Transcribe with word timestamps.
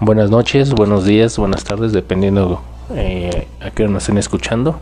Buenas 0.00 0.30
noches, 0.30 0.74
buenos 0.74 1.04
días, 1.04 1.36
buenas 1.38 1.64
tardes, 1.64 1.92
dependiendo 1.92 2.62
eh, 2.94 3.48
a 3.60 3.72
qué 3.72 3.82
hora 3.82 3.92
nos 3.92 4.04
estén 4.04 4.16
escuchando. 4.16 4.78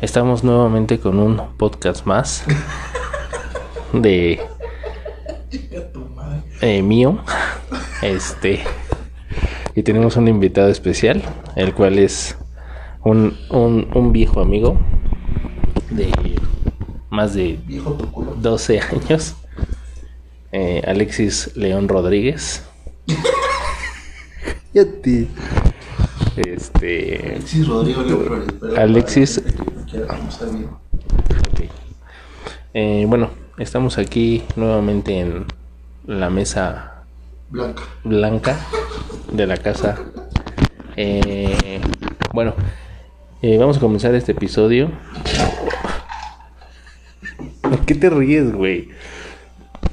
Estamos 0.00 0.42
nuevamente 0.42 0.98
con 0.98 1.20
un 1.20 1.40
podcast 1.56 2.04
más 2.04 2.42
de 3.92 4.40
eh, 6.62 6.82
mío. 6.82 7.20
Este 8.02 8.60
y 9.76 9.84
tenemos 9.84 10.16
un 10.16 10.26
invitado 10.26 10.68
especial, 10.68 11.22
el 11.54 11.72
cual 11.72 12.00
es 12.00 12.36
un, 13.04 13.38
un, 13.50 13.88
un 13.94 14.12
viejo 14.12 14.40
amigo 14.40 14.80
de 15.90 16.10
más 17.08 17.34
de 17.34 17.60
12 18.38 18.80
años, 18.80 19.36
eh, 20.50 20.82
Alexis 20.84 21.56
León 21.56 21.86
Rodríguez. 21.86 22.64
Ya 24.72 24.84
te- 24.84 25.28
Este. 26.36 27.32
Alexis 27.34 27.66
Rodrigo 27.66 28.02
Flores. 28.02 28.78
Alexis-. 28.78 29.42
Eh, 32.72 33.04
bueno, 33.08 33.30
estamos 33.58 33.98
aquí 33.98 34.44
nuevamente 34.56 35.18
en 35.18 35.44
la 36.06 36.30
mesa 36.30 37.02
Blanca. 37.50 37.82
blanca 38.04 38.56
de 39.32 39.46
la 39.46 39.56
casa. 39.56 39.98
Eh, 40.96 41.80
bueno, 42.32 42.54
eh, 43.42 43.58
vamos 43.58 43.76
a 43.78 43.80
comenzar 43.80 44.14
este 44.14 44.32
episodio. 44.32 44.90
¿Por 47.60 47.80
qué 47.80 47.94
te 47.96 48.08
ríes, 48.08 48.52
güey? 48.52 48.88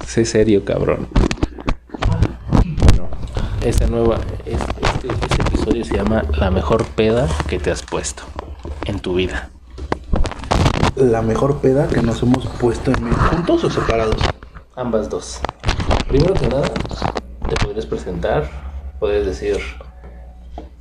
Sé 0.06 0.24
serio, 0.24 0.64
cabrón. 0.64 1.08
Bueno, 2.64 3.08
esta 3.64 3.86
nueva, 3.88 4.20
episodio 5.68 5.84
se 5.84 5.96
llama 5.96 6.22
La 6.38 6.50
mejor 6.50 6.86
peda 6.86 7.28
que 7.46 7.58
te 7.58 7.70
has 7.70 7.82
puesto 7.82 8.22
en 8.86 9.00
tu 9.00 9.14
vida. 9.14 9.50
La 10.96 11.20
mejor 11.20 11.58
peda 11.58 11.88
que 11.88 12.00
nos 12.00 12.22
hemos 12.22 12.46
puesto 12.46 12.90
en 12.90 13.12
juntos 13.12 13.64
o 13.64 13.70
separados. 13.70 14.16
Ambas 14.76 15.10
dos. 15.10 15.40
Primero 16.08 16.32
que 16.34 16.48
nada, 16.48 16.68
te 17.48 17.56
podrías 17.56 17.84
presentar, 17.86 18.48
puedes 18.98 19.26
decir 19.26 19.58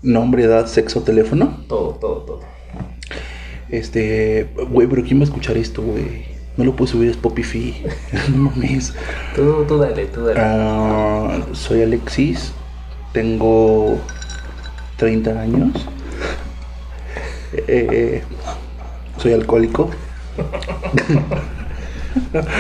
Nombre, 0.02 0.44
edad, 0.44 0.68
sexo, 0.68 1.02
teléfono. 1.02 1.58
todo, 1.68 1.98
todo, 2.00 2.18
todo. 2.22 2.40
Este, 3.70 4.50
güey, 4.70 4.88
pero 4.88 5.04
¿quién 5.04 5.20
va 5.20 5.24
a 5.24 5.26
escuchar 5.26 5.58
esto, 5.58 5.82
güey? 5.82 6.26
No 6.56 6.64
lo 6.64 6.76
puedo 6.76 6.90
subir 6.92 7.10
a 7.10 7.12
Spotify. 7.12 7.84
no 8.30 8.52
mames. 8.52 8.94
Tú, 9.36 9.66
tú 9.68 9.78
dale, 9.80 10.06
tú 10.06 10.24
dale. 10.24 10.40
Ah, 10.40 11.40
soy 11.52 11.82
Alexis. 11.82 12.54
Tengo 13.12 14.00
30 14.98 15.40
años. 15.42 15.72
Eh, 17.54 18.24
soy 19.18 19.34
alcohólico. 19.34 19.90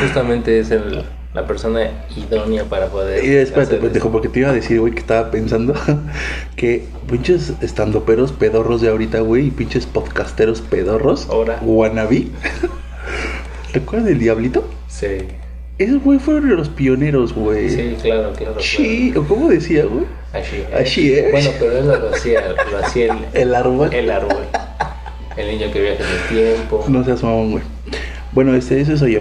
Justamente 0.01 0.59
es 0.59 0.71
el, 0.71 1.03
la 1.33 1.45
persona 1.45 1.91
idónea 2.15 2.63
para 2.65 2.87
poder. 2.87 3.23
Y 3.23 3.35
espérate, 3.35 3.77
pendejo, 3.77 4.11
porque 4.11 4.29
te 4.29 4.39
iba 4.39 4.49
a 4.49 4.53
decir, 4.53 4.79
güey, 4.79 4.93
que 4.93 4.99
estaba 4.99 5.29
pensando 5.29 5.73
que 6.55 6.85
pinches 7.09 7.53
estandoperos 7.61 8.31
pedorros 8.31 8.81
de 8.81 8.89
ahorita, 8.89 9.19
güey, 9.21 9.47
y 9.47 9.51
pinches 9.51 9.85
podcasteros 9.85 10.61
pedorros. 10.61 11.27
Ahora. 11.29 11.59
Wannabe. 11.61 12.27
¿Recuerdas 13.73 14.07
del 14.07 14.19
Diablito? 14.19 14.67
Sí, 14.87 15.17
Esos, 15.77 16.01
güey, 16.03 16.17
fueron 16.19 16.55
los 16.55 16.69
pioneros, 16.69 17.33
güey. 17.33 17.69
sí, 17.69 17.97
claro, 18.01 18.33
claro. 18.33 18.59
Sí, 18.59 19.13
o 19.15 19.23
cómo 19.23 19.49
decía, 19.49 19.85
güey. 19.85 20.05
Así 20.73 21.13
es. 21.13 21.31
Bueno, 21.31 21.49
pero 21.59 21.77
él 21.77 21.87
lo 21.87 22.09
hacía, 22.09 22.41
lo 22.71 22.77
hacía 22.77 23.05
el, 23.13 23.25
El 23.41 23.55
árbol. 23.55 23.93
el 23.93 24.09
árbol. 24.11 24.43
El 25.35 25.47
niño 25.47 25.71
que 25.71 25.81
viaja 25.81 26.03
en 26.03 26.09
el 26.09 26.55
tiempo. 26.55 26.85
No 26.87 27.03
seas 27.03 27.23
mamón, 27.23 27.51
güey. 27.51 27.63
Bueno, 28.31 28.55
este, 28.55 28.81
ese 28.81 28.97
soy 28.97 29.13
yo. 29.13 29.19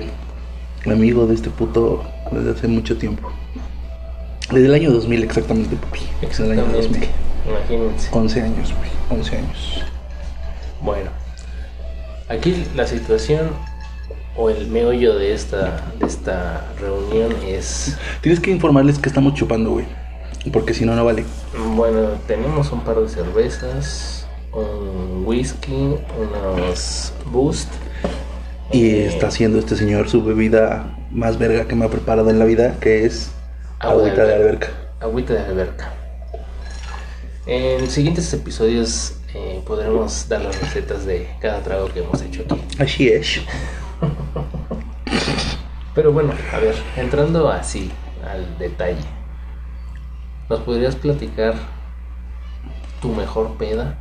Amigo 0.90 1.26
de 1.26 1.34
este 1.34 1.50
puto 1.50 2.04
desde 2.30 2.52
hace 2.52 2.68
mucho 2.68 2.96
tiempo. 2.96 3.30
Desde 4.50 4.66
el 4.66 4.74
año 4.74 4.90
2000 4.92 5.24
exactamente, 5.24 5.76
papi. 5.76 6.00
Desde 6.22 6.44
el 6.44 6.52
año 6.52 6.62
2000. 6.62 6.76
Exactamente. 6.78 7.08
Imagínense. 7.48 8.08
11 8.12 8.42
años, 8.42 8.74
güey. 8.74 8.90
11 9.20 9.36
años. 9.36 9.84
Bueno, 10.80 11.10
aquí 12.28 12.64
la 12.74 12.86
situación 12.86 13.50
o 14.36 14.50
el 14.50 14.66
meollo 14.68 15.16
de 15.18 15.32
esta, 15.32 15.82
de 15.98 16.06
esta 16.06 16.64
reunión 16.80 17.34
es. 17.46 17.96
Tienes 18.20 18.40
que 18.40 18.50
informarles 18.50 18.98
que 18.98 19.08
estamos 19.08 19.34
chupando, 19.34 19.70
güey. 19.70 19.86
Porque 20.52 20.74
si 20.74 20.84
no, 20.84 20.94
no 20.94 21.04
vale. 21.04 21.24
Bueno, 21.74 22.10
tenemos 22.26 22.70
un 22.72 22.80
par 22.82 23.00
de 23.00 23.08
cervezas, 23.08 24.26
un 24.52 25.24
whisky, 25.26 25.96
unos 26.18 27.12
boost. 27.26 27.68
Y 28.72 28.86
eh, 28.86 29.06
está 29.06 29.28
haciendo 29.28 29.58
este 29.58 29.76
señor 29.76 30.08
su 30.08 30.24
bebida 30.24 30.96
más 31.10 31.38
verga 31.38 31.66
que 31.66 31.74
me 31.74 31.84
ha 31.84 31.88
preparado 31.88 32.30
en 32.30 32.38
la 32.38 32.44
vida, 32.44 32.76
que 32.80 33.04
es 33.04 33.30
Agua 33.78 34.02
agüita 34.02 34.24
de 34.24 34.34
alberca. 34.34 34.66
alberca. 34.68 34.70
Agüita 35.00 35.34
de 35.34 35.40
alberca. 35.40 35.92
En 37.46 37.88
siguientes 37.88 38.32
episodios 38.32 39.14
eh, 39.34 39.60
podremos 39.66 40.28
dar 40.28 40.40
las 40.42 40.60
recetas 40.60 41.04
de 41.06 41.28
cada 41.40 41.62
trago 41.62 41.88
que 41.92 42.00
hemos 42.00 42.20
hecho 42.22 42.42
aquí. 42.42 42.60
Así 42.78 43.08
es. 43.08 43.40
Pero 45.94 46.12
bueno, 46.12 46.32
a 46.52 46.58
ver, 46.58 46.74
entrando 46.96 47.48
así 47.48 47.90
al 48.28 48.58
detalle, 48.58 48.98
¿nos 50.48 50.60
podrías 50.60 50.96
platicar 50.96 51.54
tu 53.00 53.12
mejor 53.12 53.56
peda 53.56 53.98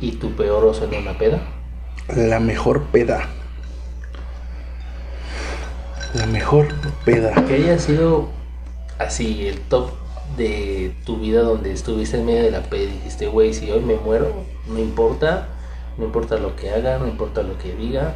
y 0.00 0.12
tu 0.12 0.32
peor 0.32 0.64
oso 0.64 0.84
en 0.84 0.94
una 0.94 1.16
peda? 1.16 1.40
La 2.14 2.40
mejor 2.40 2.84
peda. 2.84 3.28
La 6.14 6.26
mejor 6.26 6.68
peda. 7.04 7.34
Que 7.46 7.54
haya 7.54 7.78
sido 7.78 8.28
así 8.98 9.48
el 9.48 9.60
top 9.60 9.90
de 10.36 10.94
tu 11.04 11.18
vida 11.18 11.42
donde 11.42 11.72
estuviste 11.72 12.18
en 12.18 12.26
medio 12.26 12.42
de 12.42 12.50
la 12.50 12.62
peda 12.62 12.84
y 12.84 12.86
dijiste, 12.86 13.26
güey, 13.26 13.54
si 13.54 13.70
hoy 13.70 13.80
me 13.80 13.96
muero, 13.96 14.32
no 14.68 14.78
importa, 14.78 15.48
no 15.98 16.04
importa 16.04 16.36
lo 16.36 16.56
que 16.56 16.70
haga, 16.70 16.98
no 16.98 17.06
importa 17.06 17.42
lo 17.42 17.58
que 17.58 17.74
diga, 17.74 18.14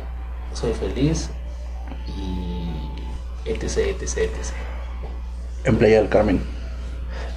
soy 0.52 0.72
feliz 0.74 1.30
y 2.06 2.70
etc, 3.44 3.78
etc, 3.78 4.18
etc. 4.18 4.54
En 5.64 5.76
Playa 5.76 5.98
del 5.98 6.08
Carmen. 6.08 6.59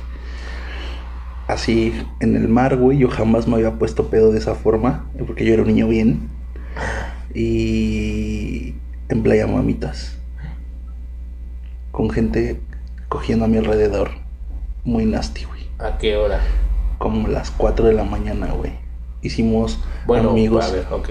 Así, 1.48 1.94
en 2.20 2.36
el 2.36 2.48
mar, 2.48 2.78
güey, 2.78 2.98
yo 2.98 3.08
jamás 3.08 3.48
me 3.48 3.58
había 3.58 3.78
puesto 3.78 4.08
pedo 4.08 4.32
de 4.32 4.40
esa 4.40 4.56
forma, 4.56 5.06
porque 5.28 5.46
yo 5.46 5.53
era 5.53 5.62
un 5.62 5.68
niño 5.68 5.88
bien. 5.88 6.30
Y 7.36 8.74
en 9.09 9.22
Playa 9.22 9.46
Mamitas. 9.46 10.18
Con 11.92 12.09
gente 12.09 12.59
cogiendo 13.08 13.46
a 13.46 13.48
mi 13.48 13.58
alrededor. 13.58 14.21
Muy 14.84 15.06
nasty, 15.06 15.44
güey. 15.46 15.62
¿A 15.80 15.97
qué 15.97 16.16
hora? 16.16 16.40
Como 16.97 17.28
las 17.28 17.52
4 17.52 17.88
de 17.88 17.94
la 17.94 18.03
mañana, 18.03 18.47
güey. 18.52 18.72
Hicimos 19.22 19.80
Bueno, 20.06 20.31
amigos. 20.31 20.66
a 20.66 20.72
ver, 20.72 20.86
ok. 20.92 21.09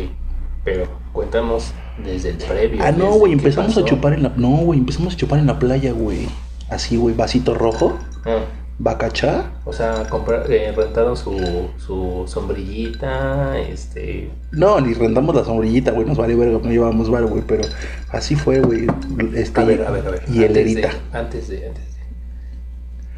Pero 0.65 0.87
cuéntanos 1.13 1.73
desde 2.05 2.31
el 2.31 2.37
previo. 2.37 2.83
Ah, 2.85 2.93
no, 2.93 3.13
güey, 3.13 3.33
empezamos 3.33 3.77
a 3.79 3.85
chupar 3.85 4.13
en 4.13 4.23
la. 4.25 4.33
No, 4.37 4.49
güey, 4.49 4.79
empezamos 4.81 5.15
a 5.15 5.17
chupar 5.17 5.39
en 5.39 5.47
la 5.47 5.59
playa, 5.59 5.93
güey. 5.93 6.29
Así, 6.69 6.97
güey, 6.97 7.15
vasito 7.15 7.55
rojo, 7.55 7.99
Ah, 8.25 8.39
bacachá. 8.79 9.51
o 9.65 9.73
sea, 9.73 10.09
comprar, 10.09 10.51
eh, 10.51 10.73
rentaron 10.77 11.17
su, 11.17 11.69
su 11.79 12.25
sombrillita, 12.29 13.59
este... 13.59 14.31
No, 14.53 14.81
ni 14.81 14.95
rentamos 14.95 15.35
la 15.35 15.45
sombrillita, 15.45 15.91
güey, 15.91 16.07
nos 16.07 16.17
vale 16.17 16.35
verga, 16.37 16.59
no 16.63 16.71
llevábamos 16.71 17.11
bar, 17.11 17.25
güey, 17.27 17.43
pero 17.47 17.63
así 18.11 18.37
fue, 18.37 18.61
güey. 18.61 18.87
Este, 19.35 19.61
A 19.61 19.65
ver, 19.65 19.85
a 19.85 19.91
ver, 19.91 20.07
a 20.07 20.11
ver. 20.11 20.23
Y 20.33 20.45
antes 20.45 20.75
de, 20.75 20.89
antes 21.13 21.49
de, 21.49 21.67
antes 21.69 21.85
de. 21.85 21.90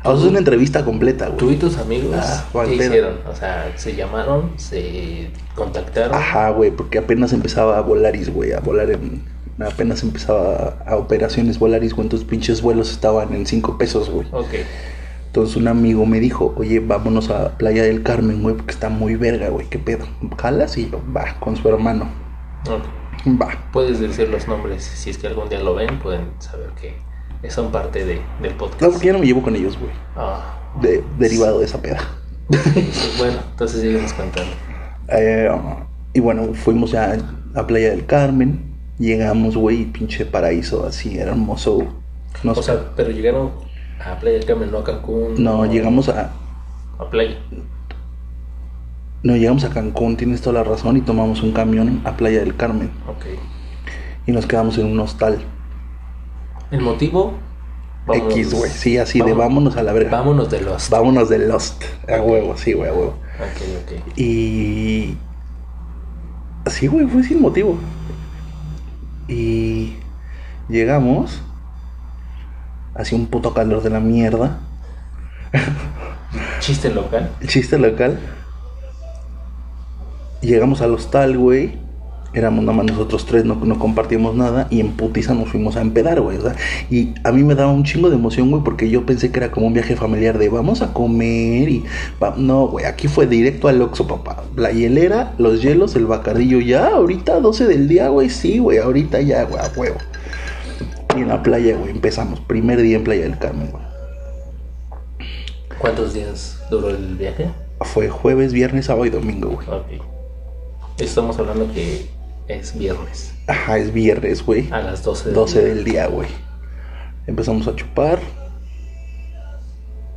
O 0.05 0.15
sea, 0.17 0.25
es 0.25 0.31
una 0.31 0.39
entrevista 0.39 0.85
completa, 0.85 1.29
Tú 1.37 1.45
güey. 1.47 1.57
y 1.57 1.59
tus 1.61 1.79
amigos, 1.79 2.17
Ah, 2.19 2.45
¿qué 2.67 2.75
hicieron? 2.75 3.19
O 3.31 3.35
sea, 3.37 3.73
se 3.77 3.95
llamaron, 3.95 4.53
se 4.57 5.31
contactaron. 5.55 6.15
Ajá, 6.15 6.51
güey, 6.51 6.71
porque 6.71 6.99
apenas 6.99 7.33
empezaba 7.33 7.79
a 7.79 7.83
Volaris, 7.83 8.33
güey, 8.33 8.53
a 8.53 8.61
volar 8.61 8.91
en. 8.91 9.23
Apenas 9.65 10.03
empezaba 10.03 10.79
a 10.87 10.97
operaciones 10.97 11.59
Volaris, 11.59 11.95
güey, 11.95 12.07
entonces 12.07 12.27
pinches 12.29 12.63
vuelos 12.63 12.91
estaban 12.91 13.33
en 13.35 13.47
5 13.47 13.79
pesos, 13.79 14.11
güey. 14.11 14.27
Ok. 14.33 14.55
Entonces 15.27 15.57
un 15.57 15.69
amigo 15.69 16.05
me 16.05 16.21
dijo, 16.21 16.53
oye, 16.57 16.81
vámonos 16.81 17.31
a 17.31 17.57
Playa 17.57 17.85
del 17.85 18.03
Carmen, 18.03 18.43
güey, 18.43 18.57
porque 18.57 18.73
está 18.73 18.89
muy 18.89 19.15
verga, 19.15 19.49
güey, 19.51 19.67
¿qué 19.69 19.79
pedo? 19.79 20.07
¿Jalas? 20.39 20.77
Y 20.79 20.91
yo, 20.91 21.01
va, 21.17 21.37
con 21.39 21.57
su 21.57 21.69
hermano. 21.69 22.09
ok. 22.69 23.41
Va. 23.41 23.51
Puedes 23.73 24.01
decir 24.01 24.29
los 24.31 24.49
nombres, 24.49 24.83
si 24.83 25.11
es 25.11 25.19
que 25.19 25.29
algún 25.29 25.49
día 25.49 25.61
lo 25.61 25.75
ven, 25.77 26.01
pueden 26.01 26.27
saber 26.41 26.71
que 26.81 26.95
son 27.51 27.71
parte 27.73 28.05
de, 28.05 28.21
del 28.41 28.55
podcast. 28.55 28.83
No, 28.83 28.91
porque 28.91 29.07
ya 29.07 29.13
no 29.13 29.19
me 29.19 29.27
llevo 29.27 29.43
con 29.43 29.55
ellos, 29.57 29.79
güey. 29.79 29.91
Ah, 30.17 30.59
De, 30.81 31.03
derivado 31.19 31.59
de 31.61 31.65
esa 31.67 31.81
peda. 31.83 31.99
bueno, 33.19 33.39
entonces 33.51 33.81
seguimos 33.81 34.13
contando. 34.13 34.53
Eh, 35.09 35.51
y 36.15 36.21
bueno, 36.21 36.55
fuimos 36.55 36.91
ya 36.93 37.17
a 37.55 37.67
Playa 37.67 37.91
del 37.91 38.07
Carmen. 38.07 38.73
Llegamos, 38.99 39.57
güey, 39.57 39.87
pinche 39.87 40.25
paraíso 40.27 40.87
así, 40.87 41.19
hermoso. 41.19 41.87
Nos- 42.43 42.59
O 42.59 42.63
sea, 42.63 42.93
pero 42.97 43.11
llegaron 43.11 43.51
a 44.05 44.19
Playa 44.19 44.39
del 44.39 44.47
Carmen, 44.47 44.71
no 44.71 44.79
a 44.79 44.85
Cancún. 44.85 45.35
no, 45.43 45.65
llegamos 45.67 46.09
a. 46.09 46.31
A 46.99 47.11
Playa. 47.11 47.37
No, 49.23 49.37
llegamos 49.37 49.65
a 49.65 49.71
Cancún, 49.71 50.17
tienes 50.17 50.41
toda 50.43 50.55
la 50.63 50.65
razón, 50.69 50.97
y 50.97 51.01
tomamos 51.01 51.43
un 51.43 51.53
camión 51.53 52.01
a 52.05 52.17
Playa 52.17 52.41
del 52.41 52.57
Carmen. 52.57 52.91
Ok. 53.09 53.27
Y 54.27 54.33
nos 54.33 54.47
quedamos 54.47 54.79
en 54.79 54.87
un 54.87 54.99
hostal. 55.01 55.39
¿El 56.73 56.81
motivo? 56.81 57.35
X, 58.13 58.55
güey. 58.55 58.71
Sí, 58.71 58.99
así 58.99 59.21
de 59.21 59.35
vámonos 59.35 59.77
a 59.77 59.83
la 59.83 59.93
verga. 59.93 60.11
Vámonos 60.11 60.51
de 60.51 60.63
los. 60.63 60.91
Vámonos 60.91 61.29
de 61.29 61.39
Lost. 61.39 61.85
A 62.09 62.21
huevo, 62.21 62.57
sí, 62.57 62.73
güey, 62.73 62.91
a 62.91 62.95
huevo. 62.95 63.15
Ok, 63.39 64.01
ok. 64.03 64.19
Y. 64.19 65.17
Así, 66.65 66.87
güey, 66.87 67.07
fue 67.07 67.23
sin 67.23 67.41
motivo. 67.41 67.79
Y. 69.29 69.97
Llegamos. 70.69 71.43
Hacía 72.95 73.19
un 73.19 73.27
puto 73.27 73.55
calor 73.55 73.83
de 73.83 73.91
la 73.91 74.01
mierda. 74.01 74.59
Chiste 76.61 76.91
local. 76.91 77.31
Chiste 77.47 77.79
local. 77.79 78.19
Llegamos 80.41 80.81
al 80.81 80.95
hostal, 80.95 81.37
güey. 81.37 81.79
Éramos 82.35 82.65
nada 82.65 82.77
más 82.79 82.87
nosotros 82.87 83.27
tres, 83.27 83.45
no, 83.45 83.57
no 83.57 83.79
compartíamos 83.79 84.35
nada. 84.35 84.67
Y 84.71 84.81
en 84.81 84.93
putiza 84.93 85.35
nos 85.35 85.51
fuimos 85.51 85.77
a 85.77 85.83
empedar, 85.83 86.21
güey. 86.23 86.39
o 86.39 86.41
sea, 86.41 86.57
y 86.91 87.13
a 87.25 87.33
mí 87.33 87.43
me 87.43 87.55
daba 87.55 87.71
un 87.73 87.85
chingo 87.85 88.09
de 88.09 88.17
emoción, 88.17 88.51
güey, 88.51 88.63
porque 88.65 88.89
yo 88.89 89.05
pensé 89.05 89.31
que 89.31 89.39
era 89.39 89.51
como 89.51 89.67
un 89.67 89.75
viaje 89.75 89.97
familiar 89.97 90.39
de 90.39 90.49
vamos 90.49 90.81
a 90.81 90.95
comer 90.95 91.69
y. 91.69 91.85
va- 92.23 92.35
No, 92.39 92.69
güey, 92.69 92.87
aquí 92.87 93.07
fue 93.09 93.27
directo 93.27 93.69
al 93.69 93.83
Oxxo, 93.83 94.07
papá. 94.07 94.45
La 94.57 94.71
hielera, 94.73 95.35
los 95.39 95.61
hielos, 95.63 95.95
el 95.97 96.07
bacardillo. 96.07 96.61
Ya, 96.61 96.89
ahorita 96.89 97.41
12 97.41 97.67
del 97.67 97.87
día, 97.89 98.09
güey. 98.09 98.31
Sí, 98.31 98.59
güey, 98.59 98.79
ahorita 98.79 99.21
ya, 99.21 99.45
güey, 99.45 99.61
a 99.63 99.71
huevo. 99.79 99.97
Y 101.15 101.21
en 101.21 101.29
la 101.29 101.43
playa, 101.43 101.77
güey, 101.77 101.91
empezamos. 101.91 102.41
Primer 102.41 102.81
día 102.81 102.97
en 102.97 103.05
Playa 103.05 103.25
del 103.25 103.39
Carmen, 103.39 103.69
güey. 103.71 103.83
¿Cuántos 105.79 106.15
días 106.15 106.59
duró 106.71 106.91
el 106.91 107.17
viaje? 107.17 107.49
Fue 107.83 108.09
jueves, 108.09 108.53
viernes, 108.53 108.87
sábado 108.87 109.07
y 109.07 109.11
domingo, 109.11 109.51
güey. 109.51 109.67
Ok. 109.69 110.03
Estamos 110.99 111.39
hablando 111.39 111.71
que 111.73 112.07
es 112.53 112.77
viernes. 112.79 113.35
Ajá, 113.47 113.79
es 113.79 113.93
viernes, 113.93 114.45
güey. 114.45 114.69
A 114.73 114.81
las 114.81 115.03
12 115.03 115.27
del 115.27 115.35
12 115.35 115.59
día. 115.65 115.75
del 115.75 115.85
día, 115.85 116.07
güey. 116.07 116.29
Empezamos 117.27 117.67
a 117.69 117.75
chupar. 117.77 118.19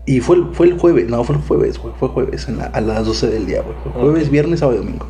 Y 0.08 0.20
fue 0.20 0.36
el, 0.36 0.54
fue 0.54 0.68
el 0.68 0.78
jueves, 0.78 1.08
no, 1.10 1.24
fue 1.24 1.36
el 1.36 1.42
jueves, 1.42 1.80
güey. 1.80 1.94
Fue 2.00 2.10
jueves 2.10 2.48
en 2.48 2.58
la- 2.60 2.66
a 2.66 2.82
las 2.82 3.06
12 3.06 3.28
del 3.28 3.46
día, 3.48 3.62
güey. 3.62 3.76
Jueves, 3.94 4.30
viernes, 4.30 4.60
sábado 4.60 4.78
y 4.80 4.84
domingo. 4.86 5.08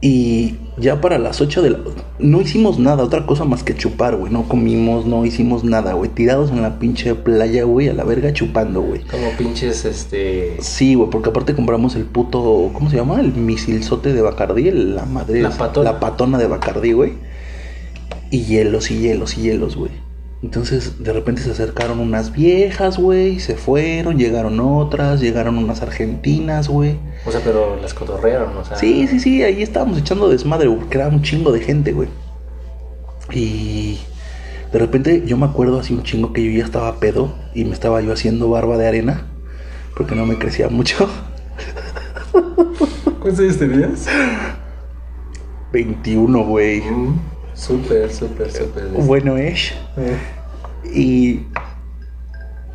Y 0.00 0.54
ya 0.76 1.00
para 1.00 1.18
las 1.18 1.40
8 1.40 1.60
de 1.60 1.70
la... 1.70 1.78
No 2.20 2.40
hicimos 2.40 2.78
nada, 2.78 3.02
otra 3.02 3.26
cosa 3.26 3.44
más 3.44 3.64
que 3.64 3.74
chupar, 3.74 4.14
güey. 4.16 4.32
No 4.32 4.48
comimos, 4.48 5.06
no 5.06 5.24
hicimos 5.24 5.64
nada, 5.64 5.94
güey. 5.94 6.08
Tirados 6.08 6.50
en 6.50 6.62
la 6.62 6.78
pinche 6.78 7.16
playa, 7.16 7.64
güey, 7.64 7.88
a 7.88 7.94
la 7.94 8.04
verga 8.04 8.32
chupando, 8.32 8.80
güey. 8.80 9.00
Como 9.02 9.30
pinches, 9.36 9.84
este. 9.84 10.56
Sí, 10.60 10.94
güey, 10.94 11.10
porque 11.10 11.30
aparte 11.30 11.54
compramos 11.54 11.96
el 11.96 12.04
puto, 12.04 12.70
¿cómo 12.72 12.90
se 12.90 12.96
llama? 12.96 13.20
El 13.20 13.32
misilzote 13.32 14.12
de 14.12 14.22
Bacardí, 14.22 14.70
la 14.70 15.04
madre. 15.04 15.42
La 15.42 15.50
patona. 15.50 15.92
La 15.92 16.00
patona 16.00 16.38
de 16.38 16.46
Bacardí, 16.46 16.92
güey. 16.92 17.14
Y 18.30 18.44
hielos 18.44 18.92
y 18.92 18.98
hielos 18.98 19.36
y 19.36 19.42
hielos, 19.42 19.76
güey. 19.76 19.90
Entonces, 20.40 21.02
de 21.02 21.12
repente 21.12 21.42
se 21.42 21.50
acercaron 21.50 21.98
unas 21.98 22.32
viejas, 22.32 22.96
güey, 22.96 23.40
se 23.40 23.56
fueron, 23.56 24.18
llegaron 24.18 24.60
otras, 24.60 25.20
llegaron 25.20 25.58
unas 25.58 25.82
argentinas, 25.82 26.68
güey. 26.68 26.96
O 27.26 27.32
sea, 27.32 27.40
pero 27.42 27.76
las 27.80 27.92
cotorrearon, 27.92 28.56
o 28.56 28.64
sea. 28.64 28.76
Sí, 28.76 29.08
sí, 29.08 29.18
sí, 29.18 29.42
ahí 29.42 29.62
estábamos 29.62 29.98
echando 29.98 30.28
desmadre, 30.28 30.68
güey, 30.68 30.78
porque 30.78 30.98
era 30.98 31.08
un 31.08 31.22
chingo 31.22 31.50
de 31.50 31.60
gente, 31.60 31.92
güey. 31.92 32.08
Y 33.32 33.98
de 34.72 34.78
repente 34.78 35.24
yo 35.26 35.36
me 35.36 35.46
acuerdo 35.46 35.80
así 35.80 35.92
un 35.92 36.04
chingo 36.04 36.32
que 36.32 36.44
yo 36.44 36.56
ya 36.56 36.64
estaba 36.64 37.00
pedo 37.00 37.34
y 37.54 37.64
me 37.64 37.72
estaba 37.72 38.00
yo 38.00 38.12
haciendo 38.12 38.48
barba 38.48 38.76
de 38.78 38.86
arena, 38.86 39.26
porque 39.96 40.14
no 40.14 40.24
me 40.24 40.38
crecía 40.38 40.68
mucho. 40.68 41.08
¿Cuántos 43.20 43.40
años 43.40 43.58
tenías? 43.58 44.06
21, 45.72 46.44
güey. 46.44 46.80
Mm, 46.80 47.18
Súper, 47.58 48.12
súper, 48.12 48.50
súper. 48.52 48.84
Bueno, 48.84 49.36
es. 49.36 49.72
Eh. 49.96 50.16
Y, 50.94 51.40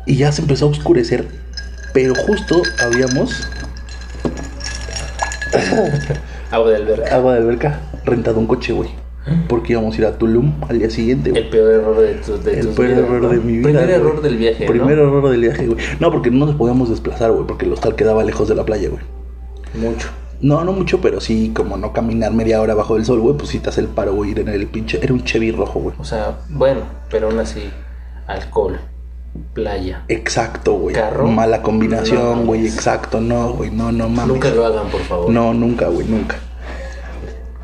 y 0.06 0.16
ya 0.16 0.30
se 0.30 0.42
empezó 0.42 0.66
a 0.66 0.68
oscurecer. 0.68 1.26
Pero 1.94 2.14
justo 2.14 2.60
habíamos 2.84 3.48
Agua 6.50 6.70
de 6.70 6.76
alberca. 6.76 7.14
agua 7.14 7.32
de 7.34 7.38
alberca 7.38 7.80
rentado 8.04 8.38
un 8.38 8.46
coche, 8.46 8.72
güey. 8.72 8.90
Porque 9.48 9.72
íbamos 9.72 9.94
a 9.94 9.98
ir 9.98 10.06
a 10.06 10.18
Tulum 10.18 10.52
al 10.68 10.78
día 10.78 10.90
siguiente, 10.90 11.30
güey. 11.30 11.44
El 11.44 11.48
peor 11.48 11.72
error 11.72 11.98
de, 11.98 12.14
tu, 12.16 12.38
de 12.42 12.60
El 12.60 12.66
tus 12.66 12.76
peor 12.76 12.88
vidas, 12.88 13.04
error 13.04 13.22
¿no? 13.22 13.28
de 13.30 13.36
mi 13.38 13.52
vida. 13.52 13.62
Primer 13.62 13.84
güey. 13.86 13.94
error 13.94 14.20
del 14.22 14.36
viaje. 14.36 14.66
Primer 14.66 14.96
¿no? 14.98 15.02
error 15.04 15.30
del 15.30 15.40
viaje, 15.40 15.66
güey. 15.66 15.78
No, 15.98 16.10
porque 16.12 16.30
no 16.30 16.44
nos 16.44 16.56
podíamos 16.56 16.90
desplazar, 16.90 17.32
güey. 17.32 17.46
Porque 17.46 17.64
el 17.64 17.72
hostal 17.72 17.94
quedaba 17.94 18.22
lejos 18.22 18.48
de 18.48 18.54
la 18.54 18.64
playa, 18.66 18.90
güey. 18.90 19.02
Mucho. 19.74 20.08
No, 20.40 20.64
no 20.64 20.72
mucho, 20.72 21.00
pero 21.00 21.20
sí, 21.20 21.52
como 21.54 21.76
no 21.76 21.92
caminar 21.92 22.32
media 22.32 22.60
hora 22.60 22.74
bajo 22.74 22.96
el 22.96 23.04
sol, 23.04 23.20
güey. 23.20 23.36
Pues 23.36 23.48
sí 23.50 23.60
te 23.60 23.70
hace 23.70 23.80
el 23.80 23.88
paro, 23.88 24.14
güey. 24.14 24.32
Ir 24.32 24.40
en 24.40 24.48
el 24.48 24.66
pinche. 24.66 24.98
Era 25.02 25.12
un 25.14 25.24
Chevy 25.24 25.52
rojo, 25.52 25.80
güey. 25.80 25.96
O 25.98 26.04
sea, 26.04 26.38
bueno, 26.50 26.80
pero 27.10 27.28
aún 27.28 27.38
así, 27.38 27.70
alcohol, 28.26 28.78
playa. 29.54 30.04
Exacto, 30.08 30.74
güey. 30.74 30.94
Carro. 30.94 31.26
Mala 31.28 31.62
combinación, 31.62 32.20
No 32.40 32.46
güey. 32.46 32.60
mames. 32.60 32.74
Exacto, 32.74 33.20
no, 33.20 33.52
güey. 33.54 33.70
No, 33.70 33.90
no 33.92 34.08
mames. 34.08 34.34
Nunca 34.34 34.50
lo 34.50 34.66
hagan, 34.66 34.88
por 34.88 35.00
favor. 35.02 35.30
No, 35.30 35.54
nunca, 35.54 35.88
güey, 35.88 36.06
nunca. 36.06 36.36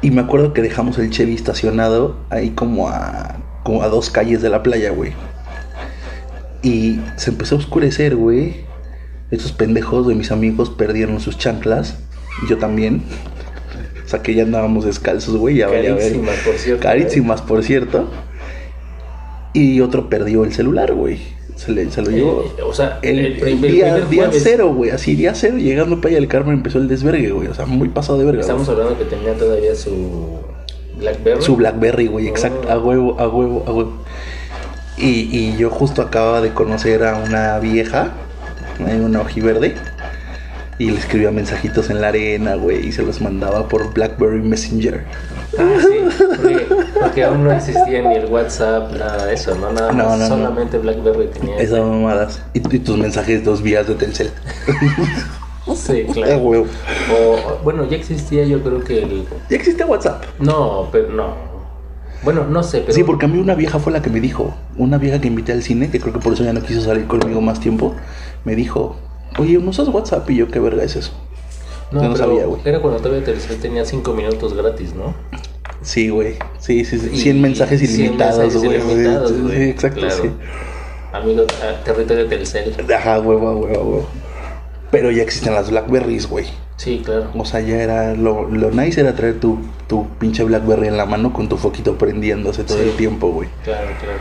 Y 0.03 0.11
me 0.13 0.23
acuerdo 0.23 0.55
que 0.55 0.63
dejamos 0.63 0.99
el 0.99 1.11
Chevy 1.11 1.35
estacionado 1.35 2.17
ahí 2.31 2.51
como 2.51 2.89
a, 2.89 3.37
como 3.65 3.83
a 3.83 3.89
dos 3.89 4.09
calles 4.09 4.41
de 4.41 4.49
la 4.49 4.63
playa, 4.63 4.91
güey. 4.93 5.13
Y 6.63 7.01
se 7.17 7.31
empezó 7.31 7.57
a 7.57 7.59
oscurecer, 7.59 8.17
güey. 8.17 8.65
Estos 9.31 9.53
pendejos 9.53 10.07
de 10.07 10.15
mis 10.15 10.33
amigos 10.33 10.71
perdieron 10.71 11.21
sus 11.21 11.37
chanclas. 11.39 11.99
Yo 12.49 12.59
también. 12.59 13.03
O 14.05 14.09
sea 14.09 14.23
que 14.23 14.35
ya 14.35 14.43
andábamos 14.43 14.85
descalzos, 14.85 15.37
güey. 15.37 15.57
Ya. 15.57 15.69
Carísimas, 15.69 16.37
por 16.45 16.55
cierto. 16.55 16.83
¿eh? 16.83 16.85
Carísimas, 16.85 17.43
por 17.43 17.63
cierto. 17.63 18.11
Y 19.53 19.81
otro 19.81 20.09
perdió 20.09 20.45
el 20.45 20.53
celular, 20.53 20.93
güey. 20.95 21.19
Se, 21.57 21.73
le, 21.73 21.91
se 21.91 22.01
lo 22.03 22.11
Eh, 22.11 22.15
llevó. 22.15 22.45
o 22.65 22.73
sea, 22.73 22.99
El, 23.03 23.19
el, 23.19 23.27
el 23.35 23.39
primer- 23.41 23.71
día, 24.09 24.31
cero, 24.33 24.73
güey. 24.75 24.91
Así, 24.91 25.15
día 25.15 25.35
cero, 25.35 25.59
llegando 25.59 25.97
a 25.97 26.01
Playa 26.01 26.17
del 26.17 26.29
Carmen 26.29 26.55
empezó 26.55 26.79
el 26.79 26.89
desvergue, 26.89 27.31
güey. 27.31 27.49
O 27.49 27.55
sea, 27.55 27.67
muy 27.67 27.89
pasado 27.89 28.19
de 28.19 28.25
verga. 28.25 28.41
Estamos 28.41 28.69
hablando 28.69 28.97
que 28.97 29.05
tenía 29.05 29.35
todavía 29.35 29.75
su 29.75 30.39
Blackberry. 30.99 31.43
Su 31.43 31.57
Blackberry, 31.57 32.07
güey, 32.07 32.27
Oh. 32.27 32.31
exacto. 32.31 32.71
A 32.71 32.79
huevo, 32.79 33.17
a 33.21 33.29
huevo, 33.29 33.65
a 33.67 33.73
huevo. 33.73 33.93
Y, 34.97 35.29
y 35.37 35.57
yo 35.59 35.71
justo 35.71 36.03
acababa 36.03 36.41
de 36.41 36.51
conocer 36.53 37.05
a 37.05 37.17
una 37.17 37.59
vieja, 37.59 38.13
eh, 38.87 39.01
una 39.03 39.21
ojiverde. 39.21 39.75
Y 40.81 40.91
le 40.91 40.99
escribía 40.99 41.31
mensajitos 41.31 41.91
en 41.91 42.01
la 42.01 42.09
arena, 42.09 42.55
güey. 42.55 42.87
Y 42.87 42.93
se 42.93 43.03
los 43.03 43.21
mandaba 43.21 43.69
por 43.69 43.93
Blackberry 43.93 44.41
Messenger. 44.41 45.05
Ah, 45.59 45.77
sí, 45.79 46.25
porque, 46.27 46.67
porque 46.99 47.25
aún 47.25 47.45
no 47.45 47.53
existía 47.53 48.01
ni 48.01 48.15
el 48.15 48.25
WhatsApp, 48.25 48.91
nada 48.93 49.27
de 49.27 49.35
eso, 49.35 49.55
¿no? 49.57 49.71
Nada 49.73 49.93
No, 49.93 50.27
solamente 50.27 50.79
Blackberry 50.79 51.27
tenía. 51.27 51.59
Esas 51.59 51.81
mamadas. 51.81 52.43
Y, 52.55 52.61
y 52.75 52.79
tus 52.79 52.97
mensajes 52.97 53.45
dos 53.45 53.61
vías 53.61 53.87
de 53.87 53.95
Telcel. 53.95 54.31
Sí, 55.77 56.05
claro. 56.13 56.39
huevo. 56.39 56.67
O, 57.13 57.63
bueno, 57.63 57.89
ya 57.89 57.97
existía 57.97 58.45
yo 58.45 58.61
creo 58.63 58.83
que 58.83 59.03
el... 59.03 59.25
Ya 59.49 59.57
existe 59.57 59.85
WhatsApp. 59.85 60.25
No, 60.41 60.89
pero 60.91 61.11
no. 61.11 61.35
Bueno, 62.25 62.45
no 62.45 62.63
sé, 62.63 62.81
pero... 62.81 62.93
Sí, 62.93 63.05
porque 63.05 63.27
a 63.27 63.29
mí 63.29 63.39
una 63.39 63.55
vieja 63.55 63.79
fue 63.79 63.93
la 63.93 64.03
que 64.03 64.11
me 64.11 64.21
dijo, 64.21 64.53
una 64.77 64.99
vieja 64.99 65.21
que 65.21 65.29
invité 65.29 65.53
al 65.53 65.63
cine, 65.63 65.89
que 65.89 66.01
creo 66.01 66.13
que 66.13 66.19
por 66.19 66.33
eso 66.33 66.43
ya 66.43 66.53
no 66.53 66.63
quiso 66.63 66.81
salir 66.81 67.07
conmigo 67.07 67.41
más 67.41 67.61
tiempo, 67.61 67.95
me 68.45 68.57
dijo, 68.57 68.97
oye, 69.39 69.59
¿no 69.59 69.71
usas 69.71 69.89
WhatsApp? 69.89 70.29
Y 70.31 70.37
yo, 70.37 70.49
¿qué 70.49 70.59
verga 70.61 70.83
es 70.85 70.97
eso? 70.97 71.13
No, 71.93 72.03
yo 72.03 72.09
no 72.09 72.15
pero 72.15 72.27
sabía, 72.27 72.47
güey. 72.47 72.61
Era 72.65 72.81
cuando 72.81 73.01
todavía 73.01 73.25
Telcel 73.25 73.59
tenía 73.59 73.85
5 73.85 74.13
minutos 74.15 74.55
gratis, 74.55 74.95
¿no? 74.95 75.15
Sí, 75.83 76.09
güey. 76.09 76.37
Sí, 76.59 76.85
sí, 76.85 76.99
sí. 76.99 77.11
Y 77.13 77.19
100 77.19 77.41
mensajes 77.41 77.81
100 77.81 77.91
ilimitados, 77.93 78.55
güey. 78.63 78.81
Sí, 78.81 79.63
exacto, 79.71 80.01
Claro. 80.01 80.15
sí. 80.23 80.31
Amigo, 81.13 81.43
a 81.63 81.83
territorio 81.85 82.27
Telcel. 82.29 82.75
Ajá, 82.95 83.19
huevo, 83.21 83.53
huevo, 83.53 83.67
huevo. 83.83 84.07
Pero 84.93 85.11
ya 85.11 85.23
existen 85.23 85.55
las 85.55 85.71
Blackberries, 85.71 86.29
güey. 86.29 86.47
Sí, 86.77 87.03
claro. 87.05 87.31
O 87.37 87.45
sea, 87.45 87.61
ya 87.61 87.83
era 87.83 88.15
lo, 88.15 88.49
lo 88.49 88.71
nice 88.71 89.01
era 89.01 89.15
traer 89.15 89.39
tu, 89.41 89.59
tu 89.89 90.07
pinche 90.19 90.45
Blackberry 90.45 90.89
en 90.89 90.97
la 90.97 91.07
mano 91.07 91.33
con 91.33 91.49
tu 91.49 91.57
foquito 91.57 91.99
prendiéndose 91.99 92.65
todo 92.65 92.79
Sí. 92.79 92.85
el 92.89 92.97
tiempo, 92.97 93.29
güey. 93.33 93.49
Claro, 93.65 93.89
claro. 94.01 94.19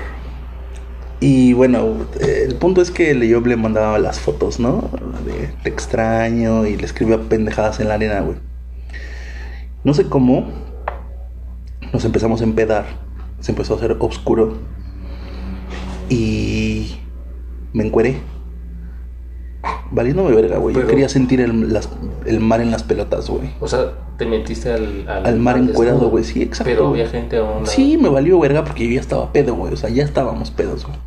Y 1.22 1.52
bueno, 1.54 1.98
el 2.22 2.56
punto 2.56 2.82
es 2.82 2.92
que 2.92 3.28
yo 3.28 3.42
le 3.42 3.58
mandaba 3.58 4.00
las 4.00 4.20
fotos, 4.20 4.60
¿no? 4.60 4.90
De 5.26 5.50
te 5.64 5.70
extraño 5.70 6.66
y 6.66 6.78
le 6.78 6.86
escribía 6.86 7.20
pendejadas 7.20 7.80
en 7.82 7.90
la 7.90 7.96
arena, 7.96 8.22
güey. 8.22 8.38
No 9.84 9.94
sé 9.94 10.06
cómo 10.08 10.48
nos 11.92 12.06
empezamos 12.06 12.40
a 12.42 12.46
empedar. 12.46 12.86
Se 13.42 13.52
empezó 13.52 13.74
a 13.74 13.78
hacer 13.78 13.98
oscuro. 14.00 14.58
Y 16.10 16.96
me 17.74 17.86
encueré. 17.86 18.18
valiéndome 19.92 20.34
verga, 20.36 20.58
güey. 20.58 20.74
Yo 20.76 20.88
quería 20.88 21.10
sentir 21.10 21.42
el, 21.42 21.74
las- 21.74 21.90
el 22.26 22.40
mar 22.40 22.62
en 22.62 22.72
las 22.72 22.84
pelotas, 22.84 23.30
güey. 23.30 23.50
O 23.60 23.68
sea, 23.68 23.92
te 24.18 24.26
metiste 24.26 24.72
al, 24.72 25.06
Al 25.08 25.40
mar 25.40 25.58
encuerado, 25.58 26.10
güey, 26.10 26.24
sí, 26.24 26.42
exacto. 26.44 26.72
Pero 26.72 26.88
había 26.90 27.08
gente 27.08 27.38
aún. 27.38 27.66
Sí, 27.66 27.98
me 27.98 28.08
valió 28.10 28.40
verga 28.40 28.64
porque 28.64 28.86
yo 28.88 28.94
ya 28.94 29.02
estaba 29.02 29.34
pedo, 29.34 29.56
güey. 29.56 29.74
O 29.74 29.78
sea, 29.78 29.90
ya 29.90 30.04
estábamos 30.04 30.52
pedos, 30.52 30.86
güey. 30.86 30.98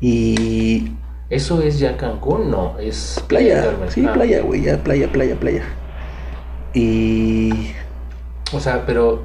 Y 0.00 0.92
¿Eso 1.30 1.62
es 1.62 1.78
ya 1.78 1.96
Cancún? 1.96 2.50
No, 2.50 2.76
es 2.78 3.22
playa, 3.28 3.72
sí, 3.88 4.04
Ah, 4.06 4.12
playa, 4.12 4.42
güey, 4.42 4.62
ya 4.62 4.82
playa, 4.82 5.10
playa, 5.12 5.38
playa. 5.38 5.62
Y 6.74 7.70
O 8.52 8.60
sea, 8.60 8.84
pero. 8.84 9.22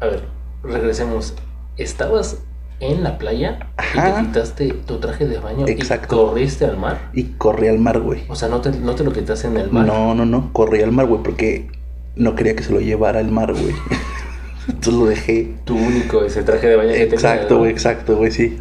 A 0.00 0.06
ver, 0.06 0.24
regresemos. 0.62 1.34
¿Estabas 1.76 2.42
en 2.80 3.02
la 3.04 3.18
playa 3.18 3.70
y 3.94 3.98
te 3.98 4.26
quitaste 4.26 4.68
tu 4.86 4.98
traje 4.98 5.26
de 5.26 5.38
baño 5.38 5.66
Exacto. 5.66 6.14
y 6.14 6.26
corriste 6.28 6.64
al 6.66 6.76
mar? 6.76 7.10
y 7.14 7.24
corrí 7.24 7.68
al 7.68 7.78
mar, 7.78 8.00
güey. 8.00 8.24
O 8.28 8.34
sea, 8.34 8.48
no 8.48 8.60
te, 8.60 8.70
no 8.72 8.94
te 8.94 9.04
lo 9.04 9.12
quitaste 9.12 9.46
en 9.46 9.56
el 9.58 9.70
mar. 9.70 9.86
No, 9.86 10.14
no, 10.14 10.26
no, 10.26 10.52
corrí 10.52 10.82
al 10.82 10.92
mar, 10.92 11.06
güey, 11.06 11.22
porque 11.22 11.70
no 12.16 12.34
quería 12.34 12.56
que 12.56 12.62
se 12.62 12.72
lo 12.72 12.80
llevara 12.80 13.20
el 13.20 13.30
mar, 13.30 13.52
güey. 13.52 13.74
Entonces 14.68 14.94
lo 14.94 15.06
dejé. 15.06 15.54
Tu 15.64 15.76
único, 15.76 16.24
ese 16.24 16.42
traje 16.42 16.66
de 16.66 16.76
baño 16.76 16.92
que 16.92 17.02
Exacto, 17.04 17.58
güey, 17.58 17.70
exacto, 17.70 18.16
güey, 18.16 18.30
sí. 18.30 18.58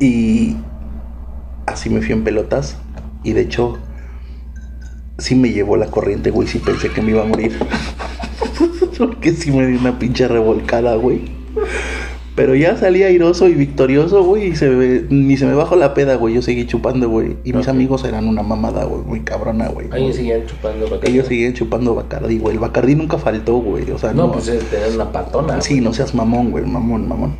Y 0.00 0.56
así 1.66 1.90
me 1.90 2.00
fui 2.02 2.12
en 2.14 2.24
pelotas. 2.24 2.76
Y 3.22 3.32
de 3.34 3.42
hecho, 3.42 3.78
sí 5.18 5.34
me 5.34 5.50
llevó 5.50 5.76
la 5.76 5.86
corriente, 5.86 6.30
güey. 6.30 6.48
Sí 6.48 6.58
pensé 6.58 6.88
que 6.90 7.02
me 7.02 7.10
iba 7.12 7.22
a 7.22 7.26
morir. 7.26 7.56
Porque 8.98 9.32
sí 9.32 9.50
me 9.50 9.66
di 9.66 9.76
una 9.76 9.98
pinche 9.98 10.26
revolcada, 10.28 10.94
güey. 10.96 11.22
Pero 12.36 12.54
ya 12.54 12.76
salí 12.76 13.02
airoso 13.02 13.48
y 13.48 13.54
victorioso, 13.54 14.22
güey. 14.24 14.48
Y 14.48 14.56
se 14.56 14.70
me- 14.70 15.02
ni 15.10 15.36
se 15.36 15.44
me 15.46 15.52
bajó 15.54 15.76
la 15.76 15.92
peda, 15.94 16.14
güey. 16.16 16.34
Yo 16.34 16.42
seguí 16.42 16.66
chupando, 16.66 17.08
güey. 17.10 17.36
Y 17.44 17.52
mis 17.52 17.68
amigos 17.68 18.04
eran 18.04 18.26
una 18.28 18.42
mamada, 18.42 18.84
güey. 18.84 19.02
Muy 19.02 19.20
cabrona, 19.20 19.68
güey. 19.68 19.88
Alguien 19.90 20.14
seguían 20.14 20.46
chupando 20.46 20.84
Bacardi. 20.88 21.12
Ellos 21.12 21.26
seguían 21.26 21.52
chupando 21.54 21.94
Bacardi, 21.94 22.38
güey. 22.38 22.54
El 22.54 22.60
Bacardi 22.60 22.94
nunca 22.94 23.18
faltó, 23.18 23.56
güey. 23.56 23.90
O 23.90 23.98
sea, 23.98 24.12
No, 24.12 24.28
no. 24.28 24.32
pues 24.32 24.48
es 24.48 24.64
tener 24.70 24.94
una 24.94 25.12
patona. 25.12 25.60
Sí, 25.60 25.80
no 25.82 25.92
seas 25.92 26.14
mamón, 26.14 26.50
güey. 26.50 26.64
Mamón, 26.64 27.06
mamón. 27.08 27.36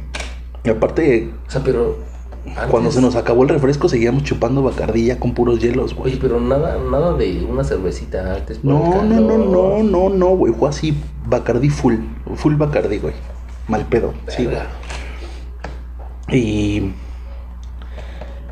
Y 0.64 0.68
aparte, 0.70 1.30
O 1.46 1.50
sea, 1.50 1.62
pero. 1.64 2.09
Antes- 2.46 2.64
cuando 2.70 2.90
se 2.90 3.00
nos 3.00 3.16
acabó 3.16 3.42
el 3.44 3.48
refresco, 3.48 3.88
seguíamos 3.88 4.22
chupando 4.24 4.62
bacardilla 4.62 5.18
con 5.18 5.32
puros 5.34 5.60
hielos, 5.60 5.92
Oye, 5.92 6.00
güey. 6.00 6.18
pero 6.18 6.40
nada, 6.40 6.78
nada 6.90 7.14
de 7.14 7.44
una 7.44 7.64
cervecita 7.64 8.34
antes. 8.34 8.58
por 8.58 8.72
el 8.72 8.78
No, 8.78 9.02
no, 9.02 9.20
no, 9.20 9.38
no, 9.38 9.82
no, 9.82 10.08
no, 10.10 10.26
güey. 10.36 10.52
Fue 10.52 10.68
así, 10.68 10.94
Bacardi 11.26 11.68
full. 11.70 11.96
Full 12.36 12.54
Bacardi, 12.56 12.98
güey. 12.98 13.14
Mal 13.68 13.84
pedo. 13.86 14.14
Sí, 14.28 14.46
güey. 14.46 14.56
Y, 16.28 16.92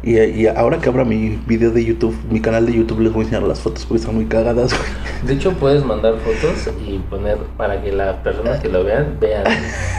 y. 0.03 0.19
y 0.19 0.47
ahora 0.47 0.79
que 0.79 0.89
abra 0.89 1.05
mi 1.05 1.41
video 1.47 1.71
de 1.71 1.85
YouTube, 1.85 2.17
mi 2.31 2.41
canal 2.41 2.67
de 2.67 2.73
YouTube, 2.75 3.01
les 3.01 3.13
voy 3.13 3.23
a 3.23 3.25
enseñar 3.25 3.43
las 3.49 3.61
fotos 3.61 3.85
porque 3.85 4.01
están 4.01 4.15
muy 4.15 4.27
cagadas, 4.27 4.73
güey. 4.73 4.89
De 5.27 5.35
hecho, 5.35 5.53
puedes 5.55 5.85
mandar 5.85 6.15
fotos 6.19 6.71
y 6.87 6.99
poner 7.11 7.39
para 7.57 7.83
que 7.83 7.93
las 7.93 8.17
personas 8.19 8.61
que 8.61 8.69
lo 8.69 8.85
vean 8.85 9.17
vean 9.21 9.45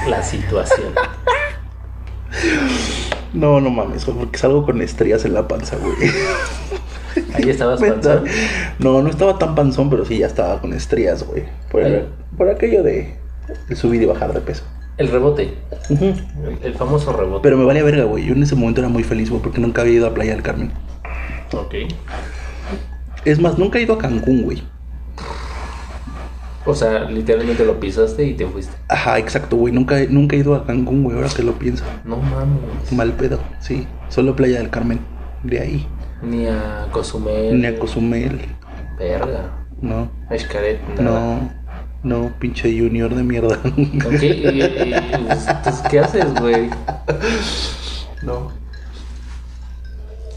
la 0.09 0.23
situación. 0.23 0.93
No, 3.33 3.61
no 3.61 3.69
mames, 3.69 4.05
güey, 4.05 4.17
porque 4.17 4.37
salgo 4.37 4.65
con 4.65 4.81
estrías 4.81 5.25
en 5.25 5.33
la 5.33 5.47
panza, 5.47 5.77
güey. 5.77 5.95
Ahí 7.33 7.49
estabas 7.49 7.79
panzón. 7.79 8.25
No, 8.79 9.01
no 9.01 9.09
estaba 9.09 9.37
tan 9.37 9.55
panzón, 9.55 9.89
pero 9.89 10.05
sí 10.05 10.19
ya 10.19 10.27
estaba 10.27 10.59
con 10.61 10.73
estrías, 10.73 11.23
güey. 11.23 11.43
Por, 11.71 11.83
por 12.37 12.49
aquello 12.49 12.83
de, 12.83 13.15
subir 13.75 14.01
y 14.01 14.05
bajar 14.05 14.33
de 14.33 14.41
peso. 14.41 14.63
El 14.97 15.07
rebote, 15.07 15.53
el 16.61 16.73
famoso 16.73 17.13
rebote. 17.13 17.41
Pero 17.43 17.57
me 17.57 17.63
valía 17.63 17.83
verga, 17.83 18.03
güey. 18.03 18.25
Yo 18.25 18.33
en 18.33 18.43
ese 18.43 18.55
momento 18.55 18.81
era 18.81 18.89
muy 18.89 19.03
feliz, 19.03 19.29
güey, 19.29 19.41
porque 19.41 19.61
nunca 19.61 19.81
había 19.81 19.93
ido 19.93 20.07
a 20.07 20.13
Playa 20.13 20.33
del 20.33 20.41
Carmen. 20.41 20.71
Ok. 21.53 21.75
Es 23.25 23.39
más, 23.39 23.57
nunca 23.57 23.79
he 23.79 23.83
ido 23.83 23.93
a 23.93 23.97
Cancún, 23.97 24.43
güey. 24.43 24.61
O 26.65 26.75
sea, 26.75 27.05
literalmente 27.09 27.65
lo 27.65 27.79
pisaste 27.79 28.25
y 28.25 28.33
te 28.33 28.45
fuiste. 28.45 28.75
Ajá, 28.89 29.17
exacto, 29.17 29.55
güey. 29.55 29.73
Nunca, 29.73 29.99
he- 29.99 30.07
nunca 30.07 30.35
he 30.35 30.39
ido 30.39 30.55
a 30.55 30.65
Cancún, 30.65 31.03
güey, 31.03 31.15
ahora 31.17 31.29
que 31.29 31.41
lo 31.43 31.53
pienso. 31.53 31.83
No 32.03 32.17
mames. 32.17 32.91
Mal 32.91 33.13
pedo, 33.13 33.39
sí. 33.59 33.87
Solo 34.09 34.35
Playa 34.35 34.57
del 34.59 34.69
Carmen. 34.69 34.99
De 35.43 35.59
ahí. 35.59 35.87
Ni 36.21 36.47
a 36.47 36.87
Cozumel. 36.91 37.59
Ni 37.61 37.65
a 37.67 37.79
Cozumel. 37.79 38.39
Verga. 38.97 39.51
No, 39.81 40.11
A 40.29 40.37
Xcaret, 40.37 40.81
no. 40.99 41.49
No, 42.03 42.31
pinche 42.39 42.77
junior 42.77 43.13
de 43.15 43.23
mierda. 43.23 43.57
Ok, 43.65 44.21
y, 44.21 44.25
y- 44.25 44.61
y- 44.61 44.93
entonces, 45.13 45.81
¿qué 45.89 45.99
haces, 45.99 46.33
güey? 46.39 46.69
No. 48.21 48.51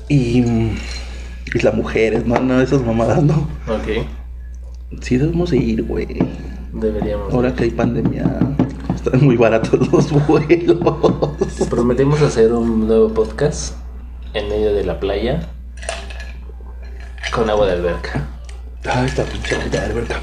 Y, 0.09 0.41
y 0.43 1.59
las 1.62 1.75
mujeres, 1.75 2.26
no, 2.26 2.38
no, 2.41 2.61
esas 2.61 2.83
mamadas, 2.83 3.23
no. 3.23 3.49
Ok, 3.69 4.07
Sí 5.01 5.17
debemos 5.17 5.51
de 5.51 5.57
ir, 5.57 5.83
güey. 5.83 6.19
deberíamos. 6.73 7.33
Ahora 7.33 7.55
que 7.55 7.65
hay 7.65 7.71
pandemia, 7.71 8.25
están 8.95 9.25
muy 9.25 9.37
baratos 9.37 9.93
los 9.93 10.27
vuelos. 10.27 10.79
Prometemos 11.69 12.21
hacer 12.23 12.53
un 12.53 12.87
nuevo 12.87 13.09
podcast 13.13 13.77
en 14.35 14.49
medio 14.49 14.73
de 14.73 14.85
la 14.85 15.01
playa 15.01 15.49
con 17.35 17.49
agua 17.51 17.67
de 17.67 17.73
alberca. 17.73 18.29
Ah, 18.85 19.05
esta 19.05 19.25
pinche 19.25 19.55
agua 19.55 19.69
de 19.69 19.79
alberca. 19.79 20.21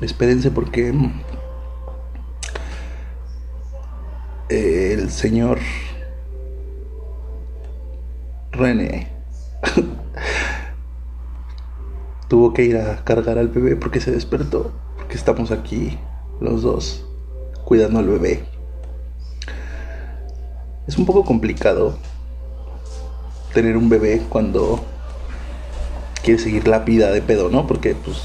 Espérense 0.00 0.50
porque 0.50 0.92
mm, 0.92 1.20
el 4.50 5.10
señor 5.10 5.58
René 8.54 9.08
tuvo 12.28 12.52
que 12.52 12.64
ir 12.64 12.76
a 12.78 13.04
cargar 13.04 13.38
al 13.38 13.48
bebé 13.48 13.76
porque 13.76 14.00
se 14.00 14.10
despertó. 14.10 14.72
Porque 14.96 15.14
estamos 15.16 15.50
aquí 15.50 15.98
los 16.40 16.62
dos 16.62 17.04
cuidando 17.64 17.98
al 18.00 18.08
bebé. 18.08 18.44
Es 20.86 20.98
un 20.98 21.06
poco 21.06 21.24
complicado 21.24 21.96
tener 23.52 23.76
un 23.76 23.88
bebé 23.88 24.22
cuando 24.28 24.82
quieres 26.22 26.42
seguir 26.42 26.66
la 26.66 26.80
vida 26.80 27.10
de 27.12 27.22
pedo, 27.22 27.48
¿no? 27.50 27.66
Porque 27.66 27.94
pues 27.94 28.18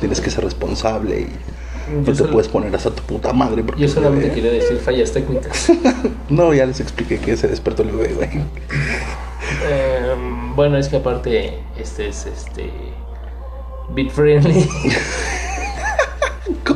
tienes 0.00 0.20
que 0.20 0.30
ser 0.30 0.44
responsable 0.44 1.20
y 1.20 1.92
no 1.92 1.98
Yo 2.00 2.12
te 2.12 2.14
solo- 2.18 2.32
puedes 2.32 2.48
poner 2.48 2.74
hasta 2.74 2.90
tu 2.90 3.02
puta 3.02 3.32
madre. 3.32 3.62
Porque 3.62 3.82
Yo 3.82 3.88
solamente 3.88 4.30
quería 4.32 4.52
decir 4.52 4.78
fallas 4.78 5.12
técnicas. 5.12 5.70
No, 6.30 6.54
ya 6.54 6.64
les 6.64 6.80
expliqué 6.80 7.18
que 7.18 7.36
se 7.36 7.46
despertó 7.48 7.82
el 7.82 7.90
bebé, 7.90 8.14
güey. 8.14 8.30
Em, 10.52 10.56
bueno, 10.56 10.76
es 10.78 10.88
que 10.88 10.96
aparte, 10.96 11.58
este 11.78 12.08
es 12.08 12.26
este. 12.26 12.70
Bit 13.94 14.10
friendly. 14.10 14.68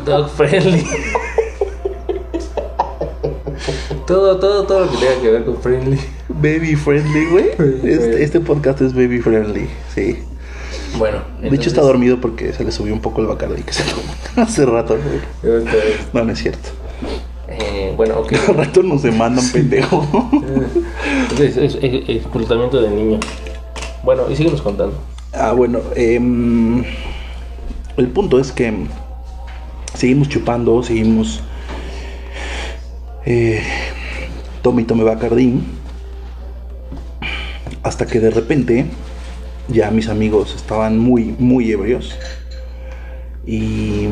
Dog 0.04 0.28
friendly. 0.30 0.84
todo, 4.06 4.38
todo, 4.38 4.64
todo 4.66 4.80
lo 4.86 4.90
que 4.90 4.96
tenga 4.98 5.20
que 5.20 5.30
ver 5.30 5.44
con 5.44 5.56
friendly. 5.60 5.98
Baby 6.28 6.76
friendly, 6.76 7.26
güey. 7.26 7.46
Este, 7.84 8.22
este 8.22 8.40
podcast 8.40 8.80
es 8.82 8.92
baby 8.94 9.20
friendly, 9.20 9.68
sí. 9.94 10.22
Bueno, 10.98 11.18
De 11.40 11.48
hecho 11.54 11.68
está 11.68 11.82
dormido 11.82 12.20
porque 12.20 12.52
se 12.52 12.64
le 12.64 12.72
subió 12.72 12.92
un 12.94 13.00
poco 13.00 13.20
el 13.20 13.26
bacardi 13.26 13.62
que 13.62 13.72
se 13.72 13.82
tomó 13.84 14.02
hace 14.46 14.64
rato, 14.64 14.96
güey. 15.42 15.64
No, 16.12 16.24
no 16.24 16.32
es 16.32 16.38
cierto. 16.38 16.68
eh, 17.48 17.92
bueno, 17.96 18.18
ok. 18.20 18.32
Al 18.48 18.54
rato 18.56 18.82
nos 18.82 19.02
demandan, 19.02 19.44
pendejo. 19.52 20.06
Es, 21.38 21.56
es- 21.56 21.74
es- 21.82 22.08
explotamiento 22.08 22.80
de 22.80 22.90
niño. 22.90 23.20
Bueno, 24.06 24.30
y 24.30 24.36
síguenos 24.36 24.62
contando. 24.62 24.96
Ah, 25.32 25.50
bueno, 25.50 25.80
em, 25.96 26.84
el 27.96 28.06
punto 28.06 28.38
es 28.38 28.52
que 28.52 28.72
seguimos 29.94 30.28
chupando, 30.28 30.80
seguimos 30.84 31.40
eh, 33.24 33.64
tome 34.62 34.82
y 34.82 34.84
tome 34.84 35.02
Bacardí, 35.02 35.58
hasta 37.82 38.06
que 38.06 38.20
de 38.20 38.30
repente 38.30 38.86
ya 39.66 39.90
mis 39.90 40.08
amigos 40.08 40.54
estaban 40.54 41.00
muy, 41.00 41.34
muy 41.40 41.72
ebrios 41.72 42.16
y 43.44 44.06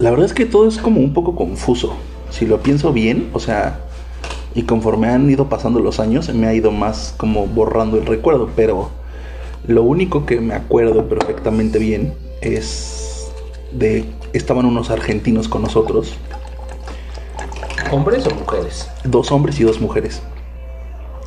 la 0.00 0.10
verdad 0.10 0.26
es 0.26 0.34
que 0.34 0.46
todo 0.46 0.66
es 0.66 0.78
como 0.78 1.00
un 1.00 1.14
poco 1.14 1.36
confuso, 1.36 1.94
si 2.30 2.44
lo 2.44 2.60
pienso 2.60 2.92
bien, 2.92 3.30
o 3.34 3.38
sea, 3.38 3.78
y 4.54 4.62
conforme 4.62 5.08
han 5.08 5.30
ido 5.30 5.48
pasando 5.48 5.80
los 5.80 6.00
años, 6.00 6.32
me 6.34 6.46
ha 6.46 6.54
ido 6.54 6.70
más 6.70 7.14
como 7.16 7.46
borrando 7.46 7.96
el 7.98 8.06
recuerdo. 8.06 8.50
Pero 8.54 8.90
lo 9.66 9.82
único 9.82 10.26
que 10.26 10.40
me 10.40 10.54
acuerdo 10.54 11.08
perfectamente 11.08 11.78
bien 11.78 12.14
es 12.40 13.30
de. 13.72 14.04
Estaban 14.32 14.64
unos 14.64 14.90
argentinos 14.90 15.46
con 15.48 15.60
nosotros, 15.62 16.14
¿Hombres 17.90 18.26
o 18.26 18.34
mujeres? 18.34 18.88
dos 19.04 19.30
hombres 19.30 19.60
y 19.60 19.64
dos 19.64 19.78
mujeres. 19.80 20.22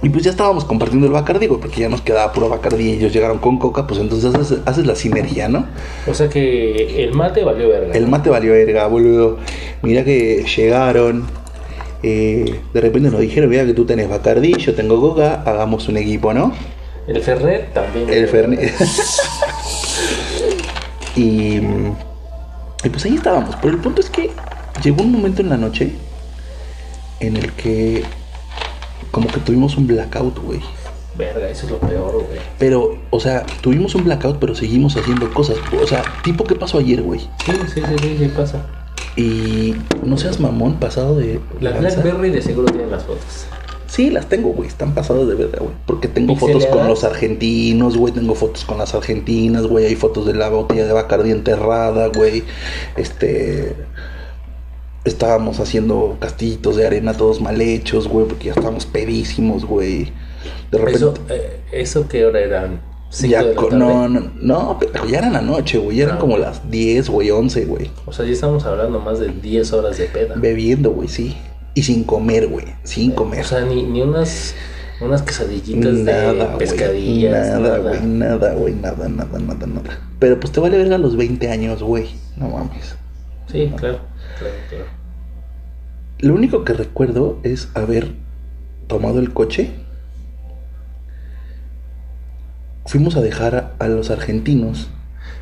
Y 0.01 0.09
pues 0.09 0.23
ya 0.23 0.31
estábamos 0.31 0.65
compartiendo 0.65 1.07
el 1.07 1.13
Bacardi, 1.13 1.47
güey, 1.47 1.59
porque 1.59 1.81
ya 1.81 1.89
nos 1.89 2.01
quedaba 2.01 2.31
puro 2.33 2.49
Bacardi 2.49 2.89
y 2.89 2.91
ellos 2.93 3.13
llegaron 3.13 3.37
con 3.37 3.57
coca, 3.59 3.87
pues 3.87 3.99
entonces 3.99 4.33
haces, 4.33 4.59
haces 4.65 4.85
la 4.85 4.95
sinergia, 4.95 5.47
¿no? 5.47 5.65
O 6.07 6.13
sea 6.13 6.29
que 6.29 7.03
el 7.03 7.13
mate 7.13 7.43
valió 7.43 7.69
verga. 7.69 7.93
El 7.93 8.07
mate 8.07 8.29
valió 8.29 8.51
verga, 8.53 8.87
boludo. 8.87 9.37
Mira 9.83 10.03
que 10.03 10.43
llegaron. 10.55 11.25
Eh, 12.07 12.59
de 12.71 12.81
repente 12.81 13.09
nos 13.09 13.19
dijeron, 13.19 13.49
mira 13.49 13.65
que 13.65 13.73
tú 13.73 13.83
tenés 13.83 14.07
Bacardí, 14.07 14.53
yo 14.57 14.75
tengo 14.75 15.01
Coca, 15.01 15.41
hagamos 15.43 15.87
un 15.87 15.97
equipo, 15.97 16.35
¿no? 16.35 16.53
El 17.07 17.19
Fernet 17.19 17.73
también. 17.73 18.07
El 18.07 18.27
Fernet. 18.27 18.71
y, 21.15 21.61
y 22.83 22.89
pues 22.91 23.05
ahí 23.05 23.15
estábamos. 23.15 23.55
Pero 23.59 23.73
el 23.73 23.79
punto 23.79 24.01
es 24.01 24.11
que 24.11 24.29
llegó 24.83 25.01
un 25.01 25.13
momento 25.13 25.41
en 25.41 25.49
la 25.49 25.57
noche 25.57 25.93
en 27.21 27.37
el 27.37 27.51
que 27.53 28.03
como 29.09 29.27
que 29.27 29.39
tuvimos 29.39 29.75
un 29.75 29.87
blackout, 29.87 30.37
güey. 30.43 30.59
Verga, 31.17 31.49
eso 31.49 31.65
es 31.65 31.71
lo 31.71 31.79
peor, 31.79 32.23
güey. 32.27 32.39
Pero, 32.59 32.99
o 33.09 33.19
sea, 33.19 33.47
tuvimos 33.61 33.95
un 33.95 34.03
blackout, 34.03 34.37
pero 34.37 34.53
seguimos 34.53 34.95
haciendo 34.95 35.33
cosas. 35.33 35.57
O 35.81 35.87
sea, 35.87 36.03
tipo, 36.23 36.43
¿qué 36.43 36.53
pasó 36.53 36.77
ayer, 36.77 37.01
güey? 37.01 37.19
Sí, 37.19 37.51
sí, 37.73 37.81
sí, 37.81 37.95
sí, 37.99 38.17
sí 38.19 38.27
pasa. 38.27 38.84
Y 39.15 39.75
no 40.03 40.17
seas 40.17 40.39
mamón, 40.39 40.79
pasado 40.79 41.17
de. 41.17 41.39
La 41.61 41.71
lanza. 41.71 42.01
Blackberry 42.01 42.31
de 42.31 42.41
seguro 42.41 42.71
tiene 42.71 42.87
las 42.87 43.03
fotos. 43.03 43.45
Sí, 43.87 44.09
las 44.09 44.27
tengo, 44.27 44.49
güey. 44.49 44.67
Están 44.67 44.93
pasadas 44.93 45.27
de 45.27 45.35
verga, 45.35 45.59
güey. 45.59 45.71
Porque 45.85 46.09
tengo 46.09 46.35
fotos 46.35 46.65
con 46.65 46.85
los 46.87 47.03
argentinos, 47.05 47.95
güey. 47.95 48.13
Tengo 48.13 48.35
fotos 48.35 48.65
con 48.65 48.77
las 48.77 48.93
argentinas, 48.93 49.67
güey. 49.67 49.85
Hay 49.85 49.95
fotos 49.95 50.25
de 50.25 50.33
la 50.33 50.49
botella 50.49 50.85
de 50.85 50.91
Bacardi 50.91 51.31
enterrada, 51.31 52.07
güey. 52.07 52.43
Este. 52.97 53.75
Estábamos 55.05 55.59
haciendo 55.59 56.17
castillitos 56.19 56.75
de 56.75 56.87
arena 56.87 57.13
todos 57.13 57.39
mal 57.39 57.61
hechos, 57.61 58.09
güey. 58.09 58.27
Porque 58.27 58.47
ya 58.47 58.51
estábamos 58.51 58.85
pedísimos, 58.85 59.63
güey. 59.63 60.11
De 60.71 60.77
repente. 60.77 60.97
Eso, 60.97 61.13
eh, 61.29 61.61
¿Eso 61.71 62.07
qué 62.09 62.25
hora 62.25 62.41
eran? 62.41 62.94
¿Cinco 63.15 63.31
ya 63.31 63.43
de 63.43 63.49
la 63.49 63.55
co- 63.55 63.67
tarde? 63.67 63.79
no, 63.79 64.09
no, 64.09 64.31
no, 64.41 64.77
pero 64.79 65.05
ya 65.07 65.19
eran 65.19 65.33
la 65.33 65.41
noche, 65.41 65.77
güey. 65.77 65.97
Ya 65.97 66.03
eran 66.05 66.17
como 66.17 66.37
las 66.37 66.69
10, 66.69 67.09
güey, 67.09 67.31
11, 67.31 67.65
güey. 67.65 67.89
O 68.05 68.11
sea, 68.11 68.25
ya 68.25 68.31
estamos 68.33 68.65
hablando 68.65 68.99
más 68.99 69.19
de 69.19 69.29
10 69.29 69.71
horas 69.73 69.97
de 69.97 70.05
peda. 70.05 70.35
Bebiendo, 70.37 70.91
güey, 70.91 71.07
sí. 71.07 71.35
Y 71.73 71.83
sin 71.83 72.03
comer, 72.03 72.47
güey. 72.47 72.65
Sin 72.83 73.11
comer. 73.11 73.41
O 73.41 73.43
sea, 73.47 73.61
ni, 73.61 73.83
ni 73.83 74.01
unas, 74.01 74.53
unas 75.01 75.21
quesadillitas 75.21 75.93
Nada, 75.93 76.33
de 76.33 76.57
pescadillas. 76.57 77.59
Nada, 77.59 77.77
güey. 77.79 78.01
Nada, 78.01 78.53
güey. 78.53 78.73
Nada, 78.73 79.07
nada, 79.09 79.39
nada, 79.39 79.67
nada. 79.67 79.99
Pero 80.19 80.39
pues 80.39 80.51
te 80.53 80.59
vale 80.59 80.77
verga 80.77 80.95
a 80.95 80.99
los 80.99 81.15
20 81.17 81.49
años, 81.49 81.83
güey. 81.83 82.07
No 82.37 82.49
mames. 82.49 82.95
Sí, 83.51 83.71
claro, 83.77 83.99
claro, 84.39 84.53
claro. 84.69 84.85
Lo 86.19 86.33
único 86.33 86.63
que 86.63 86.73
recuerdo 86.73 87.39
es 87.43 87.69
haber 87.75 88.11
tomado 88.87 89.19
el 89.19 89.33
coche. 89.33 89.71
Fuimos 92.87 93.15
a 93.15 93.21
dejar 93.21 93.73
a, 93.79 93.87
los 93.87 94.11
argentinos. 94.11 94.89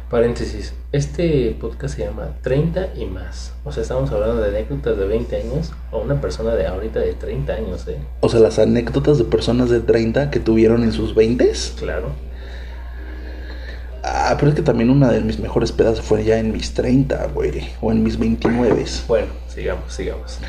Paréntesis, 0.09 0.73
este 0.93 1.53
podcast 1.59 1.97
se 1.97 2.05
llama 2.05 2.37
30 2.41 2.93
y 2.95 3.05
más. 3.05 3.51
O 3.65 3.71
sea, 3.73 3.83
estamos 3.83 4.09
hablando 4.11 4.41
de 4.41 4.47
anécdotas 4.47 4.97
de 4.97 5.05
20 5.05 5.35
años 5.35 5.73
o 5.91 5.99
una 5.99 6.21
persona 6.21 6.55
de 6.55 6.67
ahorita 6.67 7.01
de 7.01 7.11
30 7.11 7.53
años, 7.53 7.85
¿eh? 7.89 7.97
O 8.21 8.29
sea, 8.29 8.39
las 8.39 8.59
anécdotas 8.59 9.17
de 9.17 9.25
personas 9.25 9.69
de 9.69 9.81
30 9.81 10.31
que 10.31 10.39
tuvieron 10.39 10.83
en 10.83 10.93
sus 10.93 11.15
20 11.15 11.51
Claro. 11.77 12.11
Ah, 14.03 14.37
pero 14.39 14.49
es 14.49 14.55
que 14.55 14.61
también 14.61 14.89
una 14.89 15.11
de 15.11 15.19
mis 15.19 15.37
mejores 15.39 15.73
pedas 15.73 15.99
fue 15.99 16.23
ya 16.23 16.39
en 16.39 16.53
mis 16.53 16.73
30, 16.73 17.27
güey. 17.33 17.67
O 17.81 17.91
en 17.91 18.03
mis 18.03 18.17
29. 18.17 18.85
Bueno, 19.09 19.27
sigamos, 19.49 19.93
sigamos. 19.93 20.39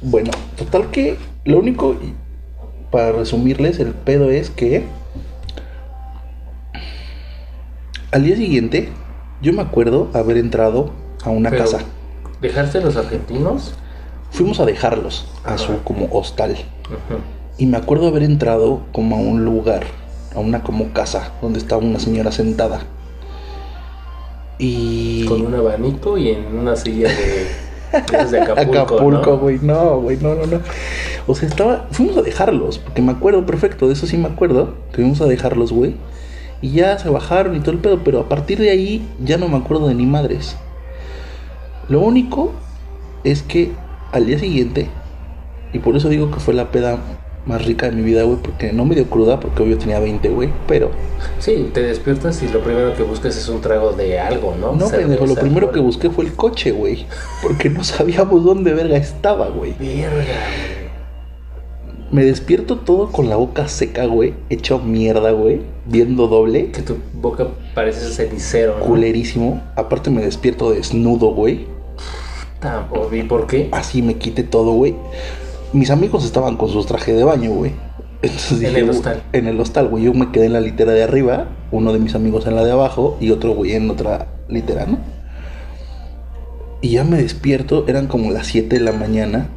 Bueno, 0.00 0.32
total 0.56 0.90
que 0.90 1.16
lo 1.44 1.60
único, 1.60 1.96
para 2.90 3.12
resumirles, 3.12 3.78
el 3.78 3.92
pedo 3.92 4.28
es 4.28 4.50
que 4.50 4.84
al 8.12 8.24
día 8.24 8.36
siguiente 8.36 8.90
yo 9.40 9.52
me 9.52 9.62
acuerdo 9.62 10.10
haber 10.12 10.36
entrado 10.36 10.90
a 11.24 11.30
una 11.30 11.50
Pero, 11.50 11.64
casa. 11.64 11.78
¿Dejaste 12.40 12.78
a 12.78 12.80
los 12.82 12.96
argentinos? 12.96 13.74
Fuimos 14.30 14.60
a 14.60 14.66
dejarlos 14.66 15.26
a 15.44 15.58
su 15.58 15.82
como 15.82 16.08
hostal. 16.12 16.56
Y 17.58 17.66
me 17.66 17.76
acuerdo 17.76 18.06
haber 18.06 18.22
entrado 18.22 18.82
como 18.92 19.16
a 19.16 19.18
un 19.18 19.44
lugar, 19.44 19.84
a 20.34 20.40
una 20.40 20.62
como 20.62 20.92
casa, 20.92 21.32
donde 21.42 21.58
estaba 21.58 21.82
una 21.82 21.98
señora 21.98 22.32
sentada. 22.32 22.80
Y... 24.58 25.24
Con 25.26 25.46
un 25.46 25.54
abanico 25.54 26.16
y 26.16 26.30
en 26.30 26.46
una 26.56 26.76
silla 26.76 27.08
de, 27.08 28.30
de, 28.30 28.40
Acapulco. 28.40 29.38
Güey, 29.38 29.58
no, 29.60 30.00
güey, 30.00 30.18
no, 30.18 30.34
no, 30.34 30.46
no. 30.46 30.60
O 31.26 31.34
sea, 31.34 31.48
estaba, 31.48 31.88
fuimos 31.90 32.16
a 32.16 32.22
dejarlos, 32.22 32.78
porque 32.78 33.02
me 33.02 33.12
acuerdo 33.12 33.44
perfecto, 33.44 33.86
de 33.86 33.94
eso 33.94 34.06
sí 34.06 34.16
me 34.16 34.28
acuerdo, 34.28 34.74
que 34.90 34.96
fuimos 34.96 35.20
a 35.20 35.26
dejarlos, 35.26 35.72
güey. 35.72 35.96
Y 36.62 36.70
ya 36.70 36.98
se 36.98 37.10
bajaron 37.10 37.56
y 37.56 37.60
todo 37.60 37.72
el 37.72 37.78
pedo, 37.78 38.02
pero 38.02 38.20
a 38.20 38.28
partir 38.28 38.58
de 38.58 38.70
ahí 38.70 39.06
ya 39.22 39.36
no 39.36 39.48
me 39.48 39.58
acuerdo 39.58 39.88
de 39.88 39.94
ni 39.94 40.06
madres. 40.06 40.56
Lo 41.88 42.00
único 42.00 42.52
es 43.24 43.42
que 43.42 43.72
al 44.12 44.26
día 44.26 44.38
siguiente, 44.38 44.88
y 45.72 45.80
por 45.80 45.96
eso 45.96 46.08
digo 46.08 46.30
que 46.30 46.40
fue 46.40 46.54
la 46.54 46.70
peda 46.70 46.98
más 47.44 47.64
rica 47.64 47.90
de 47.90 47.96
mi 47.96 48.02
vida, 48.02 48.22
güey, 48.22 48.38
porque 48.40 48.72
no 48.72 48.84
me 48.84 48.94
dio 48.94 49.10
cruda, 49.10 49.40
porque 49.40 49.62
obvio 49.62 49.76
tenía 49.76 49.98
20, 49.98 50.28
güey, 50.28 50.50
pero 50.68 50.90
Sí, 51.38 51.70
te 51.74 51.82
despiertas 51.82 52.40
y 52.42 52.48
lo 52.48 52.60
primero 52.60 52.94
que 52.94 53.02
buscas 53.02 53.36
es 53.36 53.48
un 53.48 53.60
trago 53.60 53.92
de 53.92 54.20
algo, 54.20 54.54
¿no? 54.58 54.74
no, 54.74 54.88
pendejo, 54.88 55.26
lo 55.26 55.34
primero 55.34 55.72
que 55.72 55.80
busqué 55.80 56.08
fue 56.10 56.24
el 56.26 56.34
coche, 56.34 56.70
güey, 56.70 57.06
porque 57.42 57.68
no 57.68 57.82
sabíamos 57.84 58.44
dónde 58.44 58.72
verga 58.72 58.96
estaba, 58.96 59.48
güey. 59.48 59.74
Verga. 59.78 60.81
Me 62.12 62.26
despierto 62.26 62.76
todo 62.76 63.10
con 63.10 63.30
la 63.30 63.36
boca 63.36 63.68
seca, 63.68 64.04
güey. 64.04 64.34
Hecho 64.50 64.78
mierda, 64.78 65.30
güey. 65.30 65.62
Viendo 65.86 66.28
doble. 66.28 66.70
Que 66.70 66.82
tu 66.82 66.98
boca 67.14 67.48
parece 67.74 68.10
cenicero, 68.10 68.78
¿no? 68.78 68.84
Culerísimo. 68.84 69.62
Aparte 69.76 70.10
me 70.10 70.20
despierto 70.20 70.72
desnudo, 70.72 71.32
güey. 71.32 71.64
Tampoco. 72.60 73.14
¿Y 73.16 73.22
por 73.22 73.46
qué? 73.46 73.70
Así 73.72 74.02
me 74.02 74.16
quité 74.16 74.42
todo, 74.42 74.72
güey. 74.72 74.94
Mis 75.72 75.90
amigos 75.90 76.26
estaban 76.26 76.58
con 76.58 76.68
sus 76.68 76.84
trajes 76.84 77.16
de 77.16 77.24
baño, 77.24 77.50
güey. 77.52 77.72
Entonces 78.20 78.62
En 78.62 78.76
el 78.76 78.90
hostal. 78.90 79.22
En 79.32 79.46
el 79.46 79.58
hostal, 79.58 79.88
güey. 79.88 80.04
Yo 80.04 80.12
me 80.12 80.30
quedé 80.32 80.44
en 80.44 80.52
la 80.52 80.60
litera 80.60 80.92
de 80.92 81.02
arriba. 81.02 81.48
Uno 81.70 81.94
de 81.94 81.98
mis 81.98 82.14
amigos 82.14 82.46
en 82.46 82.56
la 82.56 82.62
de 82.62 82.72
abajo. 82.72 83.16
Y 83.20 83.30
otro, 83.30 83.54
güey, 83.54 83.72
en 83.72 83.88
otra 83.88 84.26
litera, 84.50 84.84
¿no? 84.84 84.98
Y 86.82 86.90
ya 86.90 87.04
me 87.04 87.22
despierto. 87.22 87.86
Eran 87.88 88.06
como 88.06 88.30
las 88.30 88.48
7 88.48 88.78
de 88.78 88.84
la 88.84 88.92
mañana. 88.92 89.48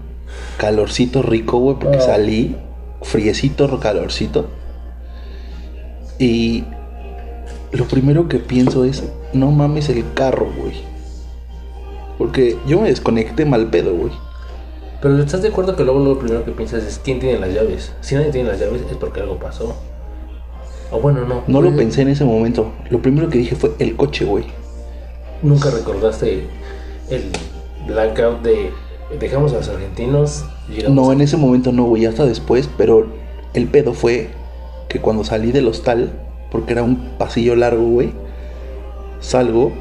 Calorcito 0.58 1.22
rico, 1.22 1.58
güey. 1.60 1.78
Porque 1.80 1.98
Ah. 1.98 2.02
salí. 2.02 2.56
Friecito, 3.02 3.80
calorcito. 3.80 4.48
Y 6.18 6.63
lo 7.72 7.86
primero 7.86 8.28
que 8.28 8.39
pienso 8.39 8.84
es, 8.86 9.04
no 9.34 9.52
mames 9.52 9.89
el 9.89 10.04
carro, 10.13 10.48
güey. 10.58 10.74
Porque 12.18 12.58
yo 12.65 12.80
me 12.80 12.89
desconecté 12.89 13.46
mal 13.46 13.70
pedo, 13.70 13.94
güey. 13.94 14.12
Pero 15.02 15.20
¿estás 15.20 15.41
de 15.41 15.50
acuerdo 15.50 15.76
que 15.76 15.84
luego 15.84 16.00
lo 16.00 16.18
primero 16.18 16.46
que 16.46 16.52
piensas 16.52 16.84
es 16.84 17.00
quién 17.04 17.20
tiene 17.20 17.38
las 17.39 17.54
llaves? 17.54 17.91
Si 18.02 18.15
nadie 18.15 18.32
tiene 18.32 18.50
las 18.50 18.60
llaves 18.60 18.82
es 18.89 18.98
porque 18.98 19.20
algo 19.20 19.38
pasó. 19.38 19.76
O 20.91 21.00
bueno, 21.00 21.26
no. 21.26 21.44
No 21.48 21.62
lo 21.62 21.76
pensé 21.76 22.02
en 22.04 22.08
ese 22.10 22.24
momento. 22.24 22.72
Lo 22.89 23.02
primero 23.02 23.30
que 23.30 23.38
dije 23.39 23.56
fue 23.56 23.74
el 23.80 23.96
coche, 23.96 24.24
güey. 24.26 24.46
Nunca 25.44 25.70
recordaste 25.70 26.48
el 27.10 27.32
blackout 27.88 28.41
de 28.41 28.72
dejamos 29.20 29.54
a 29.54 29.58
los 29.58 29.70
argentinos. 29.70 30.46
No, 30.89 31.12
en 31.12 31.22
ese 31.22 31.38
momento 31.38 31.72
no, 31.72 31.84
güey, 31.84 32.06
hasta 32.06 32.26
después, 32.26 32.70
pero 32.78 33.08
el 33.54 33.68
pedo 33.68 33.94
fue 33.94 34.30
que 34.89 35.00
cuando 35.00 35.24
salí 35.24 35.52
del 35.52 35.68
hostal, 35.68 36.12
porque 36.52 36.74
era 36.74 36.84
un 36.84 36.98
pasillo 37.18 37.56
largo, 37.56 37.84
güey, 37.84 38.12
salgo 39.20 39.72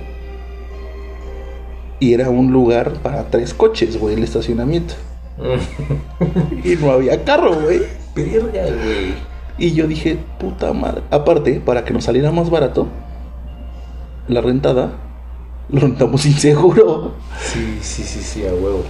y 2.00 2.12
era 2.12 2.30
un 2.30 2.52
lugar 2.52 2.94
para 3.02 3.30
tres 3.30 3.54
coches, 3.54 3.98
güey, 3.98 4.14
el 4.14 4.24
estacionamiento. 4.24 4.94
Y 6.64 6.76
no 6.76 6.92
había 6.92 7.24
carro, 7.24 7.54
güey. 7.60 7.82
Verga, 8.14 8.64
güey. 8.64 9.14
Y 9.58 9.72
yo 9.72 9.86
dije, 9.86 10.18
puta 10.38 10.72
madre. 10.72 11.02
Aparte, 11.10 11.60
para 11.60 11.84
que 11.84 11.92
nos 11.92 12.04
saliera 12.04 12.30
más 12.30 12.50
barato, 12.50 12.88
la 14.28 14.40
rentada, 14.40 14.92
lo 15.68 15.80
rentamos 15.80 16.20
sin 16.22 16.34
seguro. 16.34 17.12
Sí, 17.40 17.78
sí, 17.80 18.02
sí, 18.02 18.20
sí, 18.20 18.46
a 18.46 18.52
huevo. 18.52 18.84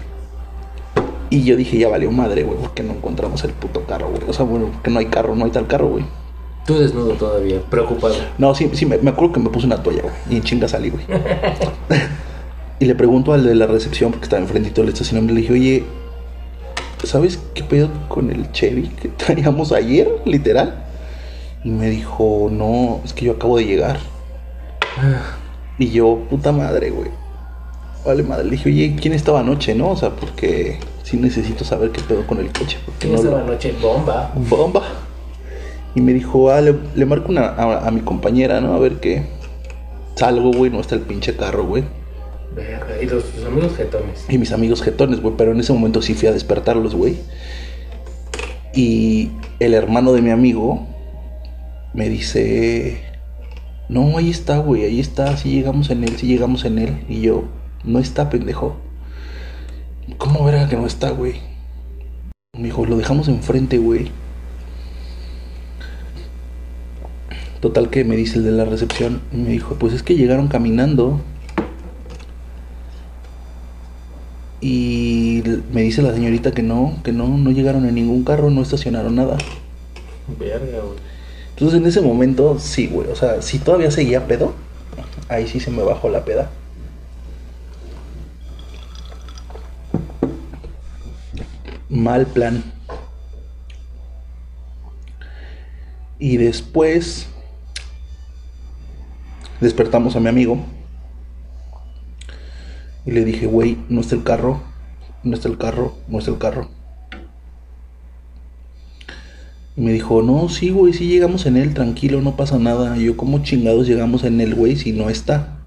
Y 1.35 1.42
yo 1.42 1.57
dije, 1.57 1.77
ya 1.77 1.88
valió 1.88 2.12
madre, 2.12 2.44
güey, 2.44 2.57
porque 2.61 2.85
no 2.85 2.92
encontramos 2.92 3.42
el 3.42 3.51
puto 3.51 3.83
carro, 3.87 4.09
güey. 4.09 4.23
O 4.29 4.33
sea, 4.33 4.44
bueno, 4.44 4.68
porque 4.73 4.88
no 4.88 5.01
hay 5.01 5.07
carro, 5.07 5.35
no 5.35 5.44
hay 5.44 5.51
tal 5.51 5.66
carro, 5.66 5.88
güey. 5.88 6.05
Tú 6.64 6.79
desnudo 6.79 7.14
todavía, 7.14 7.61
preocupado. 7.61 8.14
No, 8.38 8.55
sí, 8.55 8.70
sí, 8.75 8.87
me, 8.87 8.99
me 8.99 9.11
acuerdo 9.11 9.33
que 9.33 9.40
me 9.40 9.51
puse 9.51 9.66
una 9.66 9.83
toalla, 9.83 10.03
güey. 10.03 10.14
Y 10.31 10.37
en 10.37 10.44
chinga 10.44 10.68
salí, 10.68 10.90
güey. 10.90 11.05
y 12.79 12.85
le 12.85 12.94
pregunto 12.94 13.33
al 13.33 13.44
de 13.44 13.53
la 13.57 13.66
recepción, 13.66 14.12
porque 14.12 14.27
estaba 14.27 14.42
enfrentito 14.42 14.81
del 14.81 14.90
estacionamiento, 14.90 15.35
le 15.35 15.40
dije, 15.40 15.53
oye, 15.53 15.85
¿sabes 17.03 17.40
qué 17.53 17.64
pedo 17.64 17.90
con 18.07 18.31
el 18.31 18.53
Chevy 18.53 18.87
que 18.87 19.09
traíamos 19.09 19.73
ayer, 19.73 20.09
literal? 20.25 20.85
Y 21.64 21.70
me 21.70 21.90
dijo, 21.90 22.49
no, 22.49 23.01
es 23.05 23.12
que 23.12 23.25
yo 23.25 23.33
acabo 23.33 23.57
de 23.57 23.64
llegar. 23.64 23.99
Y 25.77 25.90
yo, 25.90 26.20
puta 26.31 26.53
madre, 26.53 26.90
güey. 26.90 27.11
Vale, 28.07 28.23
madre. 28.23 28.44
Le 28.44 28.53
dije, 28.53 28.68
oye, 28.68 28.97
¿quién 28.97 29.12
estaba 29.12 29.40
anoche, 29.40 29.75
no? 29.75 29.90
O 29.90 29.97
sea, 29.97 30.11
porque 30.11 30.79
sí 31.05 31.17
necesito 31.17 31.64
saber 31.64 31.90
qué 31.90 32.01
pedo 32.03 32.27
con 32.27 32.38
el 32.40 32.47
coche. 32.53 32.79
Porque 32.85 33.07
¿Quién 33.09 33.14
no 33.14 33.23
lo- 33.31 33.37
anoche? 33.38 33.73
Bomba. 33.81 34.33
bomba. 34.35 34.83
Y 35.95 36.01
me 36.01 36.12
dijo, 36.12 36.51
ah, 36.51 36.61
le, 36.61 36.75
le 36.97 37.07
marco 37.07 37.31
una, 37.31 37.47
a, 37.47 37.87
a 37.87 37.90
mi 37.93 38.01
compañera, 38.01 38.61
¿no? 38.61 38.75
A 38.75 38.79
ver 38.81 38.95
qué. 38.99 39.27
Salgo, 40.17 40.51
güey, 40.53 40.71
no 40.73 40.81
está 40.81 40.97
el 40.97 41.03
pinche 41.03 41.37
carro, 41.37 41.64
güey. 41.67 41.85
Y 43.03 43.07
los 43.07 43.25
tus 43.25 43.45
amigos 43.45 43.77
jetones. 43.77 44.25
y 44.29 44.38
mis 44.38 44.51
amigos 44.53 44.83
jetones, 44.83 45.21
güey. 45.21 45.35
Pero 45.37 45.53
en 45.53 45.61
ese 45.61 45.73
momento 45.73 46.03
sí 46.03 46.14
fui 46.14 46.29
a 46.29 46.33
despertarlos, 46.33 46.95
güey. 46.97 47.17
Y 48.75 49.31
el 49.61 49.75
hermano 49.75 50.12
de 50.12 50.23
mi 50.23 50.31
amigo 50.31 50.87
me 51.95 52.09
dice: 52.09 53.01
No, 53.88 54.19
ahí 54.19 54.31
está, 54.31 54.59
güey, 54.59 54.85
ahí 54.85 55.01
está. 55.01 55.37
Sí 55.37 55.51
llegamos 55.51 55.90
en 55.90 56.05
él, 56.05 56.17
sí 56.17 56.27
llegamos 56.27 56.64
en 56.64 56.79
él. 56.79 57.05
Y 57.09 57.21
yo: 57.21 57.45
No 57.85 57.99
está, 57.99 58.31
pendejo. 58.31 58.77
¿Cómo 60.19 60.45
verga 60.45 60.69
que 60.69 60.77
no 60.77 60.87
está, 60.87 61.11
güey? 61.11 61.40
Me 62.57 62.64
dijo: 62.64 62.85
Lo 62.85 62.97
dejamos 62.97 63.29
enfrente, 63.29 63.79
güey. 63.79 64.11
Total 67.61 67.88
que 67.88 68.05
me 68.05 68.14
dice 68.14 68.38
el 68.38 68.45
de 68.45 68.53
la 68.53 68.64
recepción. 68.67 69.23
Me 69.33 69.49
dijo: 69.49 69.77
Pues 69.77 69.95
es 69.95 70.03
que 70.03 70.14
llegaron 70.14 70.49
caminando. 70.49 71.21
Y 74.61 75.43
me 75.73 75.83
dice 75.83 76.03
la 76.03 76.14
señorita 76.14 76.53
que 76.53 76.62
no, 76.62 76.99
que 77.03 77.12
no, 77.12 77.29
no 77.29 77.51
llegaron 77.51 77.87
en 77.87 77.95
ningún 77.95 78.25
carro, 78.25 78.51
no 78.51 78.62
estacionaron 78.62 79.14
nada. 79.14 79.37
Verga, 80.38 80.81
güey. 80.81 80.99
Entonces 81.51 81.81
en 81.81 81.87
ese 81.87 82.01
momento, 82.01 82.59
sí, 82.59 82.87
güey. 82.88 83.09
O 83.09 83.17
sea, 83.17 83.40
si 83.43 83.59
todavía 83.59 83.90
seguía 83.90 84.27
pedo, 84.27 84.55
ahí 85.29 85.47
sí 85.47 85.61
se 85.61 85.71
me 85.71 85.83
bajó 85.83 86.09
la 86.09 86.25
peda. 86.25 86.51
Mal 91.94 92.26
plan. 92.26 92.64
Y 96.18 96.38
después 96.38 97.28
despertamos 99.61 100.16
a 100.16 100.20
mi 100.20 100.28
amigo. 100.28 100.59
Y 103.07 103.12
le 103.12 103.24
dije, 103.24 103.46
güey, 103.46 103.78
no 103.88 104.00
está 104.00 104.16
el 104.16 104.24
carro, 104.24 104.61
no 105.22 105.35
está 105.35 105.46
el 105.46 105.57
carro, 105.57 105.96
no 106.09 106.18
está 106.18 106.33
el 106.33 106.38
carro. 106.38 106.68
Y 109.76 109.80
me 109.80 109.92
dijo, 109.92 110.20
no, 110.22 110.48
sí, 110.48 110.70
güey, 110.70 110.94
sí 110.94 111.07
llegamos 111.07 111.46
en 111.46 111.57
él, 111.57 111.74
tranquilo, 111.74 112.20
no 112.20 112.35
pasa 112.35 112.59
nada. 112.59 112.96
Y 112.96 113.04
yo, 113.04 113.16
¿cómo 113.16 113.44
chingados 113.44 113.87
llegamos 113.87 114.24
en 114.24 114.40
él, 114.40 114.57
güey, 114.57 114.74
si 114.74 114.90
no 114.90 115.11
está? 115.11 115.59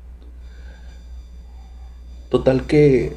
Total 2.29 2.65
que 2.65 3.15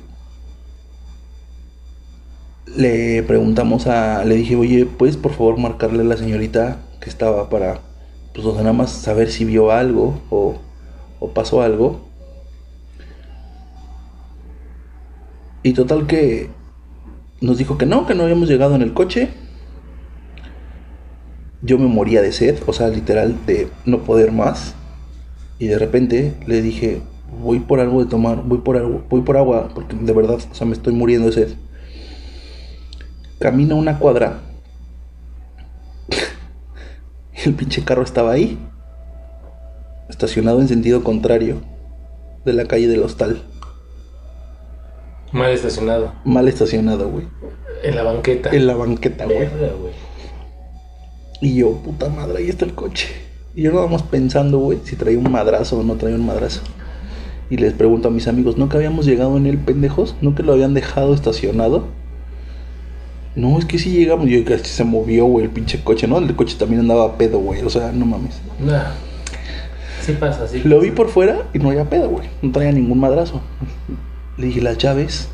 le 2.77 3.23
preguntamos 3.23 3.87
a, 3.87 4.25
le 4.25 4.37
dije, 4.37 4.57
oye, 4.57 4.87
¿puedes 4.87 5.17
por 5.17 5.33
favor 5.33 5.59
marcarle 5.59 6.03
a 6.03 6.05
la 6.05 6.17
señorita 6.17 6.79
que 7.01 7.11
estaba 7.11 7.49
para, 7.49 7.81
pues, 8.35 8.47
o 8.47 8.53
sea, 8.53 8.63
nada 8.63 8.73
más 8.73 8.91
saber 8.91 9.31
si 9.31 9.45
vio 9.45 9.73
algo 9.73 10.21
o, 10.31 10.57
o 11.19 11.31
pasó 11.31 11.63
algo? 11.63 12.01
Y 15.63 15.73
total 15.75 16.07
que 16.07 16.49
nos 17.41 17.59
dijo 17.59 17.79
que 17.79 17.87
no, 17.87 18.07
que 18.07 18.15
no 18.15 18.23
habíamos 18.23 18.49
llegado 18.49 18.75
en 18.75 18.83
el 18.83 18.93
coche. 18.95 19.31
Yo 21.63 21.79
me 21.79 21.87
moría 21.87 22.23
de 22.23 22.33
sed, 22.33 22.59
o 22.67 22.73
sea, 22.73 22.89
literal, 22.89 23.37
de 23.47 23.69
no 23.85 24.03
poder 24.05 24.33
más. 24.33 24.75
Y 25.59 25.67
de 25.67 25.79
repente 25.79 26.35
le 26.47 26.63
dije, 26.63 27.03
voy 27.43 27.61
por 27.61 27.81
algo 27.81 28.03
de 28.03 28.09
tomar, 28.09 28.43
voy 28.45 28.59
por 28.59 28.77
algo, 28.79 29.03
voy 29.11 29.21
por 29.21 29.37
agua, 29.37 29.69
porque 29.75 29.95
de 29.97 30.13
verdad, 30.13 30.39
o 30.51 30.55
sea, 30.55 30.67
me 30.67 30.73
estoy 30.73 30.95
muriendo 30.95 31.27
de 31.27 31.33
sed. 31.33 31.49
Camina 33.41 33.75
una 33.75 33.99
cuadra. 33.99 34.39
el 37.43 37.55
pinche 37.55 37.83
carro 37.83 38.03
estaba 38.03 38.33
ahí. 38.33 38.59
Estacionado 40.11 40.61
en 40.61 40.69
sentido 40.69 41.03
contrario 41.03 41.63
de 42.45 42.53
la 42.53 42.67
calle 42.67 42.87
del 42.87 43.03
hostal. 43.03 43.41
Mal 45.33 45.53
estacionado. 45.53 46.13
Mal 46.23 46.49
estacionado, 46.49 47.09
güey. 47.09 47.29
En 47.83 47.97
la 47.97 48.03
banqueta. 48.03 48.51
En 48.51 48.67
la 48.67 48.75
banqueta, 48.75 49.25
güey. 49.25 49.49
Y 51.41 51.55
yo, 51.55 51.79
puta 51.79 52.11
madre, 52.11 52.41
ahí 52.41 52.51
está 52.51 52.67
el 52.67 52.75
coche. 52.75 53.09
Y 53.55 53.63
yo 53.63 53.73
nada 53.73 53.87
más 53.87 54.03
pensando, 54.03 54.59
güey, 54.59 54.81
si 54.85 54.97
traía 54.97 55.19
un 55.19 55.33
madrazo 55.33 55.79
o 55.79 55.83
no 55.83 55.97
traía 55.97 56.17
un 56.17 56.27
madrazo. 56.27 56.61
Y 57.49 57.57
les 57.57 57.73
pregunto 57.73 58.09
a 58.09 58.11
mis 58.11 58.29
amigos, 58.29 58.59
¿no 58.59 58.69
que 58.69 58.77
habíamos 58.77 59.07
llegado 59.07 59.39
en 59.39 59.47
él, 59.47 59.57
pendejos? 59.57 60.15
¿No 60.21 60.35
que 60.35 60.43
lo 60.43 60.53
habían 60.53 60.75
dejado 60.75 61.15
estacionado? 61.15 62.00
No, 63.37 63.59
es 63.59 63.65
que 63.65 63.79
sí 63.79 63.91
llegamos. 63.91 64.27
Y 64.29 64.39
yo, 64.39 64.45
que 64.45 64.59
se 64.59 64.85
movió, 64.85 65.25
güey, 65.27 65.45
el 65.47 65.51
pinche 65.51 65.83
coche, 65.83 66.07
¿no? 66.07 66.19
El 66.19 66.35
coche 66.37 66.57
también 66.59 66.81
andaba 66.81 67.05
a 67.05 67.17
pedo, 67.19 67.39
güey. 67.39 67.63
O 67.63 67.71
sea, 67.71 67.93
no 67.93 68.05
mames. 68.07 68.41
Nah. 68.59 68.91
Sí 70.03 70.13
pasa, 70.13 70.49
sí. 70.49 70.63
Lo 70.65 70.81
vi 70.81 70.91
por 70.91 71.09
fuera 71.09 71.43
y 71.53 71.59
no 71.59 71.69
había 71.71 71.85
pedo, 71.89 72.09
güey. 72.09 72.29
No 72.43 72.51
traía 72.53 72.73
ningún 72.73 72.99
madrazo. 72.99 73.41
Le 74.37 74.47
dije, 74.47 74.61
las 74.63 74.79
llaves. 74.79 75.29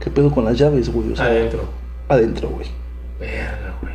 ¿Qué 0.00 0.10
pedo 0.10 0.30
con 0.32 0.44
las 0.44 0.58
llaves, 0.58 0.92
güey? 0.92 1.12
O 1.12 1.16
sea, 1.16 1.26
Adentro. 1.26 1.64
adentro, 2.08 2.50
güey. 2.50 2.66
Verga, 3.18 3.74
güey. 3.80 3.94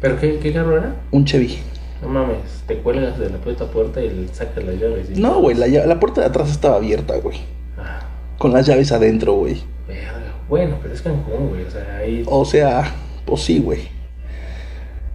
¿Pero 0.00 0.20
qué, 0.20 0.38
qué 0.38 0.52
carro 0.52 0.76
era? 0.76 0.94
Un 1.10 1.24
Chevy. 1.24 1.58
No 2.02 2.08
mames, 2.10 2.62
te 2.66 2.76
cuelgas 2.78 3.18
de 3.18 3.30
la 3.30 3.38
puerta 3.38 3.64
puerta 3.70 4.02
y 4.02 4.28
sacas 4.32 4.62
las 4.62 4.76
llaves. 4.78 5.08
y- 5.10 5.20
No, 5.20 5.40
güey, 5.40 5.56
la, 5.56 5.66
lla- 5.66 5.86
la 5.86 5.98
puerta 5.98 6.20
de 6.20 6.26
atrás 6.28 6.50
estaba 6.50 6.76
abierta, 6.76 7.16
güey. 7.16 7.38
Ah, 7.78 8.00
Con 8.38 8.52
las 8.52 8.66
llaves 8.66 8.92
adentro, 8.92 9.32
güey. 9.34 9.62
verga. 9.88 10.25
Bueno, 10.48 10.76
pero 10.80 10.94
es 10.94 11.02
Cancún, 11.02 11.48
güey. 11.48 11.64
O 11.64 11.70
sea, 11.70 11.96
ahí. 11.98 12.24
O 12.26 12.44
sea, 12.44 12.94
pues 13.24 13.42
sí, 13.42 13.58
güey. 13.58 13.88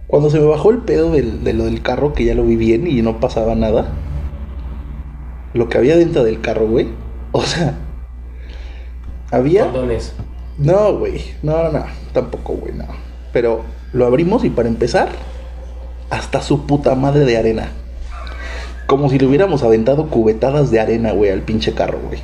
Cuando 0.06 0.28
se 0.28 0.38
me 0.38 0.46
bajó 0.46 0.70
el 0.70 0.78
pedo 0.78 1.10
del, 1.10 1.42
de 1.42 1.54
lo 1.54 1.64
del 1.64 1.80
carro, 1.80 2.12
que 2.12 2.24
ya 2.24 2.34
lo 2.34 2.44
vi 2.44 2.56
bien 2.56 2.86
y 2.86 3.00
no 3.00 3.18
pasaba 3.18 3.54
nada. 3.54 3.92
Lo 5.54 5.68
que 5.68 5.78
había 5.78 5.96
dentro 5.96 6.24
del 6.24 6.40
carro, 6.40 6.66
güey. 6.66 6.88
O 7.32 7.42
sea, 7.42 7.78
había. 9.30 9.64
Condones. 9.64 10.12
No, 10.58 10.98
güey. 10.98 11.22
No, 11.42 11.70
no, 11.70 11.84
tampoco, 12.12 12.54
güey, 12.54 12.74
no. 12.74 12.84
Pero 13.32 13.62
lo 13.94 14.06
abrimos 14.06 14.44
y 14.44 14.50
para 14.50 14.68
empezar, 14.68 15.08
hasta 16.10 16.42
su 16.42 16.66
puta 16.66 16.94
madre 16.94 17.24
de 17.24 17.38
arena. 17.38 17.70
Como 18.86 19.08
si 19.08 19.18
le 19.18 19.26
hubiéramos 19.26 19.62
aventado 19.62 20.08
cubetadas 20.08 20.70
de 20.70 20.80
arena, 20.80 21.12
güey, 21.12 21.30
al 21.30 21.40
pinche 21.40 21.72
carro, 21.72 21.98
güey. 22.06 22.20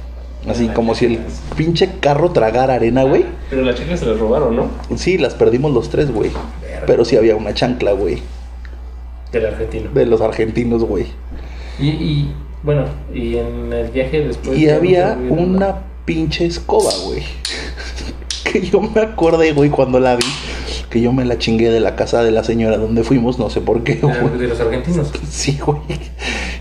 Así 0.46 0.68
Ah, 0.70 0.74
como 0.74 0.94
si 0.94 1.04
el 1.06 1.18
pinche 1.56 1.90
carro 2.00 2.30
tragara 2.30 2.74
arena, 2.74 3.02
güey. 3.02 3.24
Pero 3.50 3.62
las 3.62 3.74
chicas 3.74 4.00
se 4.00 4.06
las 4.06 4.18
robaron, 4.18 4.54
¿no? 4.56 4.68
Sí, 4.96 5.18
las 5.18 5.34
perdimos 5.34 5.72
los 5.72 5.90
tres, 5.90 6.12
güey. 6.12 6.30
Pero 6.86 7.04
sí 7.04 7.16
había 7.16 7.36
una 7.36 7.52
chancla, 7.54 7.92
güey. 7.92 8.22
Del 9.32 9.46
argentino. 9.46 9.90
De 9.92 10.06
los 10.06 10.20
argentinos, 10.20 10.84
güey. 10.84 11.06
Y, 11.78 11.88
y, 11.88 12.34
bueno, 12.62 12.84
y 13.12 13.36
en 13.36 13.72
el 13.72 13.90
viaje 13.90 14.20
después. 14.24 14.56
Y 14.58 14.66
ya 14.66 14.76
había 14.76 15.18
una 15.28 15.80
pinche 16.04 16.46
escoba, 16.46 16.90
güey. 17.04 17.22
que 18.44 18.62
yo 18.62 18.80
me 18.80 19.00
acordé, 19.02 19.52
güey, 19.52 19.70
cuando 19.70 20.00
la 20.00 20.16
vi. 20.16 20.24
Que 20.88 21.02
yo 21.02 21.12
me 21.12 21.24
la 21.26 21.36
chingué 21.36 21.68
de 21.70 21.80
la 21.80 21.94
casa 21.96 22.22
de 22.22 22.30
la 22.30 22.42
señora 22.44 22.78
donde 22.78 23.02
fuimos, 23.04 23.38
no 23.38 23.50
sé 23.50 23.60
por 23.60 23.82
qué, 23.84 23.96
nada. 24.02 24.22
güey. 24.22 24.38
De 24.38 24.48
los 24.48 24.58
argentinos. 24.60 25.12
Sí, 25.28 25.58
güey. 25.64 25.80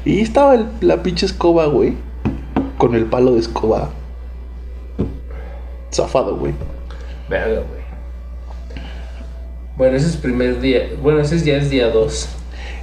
Y 0.03 0.19
estaba 0.19 0.55
el- 0.55 0.67
la 0.81 1.01
pinche 1.03 1.25
escoba, 1.25 1.67
güey. 1.67 1.93
Con 2.77 2.95
el 2.95 3.05
palo 3.05 3.33
de 3.33 3.39
escoba. 3.39 3.89
Zafado, 5.91 6.35
güey. 6.37 6.53
Verga, 7.29 7.61
güey. 7.61 7.77
Bueno, 9.77 9.95
ese 9.97 10.07
es 10.07 10.17
primer 10.17 10.59
día. 10.59 10.89
Bueno, 11.01 11.19
ese 11.21 11.35
es- 11.35 11.45
ya 11.45 11.55
es 11.57 11.69
día 11.69 11.89
2. 11.89 12.29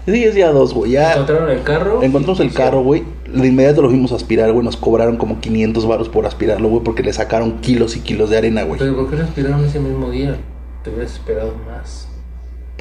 Sí, 0.06 0.22
es 0.22 0.34
día 0.34 0.50
dos, 0.52 0.74
güey. 0.74 0.92
Ya 0.92 1.12
Encontraron 1.12 1.48
el 1.48 1.62
carro. 1.62 2.02
encontramos 2.02 2.38
el 2.40 2.52
carro, 2.52 2.82
güey. 2.82 3.04
De 3.26 3.48
inmediato 3.48 3.80
lo 3.80 3.88
fuimos 3.88 4.12
a 4.12 4.16
aspirar, 4.16 4.52
güey. 4.52 4.62
Nos 4.62 4.76
cobraron 4.76 5.16
como 5.16 5.40
500 5.40 5.86
baros 5.86 6.10
por 6.10 6.26
aspirarlo, 6.26 6.68
güey. 6.68 6.84
Porque 6.84 7.02
le 7.02 7.10
sacaron 7.14 7.60
kilos 7.62 7.96
y 7.96 8.00
kilos 8.00 8.28
de 8.28 8.36
arena, 8.36 8.64
güey. 8.64 8.78
Pero 8.78 8.94
¿por 8.96 9.08
qué 9.08 9.16
respiraron 9.16 9.64
ese 9.64 9.80
mismo 9.80 10.10
día? 10.10 10.36
Te 10.82 10.90
hubieras 10.90 11.12
esperado 11.14 11.54
más. 11.66 12.06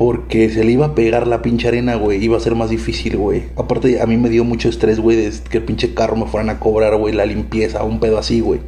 Porque 0.04 0.50
se 0.50 0.66
le 0.66 0.74
iba 0.74 0.88
a 0.88 0.96
pegar 0.96 1.28
la 1.28 1.42
pinche 1.42 1.70
arena, 1.70 1.96
güey. 1.96 2.22
Iba 2.22 2.36
a 2.36 2.40
ser 2.42 2.56
más 2.56 2.70
difícil, 2.70 3.16
güey. 3.16 3.44
Aparte, 3.56 4.02
a 4.02 4.06
mí 4.06 4.18
me 4.18 4.28
dio 4.28 4.44
mucho 4.44 4.68
estrés, 4.68 5.00
güey, 5.00 5.16
de 5.16 5.32
que 5.50 5.60
el 5.60 5.64
pinche 5.64 5.94
carro 5.94 6.18
me 6.18 6.26
fueran 6.26 6.50
a 6.50 6.60
cobrar, 6.60 6.98
güey, 6.98 7.14
la 7.14 7.26
limpieza, 7.26 7.86
un 7.86 8.02
pedo 8.02 8.18
así, 8.18 8.42
güey. 8.42 8.60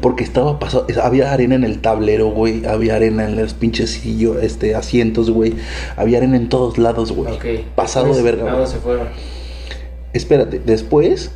Porque 0.00 0.24
estaba 0.24 0.58
pasado, 0.58 0.86
había 1.02 1.30
arena 1.30 1.56
en 1.56 1.64
el 1.64 1.80
tablero, 1.80 2.30
güey. 2.30 2.64
Había 2.64 2.96
arena 2.96 3.26
en 3.26 3.36
los 3.36 3.52
pinches 3.52 4.02
este, 4.40 4.74
asientos, 4.74 5.30
güey. 5.30 5.56
Había 5.98 6.16
arena 6.16 6.38
en 6.38 6.48
todos 6.48 6.78
lados, 6.78 7.12
güey. 7.12 7.34
Ok. 7.34 7.44
Pasado 7.74 8.14
de 8.14 8.22
verga, 8.22 8.44
¿A 8.44 8.46
güey. 8.46 8.56
dónde 8.56 8.70
se 8.70 8.78
fueron? 8.78 9.08
Espérate, 10.14 10.58
después, 10.58 11.32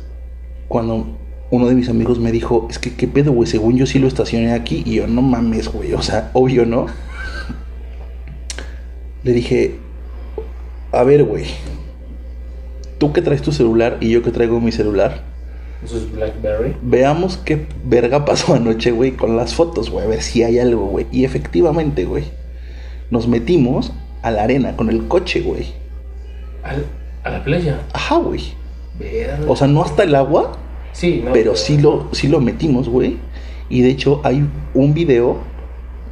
cuando 0.67 1.15
uno 1.51 1.67
de 1.67 1.75
mis 1.75 1.89
amigos 1.89 2.17
me 2.17 2.31
dijo, 2.31 2.65
es 2.71 2.79
que 2.79 2.95
qué 2.95 3.07
pedo, 3.07 3.31
güey, 3.31 3.47
según 3.47 3.77
yo 3.77 3.85
sí 3.85 3.99
lo 3.99 4.07
estacioné 4.07 4.51
aquí, 4.51 4.81
y 4.83 4.95
yo, 4.95 5.05
no 5.05 5.21
mames, 5.21 5.71
güey, 5.71 5.93
o 5.93 6.01
sea, 6.01 6.31
obvio, 6.33 6.65
¿no? 6.65 6.87
Le 9.23 9.31
dije, 9.31 9.75
a 10.91 11.03
ver, 11.03 11.23
güey, 11.23 11.45
tú 12.97 13.13
que 13.13 13.21
traes 13.21 13.41
tu 13.41 13.51
celular 13.51 13.97
y 13.99 14.09
yo 14.09 14.21
que 14.21 14.31
traigo 14.31 14.59
mi 14.59 14.71
celular, 14.71 15.21
Eso 15.83 15.97
es 15.97 16.11
Blackberry. 16.11 16.75
veamos 16.81 17.37
qué 17.37 17.65
verga 17.85 18.25
pasó 18.25 18.53
anoche, 18.53 18.91
güey, 18.91 19.11
con 19.11 19.35
las 19.37 19.53
fotos, 19.53 19.89
güey, 19.89 20.05
a 20.05 20.09
ver 20.09 20.21
si 20.21 20.43
hay 20.43 20.59
algo, 20.59 20.85
güey. 20.87 21.07
Y 21.11 21.25
efectivamente, 21.25 22.05
güey, 22.05 22.25
nos 23.11 23.27
metimos 23.27 23.93
a 24.21 24.31
la 24.31 24.43
arena 24.43 24.75
con 24.75 24.89
el 24.89 25.07
coche, 25.07 25.41
güey. 25.41 25.67
Al- 26.63 26.85
a 27.23 27.29
la 27.29 27.43
playa. 27.43 27.81
Ajá, 27.93 28.17
güey. 28.17 28.41
O 29.47 29.55
sea, 29.55 29.67
no 29.67 29.83
hasta 29.83 30.03
el 30.03 30.15
agua, 30.15 30.57
Sí, 30.91 31.23
no. 31.25 31.33
Pero 31.33 31.55
sí 31.55 31.79
lo, 31.79 32.09
sí 32.13 32.27
lo 32.27 32.39
metimos, 32.39 32.87
güey. 32.87 33.17
Y 33.67 33.81
de 33.81 33.89
hecho 33.89 34.21
hay 34.23 34.47
un 34.75 34.93
video 34.93 35.37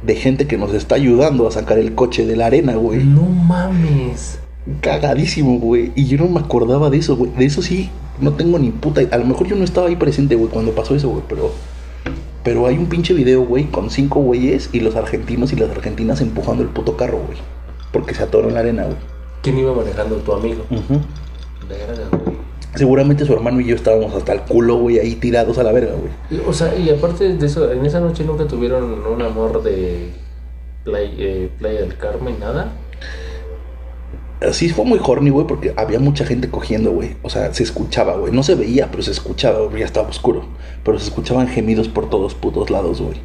de 0.02 0.16
gente 0.16 0.46
que 0.46 0.58
nos 0.58 0.74
está 0.74 0.96
ayudando 0.96 1.46
a 1.46 1.50
sacar 1.50 1.78
el 1.78 1.94
coche 1.94 2.26
de 2.26 2.36
la 2.36 2.46
arena, 2.46 2.74
güey. 2.74 3.04
No 3.04 3.22
mames. 3.22 4.38
Cagadísimo, 4.80 5.58
güey. 5.58 5.92
Y 5.94 6.06
yo 6.06 6.18
no 6.18 6.28
me 6.28 6.40
acordaba 6.40 6.90
de 6.90 6.98
eso, 6.98 7.16
güey. 7.16 7.30
De 7.32 7.44
eso 7.44 7.62
sí, 7.62 7.90
no 8.20 8.32
tengo 8.32 8.58
ni 8.58 8.70
puta. 8.70 9.00
A 9.10 9.18
lo 9.18 9.24
mejor 9.24 9.46
yo 9.46 9.56
no 9.56 9.64
estaba 9.64 9.88
ahí 9.88 9.96
presente, 9.96 10.34
güey, 10.34 10.50
cuando 10.50 10.72
pasó 10.72 10.94
eso, 10.94 11.08
güey. 11.08 11.22
Pero, 11.28 11.52
pero 12.42 12.66
hay 12.66 12.76
un 12.76 12.86
pinche 12.86 13.14
video, 13.14 13.44
güey, 13.44 13.64
con 13.64 13.90
cinco 13.90 14.20
güeyes 14.20 14.70
y 14.72 14.80
los 14.80 14.96
argentinos 14.96 15.52
y 15.52 15.56
las 15.56 15.70
argentinas 15.70 16.20
empujando 16.20 16.62
el 16.62 16.68
puto 16.68 16.96
carro, 16.96 17.20
güey. 17.26 17.38
Porque 17.92 18.14
se 18.14 18.22
atoró 18.22 18.48
en 18.48 18.54
la 18.54 18.60
arena, 18.60 18.84
güey. 18.84 18.96
¿Quién 19.42 19.58
iba 19.58 19.74
manejando 19.74 20.16
tu 20.16 20.32
amigo? 20.32 20.64
Verga, 21.68 22.08
güey. 22.10 22.21
Seguramente 22.74 23.24
su 23.26 23.32
hermano 23.34 23.60
y 23.60 23.66
yo 23.66 23.74
estábamos 23.76 24.14
hasta 24.14 24.32
el 24.32 24.40
culo, 24.40 24.76
güey, 24.76 24.98
ahí 24.98 25.14
tirados 25.16 25.58
a 25.58 25.62
la 25.62 25.72
verga, 25.72 25.92
güey. 25.94 26.40
O 26.46 26.52
sea, 26.54 26.74
y 26.76 26.88
aparte 26.90 27.34
de 27.34 27.46
eso, 27.46 27.70
en 27.70 27.84
esa 27.84 28.00
noche 28.00 28.24
nunca 28.24 28.46
tuvieron 28.46 29.06
un 29.06 29.20
amor 29.22 29.62
de 29.62 30.08
Play- 30.84 31.14
eh, 31.18 31.50
Playa 31.58 31.80
del 31.80 31.96
Carmen, 31.96 32.40
nada. 32.40 32.72
Sí 34.52 34.70
fue 34.70 34.84
muy 34.84 34.98
horny, 35.00 35.30
güey, 35.30 35.46
porque 35.46 35.72
había 35.76 36.00
mucha 36.00 36.24
gente 36.24 36.48
cogiendo, 36.50 36.90
güey. 36.90 37.16
O 37.22 37.30
sea, 37.30 37.54
se 37.54 37.62
escuchaba, 37.62 38.16
güey. 38.16 38.32
No 38.32 38.42
se 38.42 38.56
veía, 38.56 38.90
pero 38.90 39.02
se 39.04 39.12
escuchaba, 39.12 39.60
güey. 39.66 39.80
Ya 39.80 39.84
estaba 39.86 40.08
oscuro. 40.08 40.46
Pero 40.82 40.98
se 40.98 41.04
escuchaban 41.04 41.46
gemidos 41.46 41.86
por 41.88 42.10
todos 42.10 42.34
putos 42.34 42.68
lados, 42.70 43.00
güey. 43.00 43.20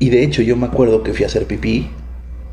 Y 0.00 0.10
de 0.10 0.24
hecho 0.24 0.42
yo 0.42 0.56
me 0.56 0.66
acuerdo 0.66 1.04
que 1.04 1.12
fui 1.12 1.22
a 1.22 1.28
hacer 1.28 1.46
pipí 1.46 1.88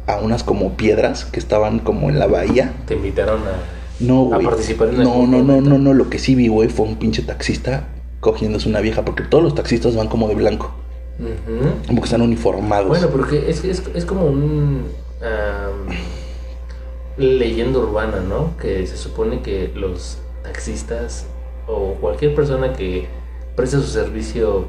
a 0.05 0.19
unas 0.19 0.43
como 0.43 0.77
piedras 0.77 1.25
que 1.25 1.39
estaban 1.39 1.79
como 1.79 2.09
en 2.09 2.19
la 2.19 2.27
bahía. 2.27 2.73
Te 2.85 2.93
invitaron 2.93 3.39
a. 3.41 3.80
No, 4.01 4.25
A 4.33 4.35
güey. 4.35 4.45
participar 4.45 4.89
en 4.89 5.03
No, 5.03 5.27
no, 5.27 5.43
no, 5.43 5.61
no, 5.61 5.77
no. 5.77 5.93
Lo 5.93 6.09
que 6.09 6.19
sí 6.19 6.35
vi, 6.35 6.47
güey, 6.47 6.69
fue 6.69 6.85
un 6.85 6.97
pinche 6.97 7.21
taxista 7.21 7.87
cogiéndose 8.19 8.67
una 8.69 8.81
vieja. 8.81 9.03
Porque 9.05 9.23
todos 9.23 9.43
los 9.43 9.55
taxistas 9.55 9.95
van 9.95 10.07
como 10.07 10.27
de 10.27 10.35
blanco. 10.35 10.71
Ujú. 11.19 11.69
Como 11.87 12.01
que 12.01 12.05
están 12.05 12.21
uniformados. 12.21 12.87
Bueno, 12.87 13.07
porque 13.09 13.49
es, 13.49 13.63
es, 13.63 13.83
es 13.93 14.05
como 14.05 14.25
un. 14.25 14.85
leyenda 17.17 17.79
urbana, 17.79 18.21
¿no? 18.21 18.57
Que 18.57 18.85
se 18.87 18.97
supone 18.97 19.41
que 19.41 19.71
los 19.75 20.17
taxistas 20.43 21.27
o 21.67 21.95
cualquier 22.01 22.33
persona 22.35 22.73
que 22.73 23.07
presta 23.55 23.77
su 23.79 23.87
servicio 23.87 24.65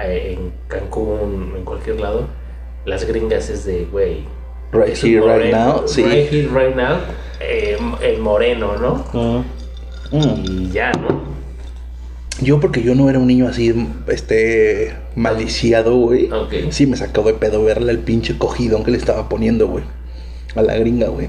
eh, 0.00 0.36
en 0.38 0.52
Cancún, 0.68 1.54
en 1.56 1.64
cualquier 1.64 2.00
lado, 2.00 2.26
las 2.84 3.04
gringas 3.04 3.50
es 3.50 3.64
de, 3.64 3.86
güey. 3.86 4.24
Right 4.72 4.94
here, 5.02 5.20
right 5.22 5.52
now, 5.52 5.88
sí. 5.88 6.04
Right 6.04 6.30
here, 6.30 6.48
right 6.48 6.76
now. 6.76 6.98
Eh, 7.40 7.76
el 8.02 8.18
moreno, 8.20 8.76
¿no? 8.76 9.44
Mm. 10.12 10.44
Y 10.44 10.70
ya, 10.70 10.92
¿no? 10.92 11.38
Yo 12.40 12.60
porque 12.60 12.82
yo 12.82 12.94
no 12.94 13.10
era 13.10 13.18
un 13.18 13.26
niño 13.26 13.48
así, 13.48 13.74
este, 14.06 14.94
maliciado, 15.16 15.96
güey. 15.96 16.30
Sí 16.70 16.86
me 16.86 16.96
sacó 16.96 17.22
de 17.22 17.34
pedo 17.34 17.64
verle 17.64 17.90
el 17.92 17.98
pinche 17.98 18.38
cogidón 18.38 18.84
que 18.84 18.92
le 18.92 18.98
estaba 18.98 19.28
poniendo, 19.28 19.66
güey. 19.66 19.82
A 20.54 20.62
la 20.62 20.76
gringa, 20.76 21.08
güey. 21.08 21.28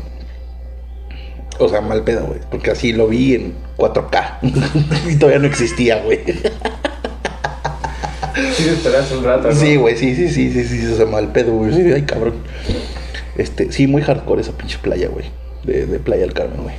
O 1.58 1.68
sea, 1.68 1.82
mal 1.82 2.04
pedo, 2.04 2.28
güey. 2.28 2.40
Porque 2.52 2.72
así 2.72 2.94
lo 2.94 3.08
vi 3.08 3.34
en 3.34 3.56
4K. 3.78 4.38
y 5.12 5.16
todavía 5.16 5.40
no 5.40 5.48
existía, 5.48 6.04
güey. 6.04 6.20
Sí, 8.54 8.70
esperaste 8.70 9.18
un 9.18 9.24
rato, 9.24 9.50
¿no? 9.50 9.56
Sí, 9.56 9.76
güey, 9.78 9.98
sí, 9.98 10.16
sí, 10.16 10.30
sí, 10.30 10.52
sí, 10.52 10.64
sí, 10.64 10.86
o 10.86 10.96
sea, 10.96 11.06
mal 11.08 11.32
pedo, 11.32 11.54
güey. 11.54 11.74
Sí, 11.74 11.92
ay, 11.92 12.04
cabrón. 12.04 12.36
Este, 13.36 13.72
sí, 13.72 13.88
muy 13.88 14.02
hardcore 14.04 14.42
esa 14.42 14.52
pinche 14.52 14.78
playa, 14.78 15.08
güey. 15.10 15.26
De, 15.64 15.86
de 15.86 16.00
Playa 16.00 16.22
del 16.22 16.34
Carmen, 16.34 16.64
güey. 16.64 16.76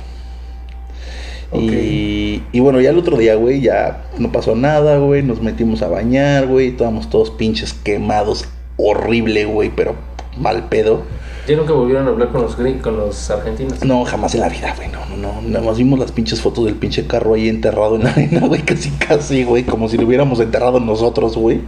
Y, 1.53 2.43
y 2.53 2.59
bueno, 2.61 2.79
ya 2.79 2.91
el 2.91 2.97
otro 2.97 3.17
día, 3.17 3.35
güey, 3.35 3.59
ya 3.59 4.05
no 4.17 4.31
pasó 4.31 4.55
nada, 4.55 4.97
güey. 4.99 5.21
Nos 5.21 5.41
metimos 5.41 5.81
a 5.81 5.87
bañar, 5.87 6.47
güey. 6.47 6.69
Estábamos 6.69 7.09
todos 7.09 7.29
pinches 7.31 7.73
quemados. 7.73 8.45
Horrible, 8.77 9.45
güey, 9.45 9.69
pero 9.69 9.95
mal 10.37 10.69
pedo. 10.69 11.03
Ya 11.47 11.57
nunca 11.57 11.73
volvieron 11.73 12.07
a 12.07 12.11
hablar 12.11 12.29
con 12.29 12.41
los 12.43 12.55
con 12.55 12.97
los 12.97 13.29
argentinos. 13.29 13.83
No, 13.83 14.05
jamás 14.05 14.33
en 14.35 14.41
la 14.41 14.49
vida, 14.49 14.73
güey. 14.77 14.89
No, 14.89 15.05
no, 15.05 15.17
no. 15.17 15.41
Nada 15.41 15.65
más 15.65 15.77
vimos 15.77 15.99
las 15.99 16.11
pinches 16.11 16.39
fotos 16.39 16.65
del 16.65 16.75
pinche 16.75 17.05
carro 17.05 17.33
ahí 17.33 17.49
enterrado 17.49 17.95
en 17.95 18.03
la 18.05 18.11
arena, 18.11 18.41
güey. 18.47 18.61
Casi, 18.61 18.89
casi, 18.91 19.43
güey. 19.43 19.63
Como 19.63 19.89
si 19.89 19.97
lo 19.97 20.07
hubiéramos 20.07 20.39
enterrado 20.39 20.79
nosotros, 20.79 21.35
güey. 21.35 21.61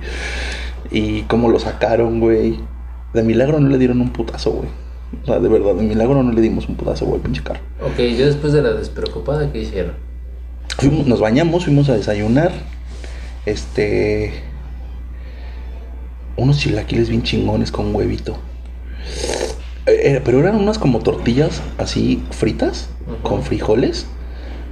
Y 0.92 1.24
cómo 1.24 1.50
lo 1.50 1.60
sacaron, 1.60 2.20
güey. 2.22 2.60
De 3.14 3.24
milagro 3.24 3.60
no 3.60 3.68
le 3.68 3.78
dieron 3.78 4.00
un 4.00 4.12
putazo, 4.12 4.52
güey. 4.52 4.70
O 5.22 5.26
sea, 5.26 5.40
de 5.40 5.48
verdad, 5.50 5.76
de 5.76 5.84
milagro 5.84 6.22
no 6.24 6.32
le 6.32 6.42
dimos 6.42 6.68
un 6.68 6.76
putazo, 6.76 7.06
güey, 7.06 7.18
al 7.18 7.22
pinche 7.22 7.44
carro. 7.44 7.60
Ok, 7.82 7.98
ya 7.98 8.26
después 8.26 8.52
de 8.54 8.62
la 8.62 8.72
despreocupada, 8.74 9.52
¿qué 9.52 9.60
hicieron? 9.62 9.94
Fuimos- 10.78 11.06
nos 11.06 11.20
bañamos, 11.20 11.66
fuimos 11.66 11.90
a 11.90 11.94
desayunar. 11.94 12.52
Este. 13.46 14.34
Unos 16.36 16.58
chilaquiles 16.60 17.10
bien 17.10 17.22
chingones 17.24 17.72
con 17.72 17.94
huevito. 17.96 18.38
Eh, 19.86 20.16
eh, 20.16 20.22
pero 20.24 20.40
eran 20.40 20.56
unas 20.56 20.80
como 20.80 21.00
tortillas 21.00 21.62
así 21.78 22.24
fritas, 22.32 22.90
con 23.22 23.44
frijoles, 23.44 24.08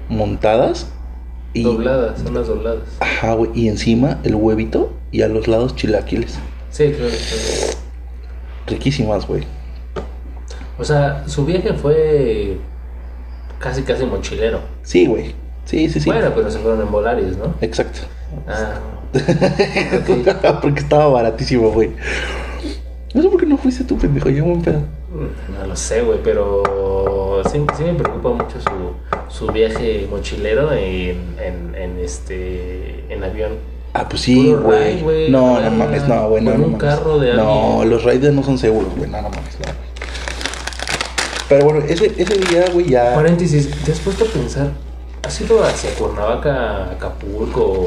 montadas. 0.09 0.87
Y, 1.53 1.63
Dobladas, 1.63 2.21
unas 2.25 2.47
dobladas. 2.47 2.83
Ajá, 3.01 3.33
güey. 3.33 3.51
Y 3.53 3.67
encima 3.67 4.19
el 4.23 4.35
huevito 4.35 4.93
y 5.11 5.21
a 5.21 5.27
los 5.27 5.47
lados 5.49 5.75
chilaquiles. 5.75 6.35
Sí, 6.71 6.85
claro. 6.97 7.11
claro. 7.11 7.77
Riquísimas, 8.67 9.27
güey. 9.27 9.43
O 10.81 10.83
sea, 10.83 11.23
su 11.27 11.45
viaje 11.45 11.73
fue 11.73 12.57
casi, 13.59 13.83
casi 13.83 14.03
mochilero. 14.05 14.59
Sí, 14.83 15.05
güey. 15.05 15.35
Sí, 15.65 15.87
sí, 15.89 15.99
sí. 16.01 16.09
Bueno, 16.09 16.31
pero 16.35 16.49
se 16.49 16.57
fueron 16.59 16.81
en 16.81 16.91
Volarios, 16.91 17.37
¿no? 17.37 17.53
Exacto. 17.61 17.99
Ah. 18.47 18.73
Porque 20.61 20.79
estaba 20.79 21.07
baratísimo, 21.07 21.69
güey. 21.71 21.91
No 23.13 23.21
sé 23.21 23.29
por 23.29 23.39
qué 23.39 23.45
no 23.45 23.57
fuiste 23.57 23.83
tú, 23.83 23.97
pendejo. 23.97 24.29
Yo 24.29 24.43
buen 24.45 24.61
pedo. 24.61 24.81
No 25.59 25.67
lo 25.67 25.75
sé, 25.75 26.01
güey, 26.01 26.17
pero 26.23 27.41
sí, 27.51 27.63
sí 27.77 27.83
me 27.83 27.93
preocupa 27.93 28.29
mucho 28.29 28.55
su, 28.59 29.35
su 29.45 29.51
viaje 29.51 30.07
mochilero 30.09 30.71
en, 30.73 31.35
en, 31.39 31.75
en 31.75 31.99
este 31.99 33.05
en 33.13 33.23
avión. 33.23 33.51
Ah, 33.93 34.07
pues 34.07 34.21
sí, 34.21 34.53
güey. 34.53 35.29
No, 35.29 35.57
ah, 35.57 35.61
no 35.65 35.71
mames, 35.71 36.07
no, 36.07 36.29
güey. 36.29 36.41
No, 36.43 36.51
no 36.57 36.65
un 36.65 36.71
mames. 36.71 36.79
carro 36.81 37.19
de 37.19 37.33
No, 37.33 37.73
alguien. 37.81 37.89
los 37.89 38.03
riders 38.05 38.33
no 38.33 38.41
son 38.41 38.57
seguros, 38.57 38.89
güey. 38.95 39.09
No, 39.09 39.21
no 39.21 39.29
mames, 39.29 39.59
no. 39.59 39.90
Pero 41.51 41.65
bueno, 41.65 41.81
ese, 41.85 42.13
ese 42.17 42.37
día, 42.37 42.63
güey, 42.73 42.87
ya. 42.87 43.13
Paréntesis, 43.13 43.69
¿te 43.83 43.91
has 43.91 43.99
puesto 43.99 44.23
a 44.23 44.27
pensar? 44.27 44.71
¿Has 45.21 45.41
ido 45.41 45.61
hacia 45.61 45.93
Cuernavaca, 45.95 46.91
Acapulco, 46.91 47.83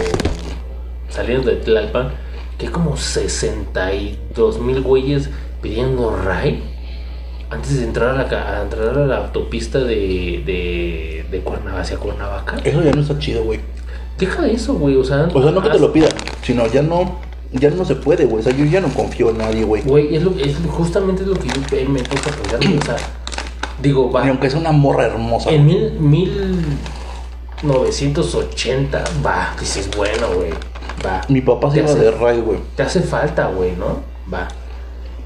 saliendo 1.09 1.49
de 1.49 1.57
Tlalpan? 1.57 2.13
Que 2.59 2.67
hay 2.67 2.73
como 2.73 2.95
62 2.95 4.61
mil 4.61 4.83
güeyes 4.83 5.31
pidiendo 5.63 6.15
ride 6.15 6.61
antes 7.49 7.79
de 7.79 7.85
entrar 7.85 8.11
a 8.11 8.13
la, 8.23 8.59
a 8.59 8.63
entrar 8.65 8.99
a 8.99 9.07
la 9.07 9.17
autopista 9.17 9.79
de, 9.79 10.43
de, 10.45 11.25
de 11.31 11.41
Cuernavaca 11.41 11.81
hacia 11.81 11.97
Cuernavaca. 11.97 12.57
Eso 12.65 12.83
ya 12.83 12.93
no 12.93 13.01
está 13.01 13.19
chido, 13.19 13.45
güey. 13.45 13.61
Deja 14.19 14.43
de 14.43 14.53
eso, 14.53 14.75
güey. 14.75 14.97
O 14.97 15.05
sea, 15.05 15.27
O 15.33 15.43
sea, 15.43 15.53
no 15.53 15.63
que 15.63 15.71
te 15.71 15.79
lo 15.79 15.91
pidan, 15.91 16.11
sino 16.43 16.67
ya 16.67 16.83
no. 16.83 17.19
Ya 17.51 17.71
no 17.71 17.87
se 17.87 17.95
puede, 17.95 18.27
güey. 18.27 18.41
O 18.41 18.43
sea, 18.43 18.55
yo 18.55 18.67
ya 18.67 18.83
no 18.83 18.89
confío 18.89 19.31
en 19.31 19.39
nadie, 19.39 19.65
güey. 19.65 19.81
Güey, 19.85 20.15
es, 20.17 20.23
lo, 20.23 20.33
es 20.33 20.55
justamente 20.69 21.25
lo 21.25 21.35
que 21.35 21.47
yo 21.49 21.89
me 21.89 22.03
toca 22.03 22.31
pensar. 22.31 22.59
güey, 22.59 22.77
O 22.77 22.83
sea, 22.83 22.97
digo, 23.83 24.11
va. 24.11 24.23
Ni 24.25 24.31
aunque 24.31 24.51
sea 24.51 24.59
una 24.61 24.73
morra 24.73 25.07
hermosa. 25.07 25.51
En 25.51 25.67
mil, 25.67 25.93
1980, 27.63 29.05
va, 29.25 29.55
dices, 29.59 29.89
bueno, 29.97 30.27
güey, 30.37 30.51
va. 31.05 31.23
Mi 31.29 31.41
papá 31.41 31.69
se 31.71 31.75
Te 31.77 31.81
iba 31.83 31.91
hace- 31.91 32.01
de 32.01 32.11
ride, 32.11 32.41
güey. 32.43 32.59
Te 32.77 32.83
hace 32.83 33.01
falta, 33.01 33.47
güey, 33.49 33.73
¿no? 33.77 34.01
Va. 34.33 34.49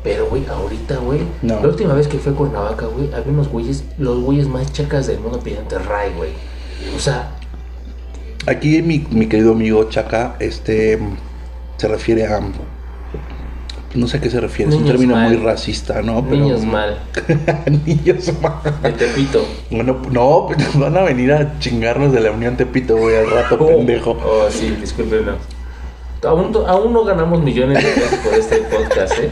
Pero, 0.03 0.27
güey, 0.29 0.47
ahorita, 0.47 0.97
güey. 0.99 1.21
No. 1.43 1.61
La 1.61 1.69
última 1.69 1.93
vez 1.95 2.07
que 2.09 2.19
fui 2.19 2.33
a 2.33 2.37
Cuernavaca, 2.37 2.87
güey, 2.87 3.13
había 3.13 3.33
unos 3.33 3.49
güeyes, 3.49 3.85
los 3.99 4.21
güeyes 4.21 4.47
más 4.49 4.73
chacas 4.73 5.07
del 5.09 5.19
mundo 5.21 5.41
pidiendo 5.41 5.79
ray, 5.81 6.13
güey. 6.17 6.31
O 6.97 7.01
sea, 7.01 7.31
Aquí 8.47 8.81
mi, 8.81 9.05
mi 9.11 9.27
querido 9.27 9.53
amigo 9.53 9.85
Chaca, 9.91 10.37
este. 10.39 10.99
Se 11.77 11.87
refiere 11.89 12.27
a. 12.27 12.41
No 13.95 14.07
sé 14.07 14.19
a 14.19 14.21
qué 14.21 14.29
se 14.29 14.39
refiere. 14.41 14.71
es 14.71 14.77
un 14.77 14.85
término 14.85 15.15
mal. 15.17 15.29
muy 15.29 15.37
racista, 15.43 16.03
¿no? 16.03 16.23
Pero- 16.23 16.37
niños 16.37 16.63
mal. 16.65 16.99
niños 17.87 18.33
mal. 18.43 18.61
De 18.83 18.93
Tepito. 18.93 19.45
Bueno, 19.71 19.97
no, 20.11 20.49
van 20.75 20.97
a 20.97 21.03
venir 21.03 21.33
a 21.33 21.59
chingarnos 21.59 22.13
de 22.13 22.21
la 22.21 22.31
Unión 22.31 22.57
Tepito, 22.57 22.97
güey, 22.97 23.17
al 23.17 23.31
rato, 23.31 23.59
pendejo. 23.67 24.11
Oh, 24.23 24.47
sí, 24.51 24.77
discúlpenos. 24.81 25.37
Aún, 26.25 26.53
aún 26.67 26.93
no 26.93 27.05
ganamos 27.05 27.43
millones 27.43 27.83
de 27.83 27.91
pesos 27.93 28.19
por 28.19 28.35
este 28.35 28.57
podcast, 28.59 29.13
¿eh? 29.21 29.31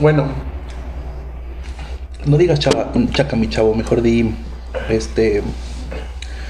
Bueno, 0.00 0.26
no 2.26 2.36
digas 2.36 2.58
chava, 2.58 2.92
chaca, 3.12 3.36
mi 3.36 3.48
chavo, 3.48 3.74
mejor 3.74 4.02
di, 4.02 4.34
este, 4.88 5.42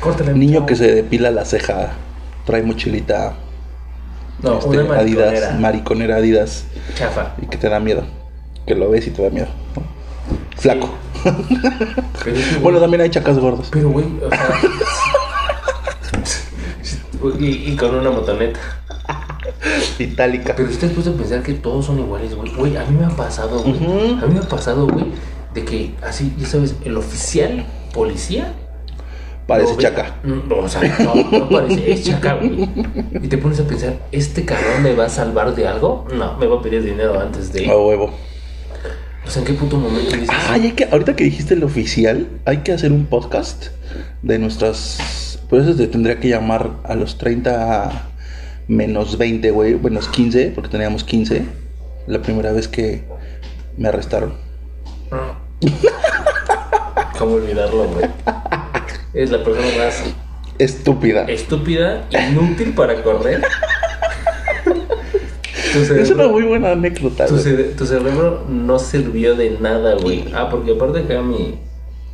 Córtale. 0.01 0.33
niño 0.35 0.67
que 0.67 0.75
se 0.75 0.93
depila 0.95 1.31
la 1.31 1.45
ceja, 1.45 1.93
trae 2.45 2.63
mochilita, 2.63 3.35
No, 4.42 4.59
este, 4.59 4.68
una 4.68 4.99
Adidas, 4.99 5.27
mariconera. 5.33 5.53
mariconera 5.59 6.16
Adidas, 6.16 6.64
Chafa. 6.94 7.35
y 7.40 7.46
que 7.46 7.57
te 7.57 7.68
da 7.68 7.81
miedo, 7.81 8.05
que 8.66 8.75
lo 8.75 8.90
ves 8.90 9.07
y 9.07 9.11
te 9.11 9.22
da 9.22 9.31
miedo. 9.31 9.49
¿no? 9.77 9.83
Flaco. 10.61 10.90
Pero, 11.25 12.37
es 12.37 12.44
que, 12.44 12.51
güey, 12.51 12.62
Bueno, 12.62 12.81
también 12.81 13.01
hay 13.03 13.11
chacas 13.11 13.38
gordas. 13.38 13.68
Pero, 13.70 13.90
güey, 13.90 14.05
o 14.25 14.29
sea, 14.29 14.61
Y, 17.40 17.72
y 17.72 17.77
con 17.77 17.94
una 17.94 18.11
motoneta. 18.11 18.61
Itálica. 19.99 20.55
Pero 20.57 20.68
usted 20.68 20.92
puso 20.92 21.11
a 21.11 21.14
pensar 21.14 21.42
que 21.42 21.55
todos 21.55 21.87
son 21.87 21.99
iguales, 21.99 22.35
güey. 22.35 22.53
Güey, 22.55 22.77
a 22.77 22.85
mí 22.85 22.96
me 22.99 23.07
ha 23.07 23.11
pasado, 23.16 23.61
güey. 23.62 23.75
A 24.22 24.27
mí 24.27 24.35
me 24.35 24.40
ha 24.40 24.49
pasado, 24.49 24.87
güey, 24.87 25.07
de 25.55 25.64
que 25.64 25.94
así, 26.07 26.35
ya 26.38 26.46
sabes, 26.46 26.77
el 26.85 26.96
oficial 26.96 27.66
policía. 27.92 28.53
Parece 29.47 29.75
ve- 29.77 29.83
chaca. 29.83 30.17
Mm, 30.25 30.49
No, 30.49 30.57
o 30.59 30.69
sea, 30.69 30.83
no, 30.99 31.15
no 31.39 31.49
parece, 31.49 31.93
es 31.93 32.05
chaca, 32.05 32.35
güey. 32.35 32.69
Y 33.23 33.29
te 33.29 33.39
pones 33.39 33.61
a 33.61 33.65
pensar, 33.65 33.95
¿este 34.13 34.45
cabrón 34.45 34.83
me 34.83 34.95
va 34.95 35.05
a 35.07 35.09
salvar 35.09 35.55
de 35.55 35.67
algo? 35.69 36.07
No, 36.13 36.37
me 36.39 36.47
va 36.47 36.57
a 36.59 36.63
pedir 36.63 36.83
dinero 36.83 37.19
antes 37.21 37.53
de. 37.53 37.69
A 37.71 37.77
huevo. 37.77 38.13
O 39.25 39.31
sea, 39.31 39.43
¿en 39.43 39.47
qué 39.49 39.55
puto 39.55 39.77
momento 39.77 40.13
dices? 40.17 40.29
Ay, 40.49 40.63
hay 40.67 40.73
que, 40.73 40.85
ahorita 40.85 41.17
que 41.17 41.25
dijiste 41.25 41.55
el 41.55 41.65
oficial, 41.65 42.29
hay 42.45 42.59
que 42.59 42.73
hacer 42.73 42.93
un 42.93 43.07
podcast 43.07 43.67
de 44.23 44.39
nuestras. 44.39 45.41
Por 45.49 45.61
eso 45.61 45.75
te 45.77 45.87
tendría 45.87 46.19
que 46.21 46.29
llamar 46.29 46.71
a 46.85 46.95
los 46.97 47.19
30 47.19 48.09
menos 48.69 49.17
20, 49.19 49.51
güey. 49.53 49.75
Bueno, 49.75 50.01
15, 50.01 50.53
porque 50.55 50.71
teníamos 50.71 51.05
15. 51.05 51.45
La 52.09 52.21
primera 52.23 52.53
vez 52.53 52.67
que 52.69 53.05
me 53.77 53.89
arrestaron. 53.89 54.35
¿Cómo 57.19 57.35
olvidarlo, 57.37 57.89
güey? 57.89 58.07
Es 59.14 59.31
la 59.31 59.42
persona 59.42 59.66
más 59.79 60.03
Estúpida. 60.59 61.25
estúpida, 61.25 62.07
inútil 62.31 62.73
para 62.75 63.03
correr. 63.03 63.42
Es 65.75 66.11
una 66.11 66.27
muy 66.29 66.42
buena 66.45 66.73
anécdota, 66.73 67.27
tu, 67.27 67.35
güey. 67.35 67.45
cere- 67.45 67.75
tu 67.77 67.85
cerebro 67.85 68.45
no 68.49 68.79
sirvió 68.79 69.35
de 69.35 69.59
nada, 69.61 69.95
güey. 69.97 70.25
Ah, 70.35 70.49
porque 70.51 70.73
aparte 70.73 71.01
acá 71.01 71.21
mi, 71.21 71.59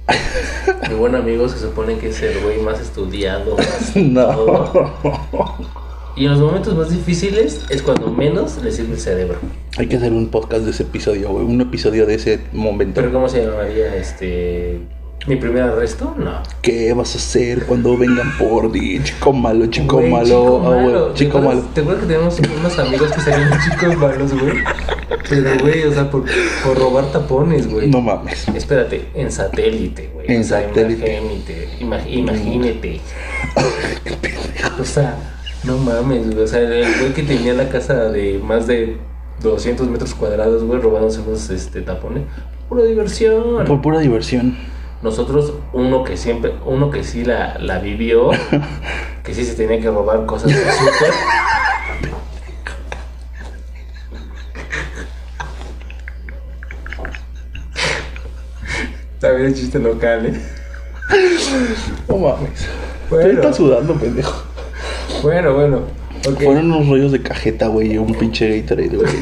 mi 0.88 0.94
buen 0.96 1.14
amigo 1.14 1.48
se 1.48 1.58
supone 1.58 1.96
que 1.98 2.08
es 2.08 2.20
el 2.22 2.40
güey 2.42 2.58
más 2.60 2.80
estudiado, 2.80 3.56
más 3.56 3.92
todo. 3.94 4.92
No. 5.32 5.82
Y 6.16 6.24
en 6.24 6.32
los 6.32 6.40
momentos 6.40 6.74
más 6.74 6.90
difíciles 6.90 7.60
es 7.70 7.82
cuando 7.82 8.08
menos 8.10 8.60
le 8.62 8.72
sirve 8.72 8.94
el 8.94 9.00
cerebro. 9.00 9.38
Hay 9.78 9.86
que 9.86 9.96
hacer 9.96 10.12
un 10.12 10.28
podcast 10.28 10.64
de 10.64 10.72
ese 10.72 10.82
episodio, 10.82 11.30
güey. 11.30 11.44
Un 11.44 11.60
episodio 11.60 12.04
de 12.04 12.14
ese 12.16 12.40
momento. 12.52 13.00
Pero 13.00 13.12
¿cómo 13.12 13.28
se 13.28 13.44
llamaría 13.46 13.94
este... 13.94 14.80
¿Mi 15.26 15.36
primer 15.36 15.62
arresto? 15.62 16.16
No. 16.18 16.42
¿Qué 16.62 16.92
vas 16.94 17.14
a 17.14 17.18
hacer 17.18 17.64
cuando 17.66 17.96
vengan 17.96 18.36
por 18.38 18.72
ti? 18.72 19.00
Chico 19.04 19.32
malo, 19.32 19.66
chico 19.66 20.00
malo. 20.02 20.24
chico 20.24 20.62
ah, 20.66 20.70
malo. 20.70 21.06
¿Te 21.06 21.14
chico 21.14 21.40
malo. 21.40 21.60
¿Te 21.72 21.80
acuerdas 21.80 22.02
que 22.02 22.12
teníamos 22.12 22.40
unos 22.40 22.78
amigos 22.80 23.12
que 23.12 23.20
serían 23.20 23.50
chicos 23.70 23.96
malos, 23.98 24.32
güey? 24.40 24.54
Pero, 25.28 25.50
güey, 25.60 25.84
o 25.84 25.92
sea, 25.92 26.10
por, 26.10 26.24
por 26.64 26.76
robar 26.76 27.12
tapones, 27.12 27.70
güey. 27.70 27.88
No 27.88 28.00
mames. 28.00 28.48
Espérate, 28.48 29.10
en 29.14 29.30
satélite, 29.30 30.10
güey. 30.12 30.26
En 30.28 30.40
O 30.40 30.44
sea, 30.44 30.62
satélite. 30.66 31.16
Imagínate, 31.16 31.68
ima- 31.80 32.08
imagínate. 32.08 33.00
O 34.80 34.84
sea, 34.84 35.16
no 35.62 35.76
mames, 35.78 36.32
güey. 36.32 36.44
O 36.44 36.46
sea, 36.48 36.60
el 36.60 36.98
güey 36.98 37.12
que 37.12 37.22
tenía 37.22 37.54
la 37.54 37.68
casa 37.68 38.08
de 38.10 38.40
más 38.42 38.66
de 38.66 38.96
200 39.40 39.88
metros 39.88 40.14
cuadrados, 40.14 40.64
güey, 40.64 40.80
robándose 40.80 41.20
unos 41.20 41.48
este, 41.50 41.82
tapones. 41.82 42.24
Pura 42.68 42.82
diversión. 42.84 43.64
Por 43.66 43.80
pura 43.82 44.00
diversión. 44.00 44.71
Nosotros, 45.02 45.54
uno 45.72 46.04
que 46.04 46.16
siempre, 46.16 46.54
uno 46.64 46.90
que 46.90 47.02
sí 47.02 47.24
la, 47.24 47.58
la 47.58 47.80
vivió, 47.80 48.30
que 49.24 49.34
sí 49.34 49.44
se 49.44 49.54
tenía 49.54 49.80
que 49.80 49.90
robar 49.90 50.26
cosas 50.26 50.50
de 50.50 50.72
súper. 50.72 51.12
Está 59.14 59.32
bien 59.32 59.46
el 59.46 59.54
chiste 59.54 59.78
local, 59.80 60.26
¿eh? 60.26 60.40
No 62.08 62.16
mames. 62.16 62.68
Bueno. 63.10 63.30
Tú 63.30 63.36
estás 63.36 63.56
sudando, 63.56 63.94
pendejo. 63.94 64.44
Bueno, 65.22 65.54
bueno. 65.54 65.82
Fueron 66.22 66.72
unos 66.72 66.88
rollos 66.88 67.12
de 67.12 67.22
cajeta, 67.22 67.66
güey, 67.66 67.92
y 67.92 67.98
un 67.98 68.14
pinche 68.14 68.60
Gatorade, 68.60 68.96
güey. 68.96 69.12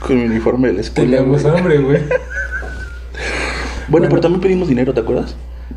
Con 0.00 0.16
mi 0.16 0.24
uniforme 0.24 0.68
de 0.68 0.74
la 0.74 0.80
escuela. 0.82 1.16
Teníamos 1.16 1.42
güey. 1.42 1.56
hambre, 1.56 1.78
güey. 1.78 2.02
Bueno, 3.88 4.06
pero 4.08 4.20
también 4.20 4.40
pedimos 4.40 4.68
dinero, 4.68 4.92
¿te 4.94 5.00
acuerdas? 5.00 5.34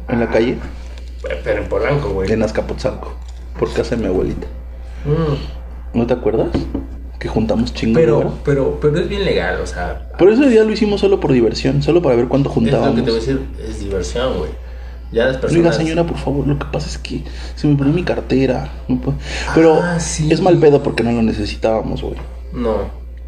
En 0.08 0.19
la 0.19 0.30
calle, 0.30 0.58
Pero 1.43 1.62
en 1.63 1.69
Polanco, 1.69 2.10
güey. 2.10 2.32
en 2.32 2.43
Azcapotzalco, 2.43 3.13
por 3.60 3.71
casa 3.74 3.95
de 3.95 4.02
mi 4.02 4.08
abuelita. 4.08 4.47
Mm. 5.06 5.97
¿No 5.97 6.08
te 6.08 6.13
acuerdas? 6.13 6.50
Que 7.19 7.28
juntamos 7.28 7.74
chingo 7.74 8.00
de 8.00 8.06
Pero, 8.06 8.34
pero, 8.43 8.80
pero 8.82 9.00
es 9.00 9.08
bien 9.10 9.26
legal, 9.26 9.60
o 9.62 9.67
sea. 9.67 10.10
Pero 10.17 10.34
ese 10.34 10.47
día 10.50 10.63
lo 10.63 10.71
hicimos 10.71 11.02
solo 11.02 11.19
por 11.19 11.32
diversión, 11.32 11.82
solo 11.84 12.02
para 12.02 12.15
ver 12.15 12.28
cuánto 12.28 12.50
Es 12.50 12.56
lo 12.56 12.62
juntábamos. 12.62 12.95
que 12.95 13.02
te 13.02 13.12
voy 13.12 13.17
a 13.19 13.21
decir, 13.21 13.41
es 13.67 13.80
diversión, 13.80 14.38
güey. 14.39 14.50
Ya 15.12 15.26
las 15.26 15.38
personas. 15.38 15.65
Oiga, 15.65 15.74
señora, 15.74 16.06
por 16.06 16.17
favor, 16.17 16.47
lo 16.47 16.58
que 16.58 16.65
pasa 16.71 16.88
es 16.88 16.97
que 16.97 17.24
se 17.56 17.67
me 17.67 17.76
perdió 17.76 17.93
mi 17.93 18.04
cartera. 18.04 18.69
Pero 19.54 19.80
Ah, 19.84 20.00
sí. 20.00 20.32
es 20.32 20.41
mal 20.41 20.58
pedo 20.58 20.82
porque 20.82 21.04
no 21.04 21.12
lo 21.12 21.21
necesitábamos, 21.21 22.02
güey. 22.02 22.15
No, 22.54 22.78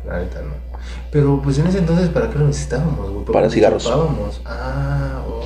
la 0.07 0.19
neta 0.19 0.41
no. 0.41 0.72
Pero 1.13 1.39
pues 1.43 1.59
en 1.59 1.67
ese 1.67 1.77
entonces, 1.77 2.09
¿para 2.09 2.29
qué 2.29 2.39
lo 2.39 2.47
necesitábamos, 2.47 3.09
güey? 3.11 3.25
Para 3.25 3.49
cigarros. 3.49 3.87
Ah, 4.45 5.21
oh. 5.27 5.41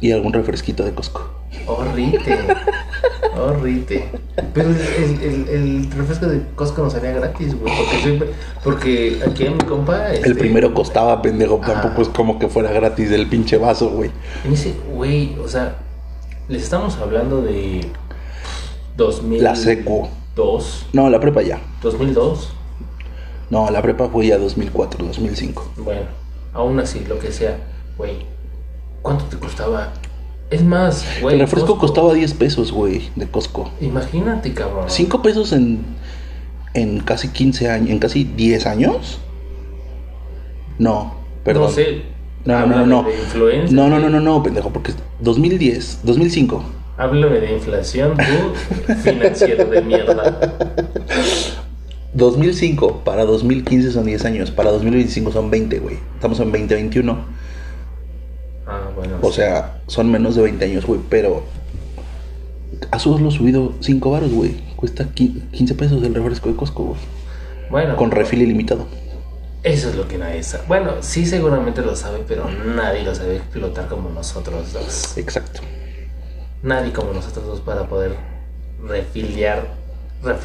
Y 0.00 0.12
algún 0.12 0.32
refresquito 0.32 0.84
de 0.84 0.94
Costco. 0.94 1.28
Horrite. 1.66 2.38
Horrite. 3.36 4.08
Pero 4.54 4.70
el, 4.70 4.76
el, 4.78 5.20
el, 5.22 5.48
el 5.48 5.90
refresco 5.90 6.26
de 6.26 6.42
Costco 6.54 6.82
nos 6.82 6.92
salía 6.92 7.10
gratis, 7.12 7.58
güey. 7.58 7.72
Porque, 7.76 7.96
siempre- 8.02 8.30
porque 8.62 9.20
aquí 9.28 9.46
en 9.46 9.54
mi 9.54 9.64
compa. 9.64 10.10
El 10.10 10.16
este, 10.16 10.34
primero 10.36 10.72
costaba, 10.72 11.20
pendejo. 11.20 11.60
Ah. 11.62 11.66
Tampoco 11.66 12.02
es 12.02 12.08
como 12.08 12.38
que 12.38 12.48
fuera 12.48 12.70
gratis 12.72 13.10
del 13.10 13.28
pinche 13.28 13.58
vaso, 13.58 13.90
güey. 13.90 14.10
En 14.44 14.52
ese, 14.52 14.74
güey, 14.94 15.36
o 15.44 15.48
sea, 15.48 15.76
les 16.48 16.62
estamos 16.62 16.96
hablando 16.98 17.42
de 17.42 17.86
2000. 18.96 19.42
La 19.42 19.56
secu. 19.56 20.08
2002. 20.36 20.86
No, 20.92 21.10
la 21.10 21.20
prepa 21.20 21.42
ya. 21.42 21.58
2002. 21.82 22.52
No, 23.52 23.70
la 23.70 23.82
prepa 23.82 24.08
fue 24.08 24.28
ya 24.28 24.38
2004, 24.38 25.04
2005. 25.04 25.72
Bueno, 25.76 26.06
aún 26.54 26.80
así, 26.80 27.04
lo 27.06 27.18
que 27.18 27.30
sea, 27.30 27.58
güey. 27.98 28.24
¿Cuánto 29.02 29.26
te 29.26 29.36
costaba? 29.36 29.92
Es 30.50 30.64
más, 30.64 31.04
güey. 31.20 31.34
el 31.34 31.40
refresco 31.42 31.76
Costco. 31.76 31.86
costaba 31.86 32.14
10 32.14 32.32
pesos, 32.32 32.72
güey, 32.72 33.10
de 33.14 33.26
Costco. 33.26 33.70
Imagínate, 33.82 34.54
cabrón. 34.54 34.86
5 34.88 35.20
pesos 35.20 35.52
en, 35.52 35.84
en 36.72 37.00
casi 37.00 37.28
15 37.28 37.68
años, 37.68 37.90
en 37.90 37.98
casi 37.98 38.24
10 38.24 38.64
años. 38.64 39.18
No, 40.78 41.16
perdón. 41.44 41.64
No 41.64 41.68
sé. 41.68 42.04
No, 42.46 42.66
no, 42.66 42.86
no. 42.86 43.02
De 43.02 43.18
influencia. 43.18 43.76
No, 43.76 43.90
no, 43.90 44.00
no, 44.00 44.08
no, 44.08 44.20
no, 44.20 44.42
pendejo, 44.42 44.70
porque 44.70 44.94
2010, 45.20 46.00
2005. 46.04 46.64
Háblame 46.96 47.38
de 47.38 47.52
inflación, 47.52 48.16
tú, 48.16 48.94
financiero 49.02 49.66
de 49.66 49.82
mierda. 49.82 50.56
2005 52.14 53.04
para 53.04 53.24
2015 53.24 53.92
son 53.92 54.04
10 54.06 54.24
años, 54.24 54.50
para 54.50 54.70
2025 54.70 55.32
son 55.32 55.50
20, 55.50 55.78
güey. 55.78 55.96
Estamos 56.14 56.38
en 56.40 56.52
2021. 56.52 57.18
Ah, 58.66 58.90
bueno. 58.94 59.16
O 59.22 59.32
sea, 59.32 59.80
son 59.86 60.10
menos 60.10 60.36
de 60.36 60.42
20 60.42 60.64
años, 60.64 60.84
güey, 60.86 61.00
pero 61.08 61.42
a 62.90 62.98
solo 62.98 63.30
subido 63.30 63.72
5 63.80 64.10
baros, 64.10 64.30
güey. 64.32 64.56
Cuesta 64.76 65.04
qui- 65.14 65.48
15 65.52 65.74
pesos 65.74 66.02
el 66.02 66.14
refresco 66.14 66.48
de 66.48 66.56
Costco, 66.56 66.84
güey. 66.84 67.00
bueno, 67.70 67.96
Con 67.96 68.10
refil 68.10 68.42
ilimitado. 68.42 68.86
Eso 69.62 69.88
es 69.88 69.94
lo 69.94 70.08
que 70.08 70.18
nadie 70.18 70.42
sabe. 70.42 70.64
Bueno, 70.66 70.94
sí, 71.00 71.24
seguramente 71.24 71.82
lo 71.82 71.94
sabe, 71.94 72.24
pero 72.26 72.46
nadie 72.74 73.04
lo 73.04 73.14
sabe 73.14 73.36
explotar 73.36 73.88
como 73.88 74.10
nosotros 74.10 74.72
dos. 74.72 75.16
Exacto. 75.16 75.60
Nadie 76.64 76.92
como 76.92 77.12
nosotros 77.12 77.46
dos 77.46 77.60
para 77.60 77.86
poder 77.88 78.16
refiliar. 78.86 79.80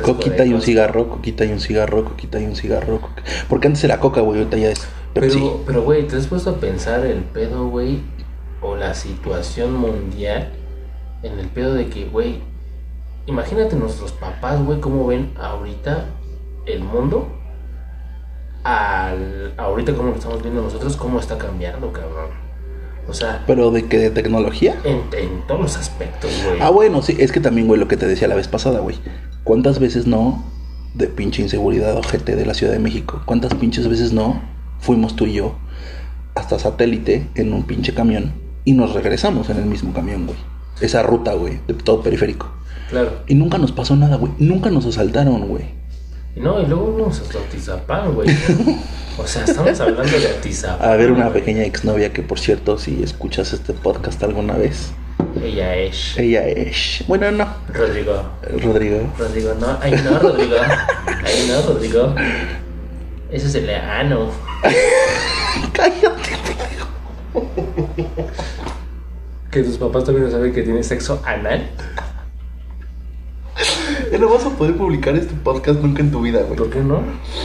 Coquita 0.02 0.44
y 0.44 0.54
un 0.54 0.62
cigarro, 0.62 1.08
coquita 1.08 1.46
y 1.46 1.52
un 1.52 1.60
cigarro, 1.60 2.04
coquita 2.04 2.40
y 2.40 2.46
un 2.46 2.56
cigarro. 2.56 3.00
Porque 3.48 3.68
antes 3.68 3.84
era 3.84 4.00
coca, 4.00 4.22
güey, 4.22 4.40
ahorita 4.40 4.58
ya 4.58 4.70
es 4.72 4.88
Pepsi. 5.14 5.38
Pero, 5.38 5.64
pero, 5.66 5.84
güey, 5.84 6.08
¿te 6.08 6.16
has 6.16 6.28
puesto 6.28 6.50
a 6.52 6.60
pensar 6.60 7.06
el 7.06 7.20
pedo, 7.20 7.68
güey? 7.68 8.02
O 8.62 8.76
la 8.76 8.96
situación 8.96 9.76
mundial 9.76 10.52
en 11.22 11.40
el 11.40 11.48
pedo 11.48 11.76
de 11.76 11.88
que, 11.88 12.06
güey, 12.06 12.42
imagínate 13.28 13.76
nuestros 13.76 14.12
papás, 14.14 14.64
güey, 14.64 14.80
cómo 14.80 15.06
ven 15.06 15.34
ahorita 15.38 16.06
el 16.66 16.84
mundo. 16.84 17.28
Al, 18.64 19.54
ahorita 19.58 19.94
como 19.94 20.10
lo 20.10 20.16
estamos 20.16 20.42
viendo 20.42 20.62
nosotros, 20.62 20.98
cómo 20.98 21.20
está 21.20 21.38
cambiando, 21.38 21.94
cabrón. 21.94 22.47
O 23.10 23.14
sea, 23.14 23.44
Pero 23.48 23.72
de 23.72 23.86
que 23.86 23.98
de 23.98 24.10
tecnología. 24.10 24.76
en, 24.84 25.02
en 25.18 25.42
todos 25.48 25.62
los 25.62 25.78
aspectos, 25.78 26.30
güey. 26.46 26.60
Ah, 26.62 26.70
bueno, 26.70 27.02
sí, 27.02 27.16
es 27.20 27.32
que 27.32 27.40
también, 27.40 27.68
güey, 27.68 27.80
lo 27.80 27.88
que 27.88 27.98
te 27.98 28.06
decía 28.08 28.28
la 28.28 28.36
vez 28.36 28.48
pasada, 28.48 28.80
güey. 28.80 28.98
¿Cuántas 29.44 29.80
veces 29.80 30.08
no 30.08 30.44
de 30.94 31.08
pinche 31.08 31.42
inseguridad 31.42 31.96
ojete 31.96 32.36
de 32.36 32.46
la 32.46 32.54
Ciudad 32.54 32.74
de 32.74 32.80
México? 32.80 33.22
¿Cuántas 33.26 33.54
pinches 33.54 33.88
veces 33.88 34.12
no 34.12 34.42
fuimos 34.80 35.16
tú 35.16 35.26
y 35.26 35.34
yo 35.34 35.56
hasta 36.36 36.60
satélite 36.60 37.28
en 37.36 37.54
un 37.54 37.64
pinche 37.64 37.94
camión 37.94 38.34
y 38.66 38.74
nos 38.74 38.94
regresamos 38.94 39.50
en 39.50 39.58
el 39.58 39.66
mismo 39.66 39.94
camión, 39.94 40.26
güey? 40.26 40.38
Esa 40.82 41.02
ruta, 41.02 41.34
güey, 41.34 41.60
de 41.68 41.74
todo 41.74 42.02
periférico. 42.02 42.52
Claro. 42.90 43.12
Y 43.28 43.36
nunca 43.36 43.58
nos 43.58 43.72
pasó 43.72 43.96
nada, 43.96 44.18
güey. 44.18 44.32
Nunca 44.38 44.70
nos 44.70 44.86
asaltaron, 44.86 45.48
güey. 45.48 45.64
No, 46.40 46.62
y 46.62 46.66
luego 46.68 46.94
vamos 46.98 47.20
hasta 47.20 47.40
Atizapán, 47.40 48.14
güey. 48.14 48.30
O 49.18 49.26
sea, 49.26 49.44
estamos 49.44 49.80
hablando 49.80 50.20
de 50.20 50.28
Atizapán. 50.28 50.88
A 50.90 50.96
ver, 50.96 51.12
una 51.12 51.32
pequeña 51.34 51.64
exnovia 51.64 52.14
que, 52.14 52.22
por 52.22 52.40
cierto, 52.40 52.78
si 52.78 53.02
escuchas 53.02 53.52
este 53.54 53.74
podcast 53.74 54.22
alguna 54.24 54.54
vez, 54.56 54.92
Ella 55.44 55.76
es. 55.76 56.18
Ella 56.18 56.48
es. 56.48 57.04
Bueno, 57.08 57.32
no. 57.32 57.48
Rodrigo. 57.74 58.24
Rodrigo. 58.62 59.14
Rodrigo, 59.18 59.54
no. 59.60 59.78
Ay, 59.82 59.94
no, 60.04 60.20
Rodrigo. 60.20 60.56
Ay, 61.26 61.48
no, 61.48 61.62
Rodrigo. 61.74 62.14
Ese 63.32 63.48
es 63.48 63.56
el 63.56 63.70
ano. 63.70 64.30
Cállate. 65.74 66.38
Que 69.52 69.64
tus 69.64 69.78
papás 69.78 70.04
también 70.04 70.30
saben 70.30 70.54
que 70.54 70.62
tienes 70.62 70.88
sexo 70.88 71.22
anal. 71.26 71.70
Ya 74.18 74.24
no 74.24 74.34
vas 74.34 74.48
a 74.48 74.50
poder 74.50 74.76
publicar 74.76 75.16
este 75.16 75.36
podcast 75.36 75.80
nunca 75.80 76.02
en 76.02 76.10
tu 76.10 76.20
vida, 76.24 76.42
güey. 76.42 76.58
¿Por 76.58 76.72
qué 76.72 76.80
no? 76.80 77.04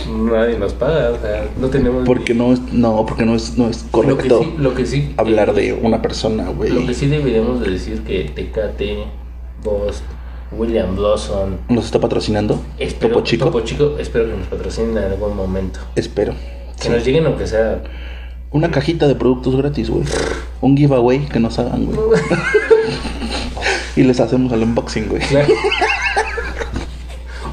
Nadie 0.08 0.58
nos 0.58 0.72
paga, 0.72 1.10
o 1.10 1.20
sea, 1.20 1.46
no 1.60 1.68
tenemos. 1.68 2.06
Porque 2.06 2.32
no 2.32 2.50
es, 2.54 2.62
no, 2.72 3.04
porque 3.04 3.26
no 3.26 3.34
es, 3.34 3.58
no 3.58 3.68
es 3.68 3.82
Lo 3.82 3.90
que 3.90 3.90
correcto 3.90 4.40
sí, 4.42 4.54
lo 4.56 4.74
que 4.74 4.86
sí 4.86 5.14
hablar 5.18 5.50
eh, 5.50 5.52
de 5.52 5.72
una 5.74 6.00
persona, 6.00 6.48
güey. 6.48 6.70
Lo 6.70 6.86
que 6.86 6.94
sí 6.94 7.08
deberíamos 7.08 7.60
de 7.60 7.72
decir 7.72 8.00
que 8.04 8.24
Tecate, 8.34 9.04
Bost, 9.62 10.02
William 10.50 10.96
Blossom, 10.96 11.58
¿Nos 11.68 11.84
está 11.84 12.00
patrocinando? 12.00 12.58
espero, 12.78 13.16
Topo 13.16 13.26
Chico. 13.26 13.44
Topo 13.44 13.60
Chico, 13.60 13.96
espero 13.98 14.30
que 14.30 14.38
nos 14.38 14.46
patrocinen 14.46 14.96
en 14.96 15.04
algún 15.12 15.36
momento. 15.36 15.78
Espero. 15.94 16.32
Que 16.80 16.88
nos 16.88 17.04
lleguen 17.04 17.26
aunque 17.26 17.46
sea. 17.46 17.82
Una 18.50 18.70
cajita 18.70 19.06
de 19.08 19.14
productos 19.14 19.54
gratis, 19.56 19.90
güey. 19.90 20.04
Un 20.62 20.74
giveaway 20.74 21.26
que 21.26 21.38
nos 21.38 21.58
hagan, 21.58 21.84
güey. 21.84 21.98
y 23.96 24.04
les 24.04 24.20
hacemos 24.20 24.50
el 24.54 24.62
unboxing, 24.62 25.08
güey. 25.10 25.20
Claro. 25.20 25.52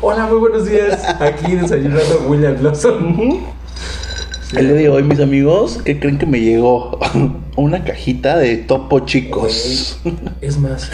Hola, 0.02 0.28
muy 0.28 0.38
buenos 0.38 0.66
días. 0.66 1.04
Aquí 1.20 1.56
desayunando 1.58 2.24
William 2.30 2.56
Blossom. 2.58 3.42
El 4.56 4.68
día 4.68 4.76
de 4.76 4.88
hoy, 4.88 5.04
mis 5.04 5.20
amigos, 5.20 5.82
¿qué 5.84 6.00
creen 6.00 6.18
que 6.18 6.26
me 6.26 6.40
llegó? 6.40 6.98
Una 7.58 7.84
cajita 7.84 8.38
de 8.38 8.56
Topo 8.56 9.02
Chicos. 9.02 10.00
Es 10.40 10.58
más, 10.58 10.90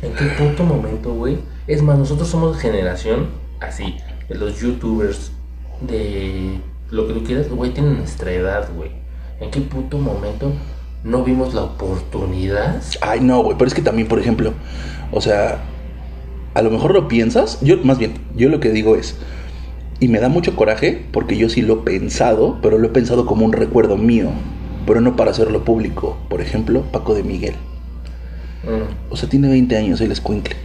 ¿en 0.00 0.12
qué 0.14 0.26
puto 0.38 0.62
momento, 0.62 1.12
güey? 1.12 1.38
Es 1.66 1.82
más, 1.82 1.98
nosotros 1.98 2.28
somos 2.28 2.56
generación 2.56 3.30
así, 3.58 3.96
de 4.28 4.36
los 4.36 4.60
youtubers, 4.60 5.32
de 5.80 6.60
lo 6.92 7.08
que 7.08 7.14
tú 7.14 7.24
quieras, 7.24 7.48
güey, 7.48 7.72
tienen 7.72 7.98
nuestra 7.98 8.30
edad, 8.30 8.68
güey. 8.76 8.92
¿En 9.40 9.50
qué 9.50 9.60
puto 9.60 9.98
momento 9.98 10.52
no 11.02 11.24
vimos 11.24 11.52
la 11.52 11.62
oportunidad? 11.62 12.80
Ay, 13.00 13.18
no, 13.22 13.42
güey, 13.42 13.58
pero 13.58 13.66
es 13.66 13.74
que 13.74 13.82
también, 13.82 14.06
por 14.06 14.20
ejemplo, 14.20 14.52
o 15.10 15.20
sea, 15.20 15.64
a 16.54 16.62
lo 16.62 16.70
mejor 16.70 16.92
lo 16.92 17.08
piensas, 17.08 17.58
yo 17.62 17.76
más 17.84 17.98
bien, 17.98 18.14
yo 18.36 18.48
lo 18.48 18.60
que 18.60 18.70
digo 18.70 18.96
es, 18.96 19.16
y 20.00 20.08
me 20.08 20.18
da 20.18 20.28
mucho 20.28 20.56
coraje 20.56 21.04
porque 21.12 21.36
yo 21.36 21.48
sí 21.48 21.62
lo 21.62 21.74
he 21.74 21.82
pensado, 21.84 22.58
pero 22.62 22.78
lo 22.78 22.86
he 22.88 22.90
pensado 22.90 23.26
como 23.26 23.44
un 23.44 23.52
recuerdo 23.52 23.96
mío, 23.96 24.30
pero 24.86 25.00
no 25.00 25.14
para 25.14 25.30
hacerlo 25.30 25.64
público. 25.64 26.16
Por 26.28 26.40
ejemplo, 26.40 26.82
Paco 26.90 27.14
de 27.14 27.22
Miguel. 27.22 27.54
Mm, 28.64 29.12
O 29.12 29.16
sea, 29.16 29.28
tiene 29.28 29.48
20 29.48 29.76
años 29.76 30.00
el 30.00 30.10
escuincle. 30.12 30.56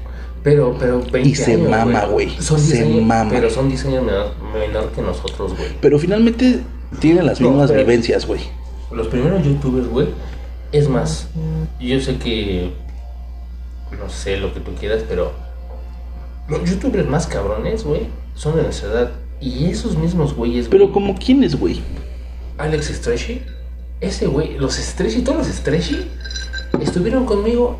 Pero, 0.43 0.75
pero 0.79 1.01
20 1.01 1.27
Y 1.29 1.35
se 1.35 1.53
años, 1.53 1.69
mama, 1.69 2.05
güey. 2.05 2.29
Se 2.39 2.55
10 2.55 2.81
años, 2.81 3.01
mama. 3.01 3.31
Pero 3.31 3.49
son 3.49 3.67
10 3.67 3.85
años 3.85 4.05
menor, 4.05 4.31
menor 4.53 4.91
que 4.91 5.01
nosotros, 5.01 5.55
güey. 5.57 5.69
Pero 5.81 5.99
finalmente 5.99 6.61
tiene 6.99 7.23
las 7.23 7.41
No, 7.41 7.49
mismas 7.49 7.73
vivencias, 7.73 8.25
güey. 8.25 8.41
Los 8.91 9.07
primeros 9.07 9.43
youtubers, 9.43 9.87
güey. 9.87 10.07
Es 10.71 10.87
más, 10.87 11.29
yo 11.79 11.99
sé 11.99 12.17
que. 12.17 12.71
No 14.01 14.09
sé 14.09 14.37
lo 14.37 14.53
que 14.53 14.59
tú 14.59 14.71
quieras, 14.79 15.03
pero. 15.07 15.33
Los 16.47 16.69
youtubers 16.69 17.07
más 17.07 17.27
cabrones, 17.27 17.83
güey, 17.83 18.07
son 18.35 18.55
de 18.55 18.63
nuestra 18.63 18.89
edad. 18.89 19.11
Y 19.41 19.65
esos 19.65 19.97
mismos 19.97 20.33
güeyes, 20.33 20.67
Pero 20.67 20.85
güey, 20.85 20.93
como 20.93 21.15
quién 21.15 21.43
es, 21.43 21.59
güey. 21.59 21.81
Alex 22.57 22.87
Stretchy, 22.87 23.41
ese 23.99 24.27
güey, 24.27 24.57
los 24.57 24.75
Stretchy, 24.75 25.21
todos 25.21 25.39
los 25.39 25.47
Stretchy, 25.47 26.07
estuvieron 26.81 27.25
conmigo. 27.25 27.77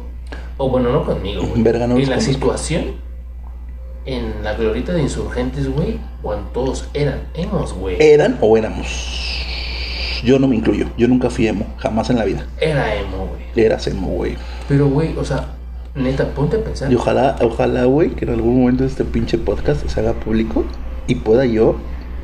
O 0.57 0.69
bueno, 0.69 0.91
no 0.91 1.05
conmigo, 1.05 1.43
güey. 1.43 1.61
No 1.61 1.97
en 1.97 2.09
la 2.09 2.19
situación, 2.19 2.95
en 4.05 4.43
la 4.43 4.53
glorita 4.53 4.93
de 4.93 5.01
insurgentes, 5.01 5.69
güey, 5.69 5.99
cuando 6.21 6.49
todos 6.49 6.87
eran 6.93 7.23
emos, 7.33 7.73
güey. 7.73 7.97
¿Eran 7.99 8.37
o 8.41 8.57
éramos? 8.57 9.45
Yo 10.23 10.39
no 10.39 10.47
me 10.47 10.55
incluyo. 10.55 10.87
Yo 10.97 11.07
nunca 11.07 11.29
fui 11.29 11.47
emo. 11.47 11.65
Jamás 11.77 12.09
en 12.09 12.17
la 12.17 12.25
vida. 12.25 12.47
Era 12.59 12.95
emo, 12.95 13.27
güey. 13.27 13.65
Eras 13.65 13.85
emo, 13.87 14.07
güey. 14.07 14.35
Pero, 14.67 14.87
güey, 14.87 15.15
o 15.17 15.23
sea, 15.23 15.54
neta, 15.95 16.25
ponte 16.33 16.57
a 16.57 16.63
pensar. 16.63 16.91
Y 16.91 16.95
ojalá, 16.95 17.35
ojalá, 17.41 17.85
güey, 17.85 18.09
que 18.11 18.25
en 18.25 18.31
algún 18.31 18.59
momento 18.59 18.83
este 18.85 19.03
pinche 19.05 19.37
podcast 19.37 19.87
se 19.87 19.99
haga 19.99 20.13
público 20.13 20.63
y 21.07 21.15
pueda 21.15 21.45
yo, 21.45 21.75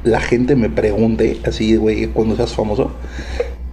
la 0.03 0.19
gente 0.19 0.55
me 0.55 0.69
pregunte, 0.69 1.39
así, 1.45 1.76
güey, 1.76 2.07
cuando 2.07 2.36
seas 2.36 2.53
famoso, 2.53 2.91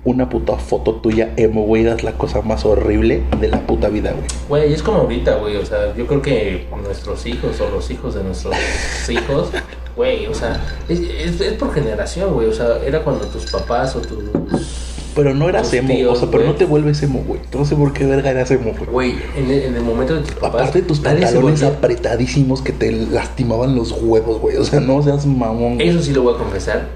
una 0.05 0.29
puta 0.31 0.57
foto 0.57 0.95
tuya 0.97 1.33
emo, 1.37 1.63
güey, 1.65 1.87
es 1.87 2.03
la 2.05 2.13
cosa 2.13 2.41
más 2.43 2.65
horrible 2.65 3.23
de 3.41 3.49
la 3.49 3.67
puta 3.67 3.89
vida, 3.89 4.13
güey. 4.13 4.25
Güey, 4.49 4.73
es 4.73 4.83
como 4.83 4.99
ahorita, 4.99 5.37
güey. 5.37 5.57
O 5.57 5.67
sea, 5.67 5.95
yo 5.97 6.07
creo 6.07 6.23
que 6.23 6.67
nuestros 6.83 7.27
hijos 7.27 7.61
o 7.61 7.69
los 7.71 7.91
hijos 7.91 8.15
de 8.15 8.23
nuestros 8.25 8.55
hijos, 9.11 9.51
güey, 9.97 10.27
o 10.27 10.35
sea, 10.35 10.61
es, 10.89 11.01
es- 11.01 11.41
es 11.41 11.53
por 11.55 11.75
generación, 11.75 12.33
güey. 12.33 12.47
O 12.47 12.53
sea, 12.53 12.79
era 12.87 13.03
cuando 13.03 13.27
tus 13.27 13.51
papás 13.51 13.97
o 13.97 14.01
tus. 14.01 14.88
Pero 15.19 15.35
no 15.35 15.49
eras 15.49 15.73
emo, 15.75 15.89
tíos, 15.89 16.17
o 16.17 16.21
sea, 16.21 16.31
pero 16.31 16.45
no 16.45 16.55
te 16.55 16.65
vuelves 16.65 17.03
emo, 17.03 17.25
güey. 17.27 17.41
No 17.53 17.65
sé 17.65 17.75
por 17.75 17.93
qué 17.93 18.07
verga 18.07 18.31
eras 18.31 18.53
emo, 18.53 18.73
güey. 18.73 18.87
Güey, 18.89 19.17
en 19.37 19.51
el, 19.51 19.63
en 19.65 19.75
el 19.75 19.83
momento 19.83 20.15
de 20.15 20.21
tus 20.21 20.37
papás. 20.37 20.61
Aparte 20.61 20.83
de 20.83 20.87
tus 20.87 21.01
pantalones 21.01 21.65
apretadísimos 21.65 22.63
que 22.63 22.71
te 22.71 22.93
lastimaban 22.93 23.75
los 23.75 23.91
huevos, 23.91 24.41
güey. 24.41 24.57
O 24.59 24.65
sea, 24.65 24.79
no 24.79 25.03
seas 25.03 25.27
mamón. 25.27 25.81
Eso 25.81 26.01
sí 26.01 26.13
lo 26.13 26.23
voy 26.23 26.37
a 26.37 26.39
confesar. 26.39 26.87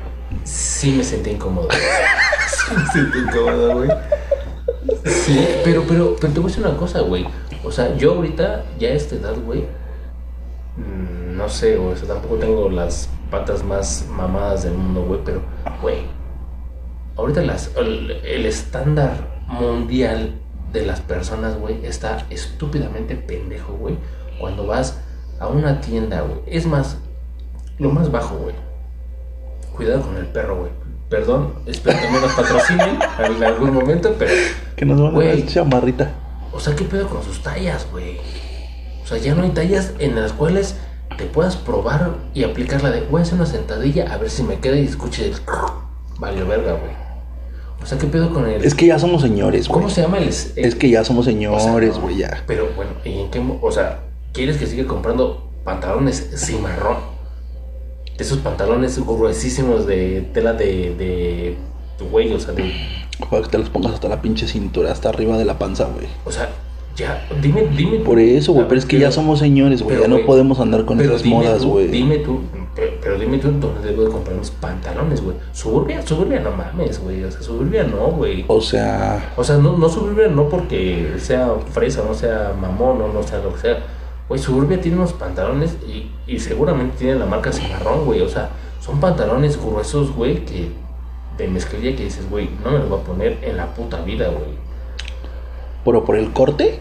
Sí 0.45 0.93
me 0.93 1.03
sentí 1.03 1.31
incómodo. 1.31 1.67
sí 2.47 2.75
me 2.77 2.93
sentí 2.93 3.19
incómodo, 3.19 3.75
güey. 3.79 3.91
Sí, 5.05 5.45
pero, 5.65 5.83
pero, 5.89 6.15
pero 6.21 6.33
te 6.33 6.39
voy 6.39 6.49
a 6.49 6.55
decir 6.55 6.65
una 6.65 6.77
cosa, 6.77 7.01
güey. 7.01 7.27
O 7.65 7.73
sea, 7.73 7.97
yo 7.97 8.13
ahorita, 8.13 8.67
ya 8.79 8.91
a 8.91 8.93
esta 8.93 9.17
edad, 9.17 9.35
güey, 9.45 9.63
mm, 10.77 11.37
no 11.37 11.49
sé, 11.49 11.77
güey, 11.77 11.95
o 11.95 11.97
sea, 11.97 12.07
tampoco 12.07 12.37
tengo 12.37 12.71
las 12.71 13.09
patas 13.33 13.65
más 13.65 14.07
mamadas 14.09 14.63
del 14.63 14.75
mundo, 14.75 15.03
güey, 15.09 15.21
pero, 15.25 15.43
güey, 15.81 16.22
ahorita 17.17 17.43
las, 17.43 17.71
el, 17.77 18.11
el 18.25 18.47
estándar 18.47 19.43
mundial 19.49 20.35
de 20.73 20.87
las 20.87 21.01
personas, 21.01 21.59
güey, 21.59 21.85
está 21.85 22.27
estúpidamente 22.31 23.15
pendejo, 23.17 23.75
güey, 23.75 23.97
cuando 24.41 24.67
vas 24.67 24.99
a 25.39 25.49
una 25.49 25.81
tienda, 25.81 26.23
güey. 26.23 26.41
Es 26.47 26.67
más, 26.67 26.97
lo 27.79 27.91
más 27.91 28.11
bajo, 28.11 28.37
güey. 28.37 28.55
Cuidado 29.77 30.03
con 30.03 30.17
el 30.17 30.27
perro, 30.27 30.59
güey. 30.59 30.71
Perdón, 31.09 31.55
espero 31.67 32.01
que 32.01 32.09
me 32.09 32.21
nos 32.21 32.33
patrocinen 32.33 32.99
en 33.19 33.45
algún 33.45 33.75
momento, 33.75 34.15
pero. 34.19 34.33
Que 34.77 34.85
nos 34.85 35.01
van 35.01 35.17
a 35.21 35.27
dar 35.27 35.47
chamarrita. 35.47 36.11
O 36.53 36.61
sea, 36.61 36.75
¿qué 36.75 36.85
pedo 36.85 37.09
con 37.09 37.23
sus 37.23 37.43
tallas, 37.43 37.87
güey? 37.91 38.19
O 39.03 39.07
sea, 39.07 39.19
ya 39.19 39.35
no 39.35 39.43
hay 39.43 39.51
tallas 39.51 39.93
en 39.99 40.15
las 40.15 40.33
cuales 40.33 40.77
te 41.19 41.25
puedas 41.25 41.57
probar 41.57 42.15
y 42.33 42.45
aplicar 42.45 42.83
la 42.83 42.91
de 42.91 43.03
voy 43.03 43.21
a 43.21 43.23
hacer 43.23 43.35
una 43.35 43.47
sentadilla 43.47 44.13
a 44.13 44.17
ver 44.17 44.31
si 44.31 44.43
me 44.43 44.59
queda 44.59 44.77
y 44.77 44.87
escuche 44.87 45.27
el. 45.27 45.35
Vale, 46.19 46.45
verga, 46.45 46.73
güey. 46.73 47.02
O 47.83 47.87
sea, 47.87 47.99
¿qué 47.99 48.07
pedo 48.07 48.33
con 48.33 48.47
el. 48.49 48.65
Es 48.65 48.75
que 48.75 48.87
ya 48.87 48.99
somos 48.99 49.23
señores, 49.23 49.67
güey. 49.69 49.81
¿Cómo 49.81 49.91
se 49.91 50.03
llama 50.03 50.19
el.? 50.19 50.29
es- 50.29 50.53
Es 50.57 50.75
que 50.75 50.89
ya 50.91 51.05
somos 51.05 51.27
o 51.27 51.31
sea, 51.31 51.33
señores, 51.33 51.95
no. 51.97 52.01
güey, 52.03 52.17
ya. 52.19 52.43
Pero 52.47 52.69
bueno, 52.77 52.93
¿y 53.05 53.21
en 53.21 53.31
qué. 53.31 53.43
O 53.61 53.73
sea, 53.73 54.01
¿quieres 54.33 54.57
que 54.57 54.67
siga 54.67 54.87
comprando 54.87 55.49
pantalones 55.65 56.31
cimarrón? 56.37 56.99
Esos 58.19 58.39
pantalones 58.39 58.99
gruesísimos 59.05 59.87
de 59.87 60.29
tela 60.33 60.53
de. 60.53 60.95
de. 60.97 61.57
güey, 62.11 62.33
o 62.33 62.39
sea, 62.41 62.55
de. 62.55 62.73
Para 63.31 63.43
que 63.43 63.49
te 63.51 63.59
los 63.59 63.69
pongas 63.71 63.93
hasta 63.95 64.09
la 64.09 64.21
pinche 64.23 64.47
cintura, 64.47 64.93
hasta 64.93 65.09
arriba 65.09 65.37
de 65.39 65.45
la 65.45 65.59
panza, 65.59 65.85
güey. 65.87 66.07
O 66.25 66.31
sea, 66.33 66.51
ya, 66.97 67.27
dime, 67.41 67.67
dime. 67.77 67.99
tú. 67.99 68.05
Por 68.05 68.19
eso, 68.19 68.53
güey, 68.53 68.69
pero 68.69 68.79
es 68.79 68.87
que 68.87 68.99
ya 68.99 69.11
somos 69.11 69.39
señores, 69.39 69.83
güey. 69.83 70.01
Ya 70.01 70.09
no 70.09 70.19
podemos 70.27 70.61
andar 70.61 70.85
con 70.85 71.01
esas 71.01 71.25
modas, 71.25 71.65
güey. 71.65 71.89
Dime 71.89 72.19
tú, 72.19 72.41
pero, 72.75 72.93
pero 73.03 73.19
dime 73.19 73.39
tú 73.39 73.51
dónde 73.51 73.89
debo 73.89 74.05
de 74.05 74.11
comprar 74.11 74.37
mis 74.37 74.51
pantalones, 74.51 75.23
güey. 75.23 75.37
Suburbia, 75.53 76.03
suburbia 76.07 76.41
no 76.41 76.51
mames, 76.51 77.03
güey. 77.03 77.25
O 77.25 77.31
sea, 77.31 77.41
suburbia 77.43 77.85
no, 77.85 78.09
güey. 78.09 78.45
O 78.49 78.61
sea, 78.61 79.33
O 79.37 79.45
sea, 79.45 79.57
no, 79.57 79.77
no 79.77 79.89
suburbia 79.89 80.29
no 80.29 80.49
porque 80.49 81.15
sea 81.19 81.51
fresa, 81.71 82.03
no 82.07 82.15
sea 82.15 82.53
mamón 82.61 83.01
o 83.01 83.13
no 83.13 83.23
sea 83.23 83.39
lo 83.39 83.55
que 83.55 83.61
sea. 83.61 83.79
Güey, 84.29 84.41
suburbia 84.41 84.81
tiene 84.81 84.99
unos 84.99 85.13
pantalones 85.13 85.77
y, 85.87 86.11
y 86.27 86.39
seguramente 86.39 86.97
tiene 86.99 87.17
la 87.17 87.27
marca 87.27 87.53
cimarrón, 87.53 88.05
güey. 88.05 88.21
O 88.21 88.29
sea, 88.29 88.51
son 88.81 89.01
pantalones 89.01 89.59
gruesos, 89.63 90.15
güey, 90.15 90.45
que 90.45 90.69
de 91.39 91.49
mezclilla 91.49 91.97
que 91.97 92.05
dices, 92.05 92.29
güey, 92.29 92.49
no 92.65 92.71
me 92.71 92.79
los 92.79 92.89
voy 92.89 93.01
a 93.01 93.05
poner 93.05 93.39
en 93.43 93.57
la 93.57 93.75
puta 93.75 94.01
vida, 94.03 94.29
güey. 94.29 94.62
Pero 95.85 96.05
por 96.05 96.17
el 96.17 96.33
corte. 96.33 96.79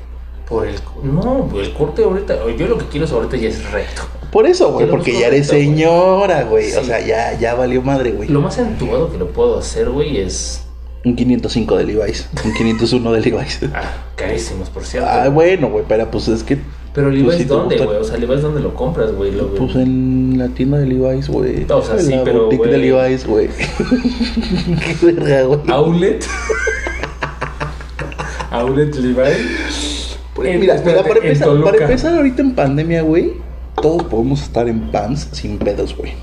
Por 0.47 0.67
el... 0.67 0.75
No, 1.03 1.49
el 1.59 1.73
corte 1.73 2.03
ahorita... 2.03 2.37
Yo 2.57 2.67
lo 2.67 2.77
que 2.77 2.85
quiero 2.85 3.05
es 3.05 3.11
ahorita 3.11 3.37
ya 3.37 3.49
es 3.49 3.71
recto. 3.71 4.01
Por 4.31 4.45
eso, 4.45 4.71
güey, 4.71 4.89
porque 4.89 5.13
ya 5.13 5.27
eres 5.27 5.49
recto, 5.49 5.63
señora, 5.63 6.43
güey. 6.43 6.73
O 6.73 6.83
sea, 6.83 6.99
ya, 7.05 7.37
ya 7.39 7.53
valió 7.55 7.81
madre, 7.81 8.11
güey. 8.11 8.29
Lo 8.29 8.41
más 8.41 8.57
entuado 8.57 9.11
que 9.11 9.17
lo 9.17 9.27
puedo 9.27 9.57
hacer, 9.57 9.89
güey, 9.89 10.17
es... 10.17 10.65
Un 11.03 11.15
505 11.15 11.77
de 11.77 11.83
Levi's. 11.85 12.29
Un 12.45 12.53
501 12.53 13.11
de 13.13 13.21
Levi's. 13.21 13.59
Ah, 13.73 14.05
carísimos, 14.15 14.69
por 14.69 14.83
cierto. 14.85 15.09
Ah, 15.09 15.29
bueno, 15.29 15.69
güey, 15.69 15.83
pero 15.87 16.11
pues 16.11 16.27
es 16.27 16.43
que. 16.43 16.59
Pero 16.93 17.09
Levi's, 17.09 17.37
sí 17.37 17.43
¿dónde, 17.45 17.77
güey? 17.77 17.97
O 17.97 18.03
sea, 18.03 18.17
Levi's, 18.17 18.41
¿dónde 18.41 18.61
lo 18.61 18.75
compras, 18.75 19.11
güey? 19.11 19.31
Pues 19.57 19.75
en 19.75 20.35
la 20.37 20.49
tienda 20.49 20.77
de 20.77 20.85
Levi's, 20.85 21.27
güey. 21.27 21.65
O 21.69 21.81
sea, 21.81 21.97
sí, 21.97 22.11
la 22.11 22.23
pero, 22.23 22.43
boutique 22.43 22.67
de. 22.67 22.77
Levi's, 22.77 23.25
güey. 23.25 23.49
Qué 24.99 25.05
verga, 25.05 25.43
güey. 25.43 25.59
Outlet. 25.69 26.23
Outlet 28.51 28.95
Levi's. 28.95 30.17
En- 30.43 30.59
mira, 30.59 30.75
espérate, 30.75 31.03
mira, 31.03 31.03
para, 31.03 31.19
empezar, 31.27 31.61
para 31.63 31.77
empezar 31.77 32.15
ahorita 32.15 32.41
en 32.41 32.55
pandemia, 32.55 33.01
güey, 33.01 33.33
todos 33.81 34.03
podemos 34.03 34.41
estar 34.41 34.67
en 34.67 34.91
pants 34.91 35.27
sin 35.31 35.57
pedos, 35.57 35.95
güey. 35.95 36.13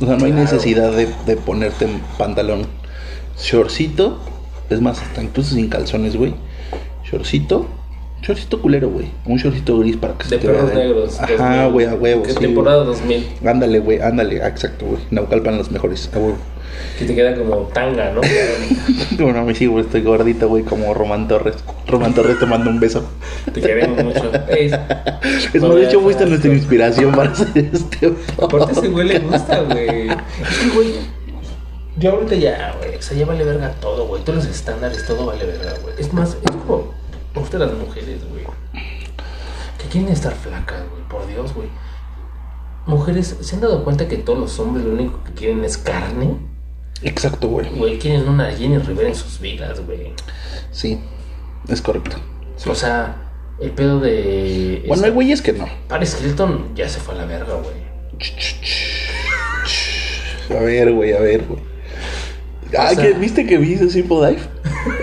O 0.00 0.06
sea, 0.06 0.16
no 0.16 0.24
hay 0.24 0.32
Claro. 0.32 0.44
necesidad 0.44 0.92
de, 0.92 1.08
de 1.26 1.36
ponerte 1.36 1.84
en 1.84 2.00
pantalón. 2.18 2.62
Shortcito, 3.38 4.18
es 4.68 4.80
más, 4.80 5.00
hasta 5.02 5.22
incluso 5.22 5.54
sin 5.54 5.68
calzones, 5.68 6.16
güey. 6.16 6.34
Shortcito, 7.10 7.66
shortcito 8.22 8.60
culero, 8.60 8.88
güey. 8.90 9.06
Un 9.26 9.38
shortcito 9.38 9.78
gris 9.78 9.96
para 9.96 10.14
que 10.14 10.24
De 10.24 10.28
se 10.28 10.38
te 10.38 10.48
vea. 10.48 10.62
negros. 10.62 11.18
Ajá, 11.20 11.62
2000. 11.64 11.72
güey, 11.72 11.86
a 11.86 11.94
huevo. 11.94 12.22
¿Qué 12.22 12.32
sí, 12.32 12.38
temporada 12.38 12.84
2000? 12.84 13.26
güey. 13.40 13.50
Ándale, 13.52 13.78
güey, 13.80 14.00
ándale, 14.00 14.42
ah, 14.42 14.48
exacto, 14.48 14.86
güey. 14.86 15.00
Naucalpan 15.10 15.56
los 15.58 15.70
mejores, 15.70 16.10
a 16.14 16.18
huevo. 16.18 16.36
Que 16.98 17.04
te 17.04 17.14
queda 17.14 17.34
como 17.34 17.56
tanga, 17.72 18.12
¿no? 18.12 18.20
Bueno, 19.18 19.44
me 19.44 19.54
sigo, 19.54 19.80
estoy 19.80 20.02
gordito, 20.02 20.48
güey, 20.48 20.62
como 20.64 20.94
Román 20.94 21.28
Torres. 21.28 21.56
Román 21.86 22.14
Torres 22.14 22.38
te 22.38 22.46
mando 22.46 22.70
un 22.70 22.80
beso. 22.80 23.08
Te 23.52 23.60
queremos 23.60 24.02
mucho. 24.04 24.30
Es, 24.48 24.72
Es 25.54 25.62
más, 25.62 25.74
de 25.74 25.84
hecho, 25.84 26.00
fuiste 26.00 26.26
nuestra 26.26 26.52
inspiración 26.52 27.12
para 27.12 27.30
hacer 27.32 27.70
este 27.72 28.12
Aparte, 28.42 28.72
ese 28.72 28.88
güey 28.88 29.08
le 29.08 29.18
gusta, 29.20 29.60
güey. 29.62 30.08
Es 30.08 30.58
que, 30.58 30.68
güey. 30.74 31.20
Yo 31.98 32.12
ahorita 32.12 32.34
ya, 32.34 32.74
güey. 32.78 32.96
O 32.96 33.02
sea, 33.02 33.16
ya 33.16 33.26
vale 33.26 33.44
verga 33.44 33.72
todo, 33.80 34.06
güey. 34.06 34.22
Todos 34.22 34.44
los 34.44 34.54
estándares, 34.54 35.04
todo 35.06 35.26
vale 35.26 35.44
verga, 35.44 35.74
güey. 35.82 35.94
Es 35.98 36.12
más, 36.12 36.36
es 36.42 36.50
como. 36.50 36.94
Ustedes 37.34 37.66
las 37.66 37.78
mujeres, 37.78 38.20
güey. 38.30 38.44
Que 39.78 39.88
quieren 39.90 40.10
estar 40.10 40.32
flacas, 40.34 40.80
güey. 40.90 41.02
Por 41.08 41.26
Dios, 41.26 41.54
güey. 41.54 41.68
Mujeres, 42.86 43.36
¿se 43.40 43.54
han 43.54 43.60
dado 43.60 43.84
cuenta 43.84 44.08
que 44.08 44.16
todos 44.16 44.38
los 44.38 44.58
hombres 44.58 44.84
lo 44.84 44.92
único 44.92 45.22
que 45.24 45.32
quieren 45.32 45.64
es 45.64 45.78
carne? 45.78 46.36
Exacto, 47.02 47.48
güey. 47.48 47.68
Güey, 47.70 47.98
quieren 47.98 48.28
una 48.28 48.50
Jenny 48.52 48.78
Rivera 48.78 49.08
en 49.08 49.14
sus 49.14 49.40
vidas, 49.40 49.80
güey. 49.86 50.12
Sí, 50.70 50.98
es 51.68 51.80
correcto. 51.80 52.16
O 52.66 52.74
sea, 52.74 53.16
el 53.60 53.70
pedo 53.70 54.00
de. 54.00 54.84
Bueno, 54.86 55.04
hay 55.04 55.10
güeyes 55.10 55.40
que 55.42 55.52
no. 55.54 55.66
Paris 55.88 56.18
Hilton 56.22 56.74
ya 56.74 56.88
se 56.88 57.00
fue 57.00 57.14
a 57.14 57.18
la 57.18 57.24
verga, 57.24 57.54
güey. 57.54 57.90
A 60.58 60.62
ver, 60.62 60.92
güey, 60.92 61.12
a 61.12 61.20
ver, 61.20 61.44
güey. 61.46 61.60
Ah, 62.78 62.90
sea- 62.94 63.02
¿que 63.02 63.12
¿viste 63.14 63.46
que 63.46 63.56
vi 63.58 63.74
ese 63.74 63.88
Simple 63.90 64.30
Life? 64.30 64.48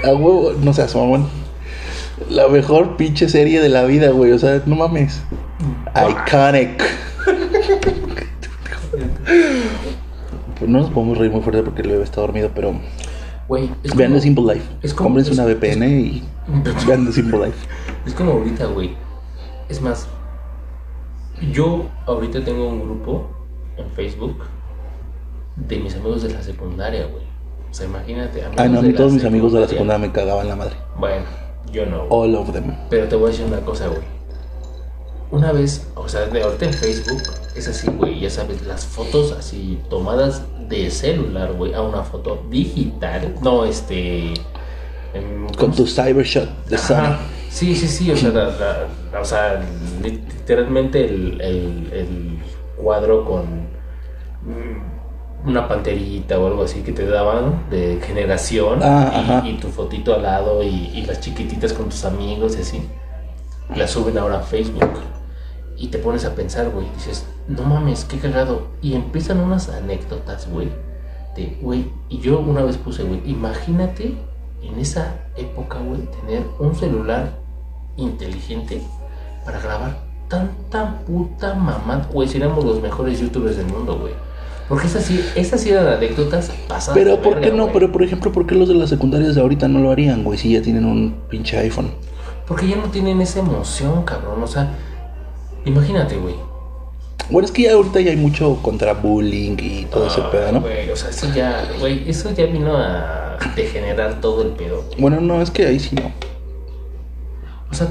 A 0.04 0.10
huevo, 0.14 0.54
no 0.62 0.74
seas 0.74 0.96
mamón. 0.96 1.28
La 2.30 2.48
mejor 2.48 2.98
pinche 2.98 3.28
serie 3.30 3.60
de 3.62 3.70
la 3.70 3.84
vida, 3.86 4.10
güey. 4.10 4.32
O 4.32 4.40
sea, 4.40 4.62
no 4.66 4.76
mames. 4.76 5.22
Iconic. 5.96 6.84
Pues 8.92 10.47
no 10.62 10.80
nos 10.80 10.90
podemos 10.90 11.18
reír 11.18 11.32
muy 11.32 11.42
fuerte 11.42 11.64
porque 11.64 11.82
el 11.82 11.90
bebé 11.90 12.04
está 12.04 12.22
dormido, 12.22 12.50
pero 12.54 12.74
Güey, 13.48 13.70
es 13.84 13.96
vean 13.96 14.10
como- 14.10 14.16
The 14.20 14.22
Simple 14.22 14.54
Life. 14.56 14.66
es 14.82 14.94
como- 14.94 15.08
Cómprense 15.10 15.32
es- 15.32 15.38
una 15.38 15.46
VPN 15.48 15.88
y 16.00 16.24
vean 16.88 17.06
The 17.06 17.12
Simple 17.14 17.46
Life. 17.46 17.68
Es 18.06 18.14
como 18.14 18.32
ahorita, 18.34 18.66
güey. 18.68 18.96
Es 19.70 19.82
más, 19.82 20.08
yo 21.52 21.86
ahorita 22.06 22.44
tengo 22.44 22.68
un 22.68 22.80
grupo 22.82 23.28
en 23.78 23.90
Facebook 23.92 24.38
de 25.56 25.78
mis 25.80 25.96
amigos 25.96 26.24
de 26.24 26.30
la 26.34 26.42
secundaria, 26.42 27.06
güey. 27.08 27.24
O 27.70 27.74
sea, 27.74 27.86
imagínate. 27.86 28.44
Ah, 28.58 28.66
no, 28.68 28.80
a 28.80 28.82
mí 28.82 28.94
todos 28.94 29.14
mis 29.14 29.26
amigos 29.26 29.54
de 29.54 29.60
la 29.62 29.68
secundaria. 29.68 30.08
me 30.08 30.14
cagaban 30.14 30.48
la 30.48 30.56
madre. 30.56 30.76
Bueno, 30.98 31.26
yo 31.72 31.86
no. 31.86 32.04
All 32.10 32.34
of 32.36 32.52
them. 32.54 32.74
Pero 32.90 33.08
te 33.08 33.16
voy 33.16 33.26
a 33.28 33.32
decir 33.32 33.46
una 33.46 33.60
cosa, 33.62 33.88
güey. 33.88 34.00
Una 35.30 35.52
vez, 35.52 35.88
o 35.96 36.08
sea, 36.08 36.22
de 36.28 36.42
ahorita 36.42 36.66
en 36.66 36.74
Facebook 36.74 37.22
es 37.56 37.68
así, 37.68 37.88
güey, 37.90 38.20
ya 38.22 38.30
sabes, 38.30 38.62
las 38.66 38.86
fotos 38.86 39.34
así 39.34 39.78
tomadas 39.90 40.44
de 40.70 40.90
celular, 40.90 41.52
güey, 41.54 41.74
a 41.74 41.82
una 41.82 42.04
foto 42.04 42.44
digital. 42.50 43.36
No, 43.42 43.66
este. 43.66 44.34
em, 45.14 45.48
Con 45.48 45.56
¿cómo 45.58 45.76
tu 45.76 45.86
Cybershot 45.88 46.50
de. 46.68 46.78
Sony. 46.78 47.18
Sí, 47.50 47.76
sí, 47.76 47.88
sí, 47.88 48.12
o 48.12 48.16
sea, 48.18 48.30
la- 48.30 48.50
la- 49.12 49.20
o 49.22 49.26
sea 49.26 49.62
literalmente 50.04 51.06
el, 51.06 51.42
el- 51.42 51.90
el 51.94 52.40
cuadro 52.78 53.26
con 53.26 53.46
mm, 54.44 55.48
una 55.50 55.68
panterita 55.68 56.38
o 56.40 56.48
algo 56.48 56.64
así 56.64 56.82
que 56.82 56.92
te 56.92 57.06
daban 57.06 57.64
de 57.70 58.00
generación 58.06 58.80
Ah, 58.84 59.42
y, 59.46 59.54
tu 59.58 59.70
fotito 59.70 60.14
al 60.14 60.24
lado 60.24 60.62
y, 60.64 60.68
y 60.94 61.06
las 61.06 61.20
chiquititas 61.20 61.74
con 61.74 61.90
tus 61.90 62.06
amigos 62.06 62.56
y 62.58 62.62
así. 62.62 62.82
Las 63.76 63.92
suben 63.92 64.18
ahora 64.18 64.38
a 64.38 64.42
Facebook 64.42 64.86
y 65.78 65.88
te 65.88 66.00
pones 66.00 66.26
a 66.26 66.36
pensar, 66.36 66.70
güey, 66.70 66.88
dices, 66.96 67.26
no 67.48 67.64
mames, 67.64 68.06
qué 68.06 68.18
cagado. 68.18 68.68
Y 68.82 68.96
empiezan 68.96 69.40
unas 69.40 69.70
anécdotas, 69.70 70.50
güey, 70.50 70.70
de, 71.36 71.58
güey, 71.62 71.92
y 72.10 72.20
yo 72.20 72.40
una 72.40 72.64
vez 72.64 72.78
puse, 72.78 73.04
güey, 73.04 73.22
imagínate 73.26 74.16
en 74.62 74.80
esa 74.80 75.16
época, 75.36 75.80
güey, 75.80 76.02
tener 76.22 76.44
un 76.60 76.76
celular 76.76 77.38
inteligente 77.96 78.82
para 79.46 79.60
grabar 79.60 80.08
tanta 80.28 81.00
puta 81.06 81.54
mamá, 81.54 82.08
güey, 82.12 82.28
seríamos 82.28 82.66
los 82.66 82.82
mejores 82.82 83.20
youtubers 83.20 83.58
del 83.58 83.68
mundo, 83.68 84.00
güey. 84.00 84.14
Porque 84.68 84.88
esas 84.88 85.06
sí, 85.06 85.24
esas 85.36 85.62
sí 85.62 85.70
eran 85.70 85.88
anécdotas 85.88 86.52
pasadas. 86.68 87.00
Pero 87.00 87.22
¿por 87.22 87.36
qué 87.36 87.52
verga, 87.52 87.56
no? 87.56 87.72
Pero 87.72 87.92
por 87.92 88.04
ejemplo, 88.04 88.34
¿por 88.34 88.46
qué 88.46 88.54
los 88.54 88.68
de 88.68 88.74
las 88.74 88.90
secundarias 88.90 89.36
de 89.36 89.42
ahorita 89.42 89.70
no 89.70 89.80
lo 89.80 89.92
harían, 89.92 90.26
güey? 90.26 90.38
Si 90.38 90.52
ya 90.52 90.62
tienen 90.62 90.84
un 90.84 91.16
pinche 91.30 91.58
iPhone. 91.58 91.92
Porque 92.46 92.68
ya 92.68 92.76
no 92.76 92.90
tienen 92.90 93.22
esa 93.22 93.40
emoción, 93.40 94.04
cabrón. 94.04 94.44
O 94.44 94.48
sea, 94.48 94.74
imagínate, 95.68 96.16
güey. 96.18 96.36
Bueno, 97.30 97.46
es 97.46 97.52
que 97.52 97.64
ya 97.64 97.74
ahorita 97.74 98.00
ya 98.00 98.12
hay 98.12 98.16
mucho 98.18 98.58
contra 98.62 98.94
bullying 98.94 99.58
y 99.60 99.86
todo 99.86 100.08
ese 100.08 100.22
Ah, 100.22 100.32
pedo, 100.32 100.52
¿no? 100.54 100.62
Güey, 100.62 100.90
o 100.90 100.96
sea, 100.96 101.10
eso 101.10 101.28
ya, 101.36 101.68
güey, 101.80 102.10
eso 102.10 102.32
ya 102.34 102.46
vino 102.46 102.78
a 102.78 103.38
degenerar 103.56 104.22
todo 104.22 104.44
el 104.44 104.50
pedo. 104.52 104.84
Bueno, 104.98 105.20
no, 105.20 105.42
es 105.42 105.52
que 105.52 105.66
ahí 105.68 105.80
sí 105.80 105.96
no. 105.96 106.12
O 107.70 107.74
sea, 107.74 107.88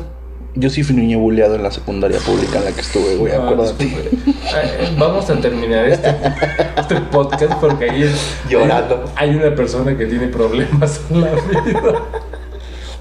Yo 0.54 0.70
sí 0.70 0.82
fui 0.82 0.96
niño 0.96 1.18
bulleado 1.18 1.54
en 1.54 1.62
la 1.62 1.70
secundaria 1.70 2.18
pública 2.20 2.58
en 2.60 2.64
la 2.64 2.72
que 2.72 2.80
estuve, 2.80 3.16
güey, 3.16 3.34
no, 3.36 3.42
acuérdate. 3.42 3.84
disculpe. 3.84 4.10
Eh, 4.54 4.94
vamos 4.98 5.28
a 5.28 5.38
terminar 5.38 5.84
este, 5.84 6.08
este 6.78 6.94
podcast 7.12 7.52
porque 7.60 7.90
ahí 7.90 8.10
Llorando. 8.48 9.04
Hay, 9.16 9.28
hay 9.28 9.36
una 9.36 9.54
persona 9.54 9.94
que 9.98 10.06
tiene 10.06 10.28
problemas 10.28 11.02
en 11.10 11.20
la 11.20 11.32
vida. 11.32 12.02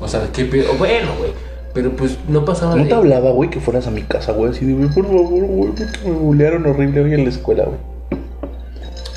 O 0.01 0.07
sea, 0.09 0.27
qué 0.33 0.43
pedo. 0.43 0.73
Bueno, 0.73 1.11
güey. 1.17 1.31
Pero 1.75 1.91
pues 1.95 2.17
no 2.27 2.43
pasaba 2.45 2.75
No 2.75 2.81
de- 2.83 2.89
te 2.89 2.95
hablaba, 2.95 3.29
güey, 3.31 3.49
que 3.51 3.59
fueras 3.59 3.85
a 3.85 3.91
mi 3.91 4.01
casa, 4.01 4.31
güey, 4.31 4.49
así 4.51 4.65
de, 4.65 4.73
güey, 4.73 4.89
por 4.89 5.05
favor, 5.05 5.27
güey, 5.45 5.71
porque 5.73 5.85
me 6.09 6.11
bullearon 6.15 6.65
horrible 6.65 7.01
hoy 7.01 7.13
en 7.13 7.23
la 7.25 7.29
escuela, 7.29 7.65
güey. 7.65 7.77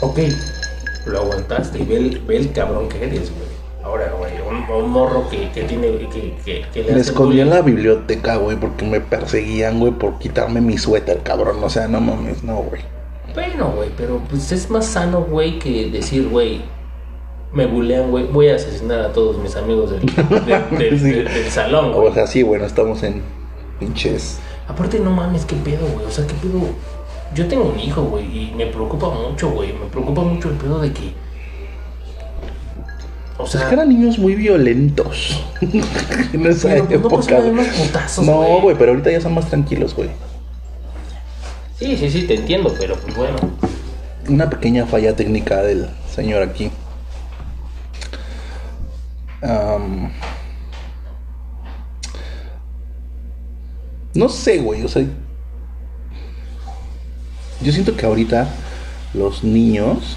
Ok, 0.00 0.18
lo 1.06 1.20
aguantaste 1.20 1.78
y 1.80 1.84
ve 1.84 1.96
el, 1.96 2.18
ve 2.26 2.36
el 2.36 2.52
cabrón 2.52 2.88
que 2.88 3.04
eres, 3.04 3.30
güey. 3.30 3.48
Ahora, 3.82 4.12
güey, 4.18 4.32
un, 4.46 4.70
un 4.84 4.90
morro 4.90 5.28
que, 5.30 5.50
que 5.50 5.62
tiene. 5.62 5.86
Que, 6.12 6.34
que, 6.44 6.64
que 6.74 6.82
le 6.84 6.92
Me 6.94 7.00
escondí 7.00 7.40
en 7.40 7.48
la 7.50 7.62
biblioteca, 7.62 8.36
güey, 8.36 8.56
porque 8.56 8.84
me 8.84 9.00
perseguían, 9.00 9.78
güey, 9.80 9.92
por 9.92 10.18
quitarme 10.18 10.60
mi 10.60 10.76
suéter, 10.76 11.20
cabrón. 11.22 11.56
O 11.64 11.70
sea, 11.70 11.88
no 11.88 12.00
mames, 12.00 12.42
no, 12.44 12.56
güey. 12.56 12.82
Bueno, 13.34 13.72
güey, 13.74 13.88
pero 13.96 14.20
pues 14.28 14.52
es 14.52 14.68
más 14.68 14.84
sano, 14.86 15.22
güey, 15.22 15.58
que 15.58 15.90
decir, 15.90 16.28
güey, 16.28 16.60
me 17.52 17.66
bulean, 17.66 18.10
güey, 18.10 18.24
voy 18.26 18.48
a 18.48 18.56
asesinar 18.56 19.00
a 19.00 19.12
todos 19.12 19.38
mis 19.38 19.56
amigos 19.56 19.90
del, 19.90 20.00
del- 20.06 20.78
del- 20.78 20.98
Sí. 21.00 21.10
del- 21.10 21.24
del 21.24 21.50
salón, 21.50 21.92
güey. 21.92 22.08
O 22.08 22.14
sea, 22.14 22.26
sí, 22.26 22.42
bueno, 22.42 22.64
estamos 22.66 23.02
en 23.02 23.22
pinches. 23.80 24.38
Aparte, 24.68 24.98
no 25.00 25.10
mames, 25.10 25.44
qué 25.46 25.56
pedo, 25.56 25.86
güey, 25.94 26.06
o 26.06 26.10
sea, 26.10 26.26
qué 26.26 26.34
pedo. 26.34 26.60
Yo 27.34 27.46
tengo 27.46 27.64
un 27.64 27.78
hijo, 27.80 28.02
güey, 28.04 28.24
y 28.24 28.54
me 28.54 28.66
preocupa 28.66 29.08
mucho, 29.10 29.50
güey, 29.50 29.72
me 29.72 29.86
preocupa 29.86 30.22
mucho 30.22 30.48
el 30.50 30.56
pedo 30.56 30.80
de 30.80 30.92
que. 30.92 31.12
O 33.40 33.46
sea, 33.46 33.60
es 33.62 33.66
que 33.68 33.74
eran 33.74 33.88
niños 33.88 34.18
muy 34.18 34.34
violentos. 34.34 35.40
en 35.60 36.46
esa 36.46 36.68
pero, 36.70 36.84
pues, 36.86 36.90
no 36.90 36.96
época. 36.96 37.16
pasaban 37.16 37.40
güey. 37.42 37.52
unos 37.52 37.66
putazos, 37.68 38.24
No, 38.26 38.60
güey, 38.60 38.76
pero 38.76 38.90
ahorita 38.92 39.10
ya 39.12 39.20
son 39.20 39.34
más 39.34 39.48
tranquilos, 39.48 39.94
güey. 39.94 40.08
Sí, 41.78 41.96
sí, 41.96 42.10
sí, 42.10 42.22
te 42.26 42.34
entiendo, 42.34 42.74
pero 42.78 42.96
pues 42.96 43.16
bueno. 43.16 43.36
Una 44.28 44.50
pequeña 44.50 44.84
falla 44.86 45.14
técnica 45.14 45.62
del 45.62 45.88
señor 46.12 46.42
aquí. 46.42 46.70
No 54.14 54.28
sé, 54.28 54.58
güey, 54.58 54.82
o 54.84 54.88
sea. 54.88 55.04
Yo 57.60 57.72
siento 57.72 57.96
que 57.96 58.06
ahorita 58.06 58.48
los 59.14 59.44
niños 59.44 60.16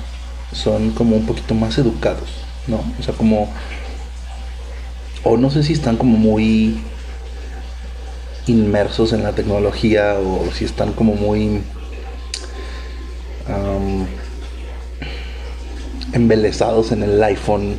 son 0.54 0.92
como 0.92 1.16
un 1.16 1.26
poquito 1.26 1.56
más 1.56 1.78
educados, 1.78 2.30
¿no? 2.68 2.84
O 3.00 3.04
sea, 3.04 3.14
como. 3.14 3.50
O 5.24 5.38
no 5.38 5.52
sé 5.52 5.64
si 5.64 5.74
están 5.74 5.98
como 5.98 6.18
muy 6.18 6.82
inmersos 8.48 9.14
en 9.14 9.22
la 9.24 9.34
tecnología 9.34 10.16
o 10.16 10.52
si 10.52 10.66
están 10.66 10.94
como 10.94 11.14
muy 11.14 11.62
am, 13.48 14.08
embelesados 16.14 16.92
en 16.92 17.04
el 17.04 17.24
iPhone 17.24 17.78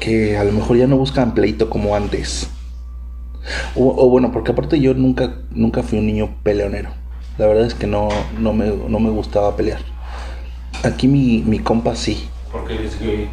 que 0.00 0.36
a 0.36 0.44
lo 0.44 0.52
mejor 0.52 0.76
ya 0.76 0.86
no 0.86 0.96
buscan 0.96 1.34
pleito 1.34 1.70
como 1.70 1.94
antes. 1.94 2.48
O, 3.74 3.94
o 3.96 4.10
bueno, 4.10 4.32
porque 4.32 4.52
aparte 4.52 4.80
yo 4.80 4.94
nunca, 4.94 5.36
nunca 5.50 5.82
fui 5.82 5.98
un 5.98 6.06
niño 6.06 6.36
peleonero. 6.42 6.90
La 7.38 7.46
verdad 7.46 7.66
es 7.66 7.74
que 7.74 7.86
no, 7.86 8.08
no, 8.38 8.52
me, 8.52 8.66
no 8.66 8.98
me 8.98 9.10
gustaba 9.10 9.56
pelear. 9.56 9.80
Aquí 10.82 11.06
mi, 11.06 11.42
mi 11.46 11.58
compa 11.58 11.94
sí. 11.94 12.28
Porque 12.50 12.74
eres 12.74 12.98
gay. 12.98 13.28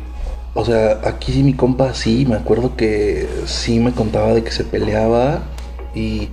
O 0.55 0.66
sea, 0.66 0.99
aquí 1.05 1.32
sí 1.32 1.41
mi 1.41 1.53
compa 1.53 1.93
sí, 1.93 2.26
me 2.28 2.36
acuerdo 2.36 2.76
que 2.76 3.28
sí 3.45 3.80
me 3.80 3.91
contaba 3.91 4.34
de 4.34 4.43
que 4.43 4.51
se 4.51 4.64
peleaba 4.64 5.41
y 5.95 6.30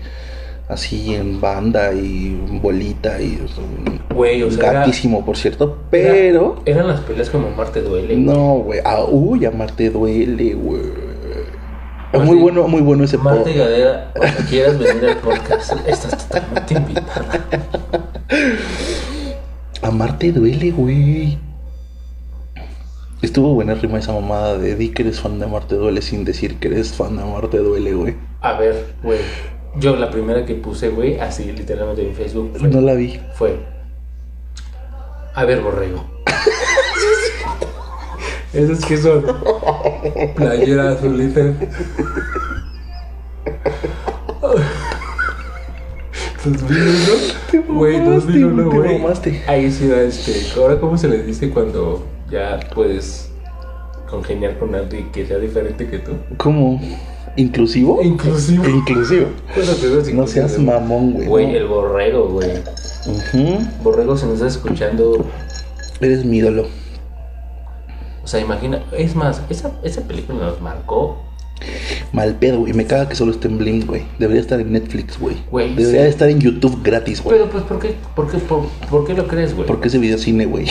así 0.70 1.14
en 1.14 1.40
banda 1.40 1.92
y 1.92 2.38
bolita 2.62 3.20
y 3.20 3.38
Güey, 4.14 4.42
o 4.42 4.50
sea, 4.50 4.70
era- 4.70 4.80
gatísimo, 4.80 5.24
por 5.24 5.36
cierto, 5.36 5.78
pero 5.90 6.62
Era- 6.64 6.76
eran 6.78 6.88
las 6.88 7.00
peleas 7.00 7.28
como 7.30 7.50
Marte 7.50 7.80
duele. 7.82 8.16
no, 8.16 8.54
güey, 8.58 8.80
ah, 8.84 9.04
uy, 9.08 9.44
amarte 9.44 9.90
duele, 9.90 10.54
güey. 10.54 11.10
Muy 12.12 12.36
bueno, 12.38 12.66
muy 12.66 12.80
bueno 12.82 13.04
ese 13.04 13.18
Marta 13.18 13.44
po- 13.44 13.48
y 13.50 13.54
Gadera, 13.54 14.12
cuando 14.16 14.40
quieras 14.48 14.76
venir 14.78 15.04
al 15.10 15.16
podcast, 15.18 15.72
estás 15.86 16.26
totalmente 16.28 16.74
invitada. 16.74 17.46
Amarte 19.82 20.32
duele, 20.32 20.70
güey. 20.72 21.38
Estuvo 23.22 23.54
buena 23.54 23.74
rima 23.74 23.98
esa 23.98 24.12
mamada 24.12 24.58
de 24.58 24.74
di 24.76 24.88
que 24.88 25.02
eres 25.02 25.20
fan 25.20 25.38
de 25.38 25.44
Amarte 25.44 25.74
duele 25.76 26.02
sin 26.02 26.24
decir 26.24 26.56
que 26.58 26.68
eres 26.68 26.92
fan 26.92 27.16
de 27.16 27.22
Amarte 27.22 27.58
duele, 27.58 27.92
güey. 27.94 28.14
A 28.40 28.54
ver, 28.54 28.86
güey. 29.02 29.18
Yo 29.76 29.96
la 29.96 30.10
primera 30.10 30.44
que 30.44 30.54
puse, 30.54 30.88
güey, 30.88 31.18
así 31.20 31.52
literalmente 31.52 32.06
en 32.06 32.14
Facebook 32.14 32.52
fue, 32.58 32.68
No 32.68 32.80
la 32.80 32.94
vi. 32.94 33.20
fue 33.34 33.56
A 35.34 35.44
ver, 35.44 35.60
borrego. 35.60 36.04
Esos 38.52 38.84
que 38.84 38.96
son 38.96 39.24
playera 40.34 40.92
azulita. 40.92 41.52
2001, 46.44 47.64
güey, 47.68 47.98
mamaste, 48.00 48.40
2001, 48.40 48.70
te 49.20 49.30
güey. 49.30 49.42
Ahí 49.46 49.70
sí 49.70 49.86
da 49.86 50.00
este. 50.00 50.32
Ahora, 50.58 50.80
¿cómo 50.80 50.96
se 50.96 51.08
le 51.08 51.22
dice 51.22 51.50
cuando 51.50 52.06
ya 52.30 52.58
puedes 52.74 53.30
congeniar 54.08 54.58
con 54.58 54.74
alguien 54.74 55.12
que 55.12 55.26
sea 55.26 55.38
diferente 55.38 55.86
que 55.86 55.98
tú? 55.98 56.12
¿Cómo? 56.38 56.80
¿Inclusivo? 57.36 58.02
Inclusivo. 58.02 58.68
Inclusivo. 58.68 59.26
Bueno, 59.54 59.72
pero 59.80 60.00
es 60.00 60.12
No 60.14 60.26
seas 60.26 60.58
mamón, 60.58 61.12
güey. 61.12 61.26
Güey, 61.28 61.46
no. 61.46 61.58
el 61.58 61.66
borrego, 61.66 62.28
güey. 62.28 62.50
Borrego, 63.82 64.16
si 64.16 64.26
nos 64.26 64.34
estás 64.34 64.56
escuchando, 64.56 65.24
Eres 66.00 66.24
mi 66.24 66.38
ídolo. 66.38 66.66
o 68.24 68.26
sea, 68.26 68.40
imagina, 68.40 68.82
es 68.92 69.14
más, 69.14 69.42
esa, 69.50 69.72
esa 69.82 70.00
película 70.02 70.38
nos 70.46 70.60
marcó. 70.60 71.18
Mal 72.12 72.36
pedo, 72.36 72.60
güey. 72.60 72.72
Me 72.72 72.86
caga 72.86 73.08
que 73.08 73.14
solo 73.14 73.32
esté 73.32 73.48
en 73.48 73.58
Blim, 73.58 73.86
güey. 73.86 74.02
Debería 74.18 74.40
estar 74.40 74.60
en 74.60 74.72
Netflix, 74.72 75.18
güey. 75.18 75.36
Debería 75.52 76.04
sí. 76.04 76.08
estar 76.08 76.28
en 76.28 76.40
YouTube 76.40 76.82
gratis, 76.82 77.22
güey. 77.22 77.38
Pero, 77.38 77.50
pues, 77.50 77.64
¿por 77.64 77.78
qué, 77.78 77.94
por 78.16 78.30
qué, 78.30 78.38
por, 78.38 78.66
por 78.90 79.06
qué 79.06 79.14
lo 79.14 79.26
crees, 79.28 79.54
güey? 79.54 79.66
¿Por 79.68 79.80
qué 79.80 79.88
ese 79.88 79.98
videocine, 79.98 80.46
güey? 80.46 80.66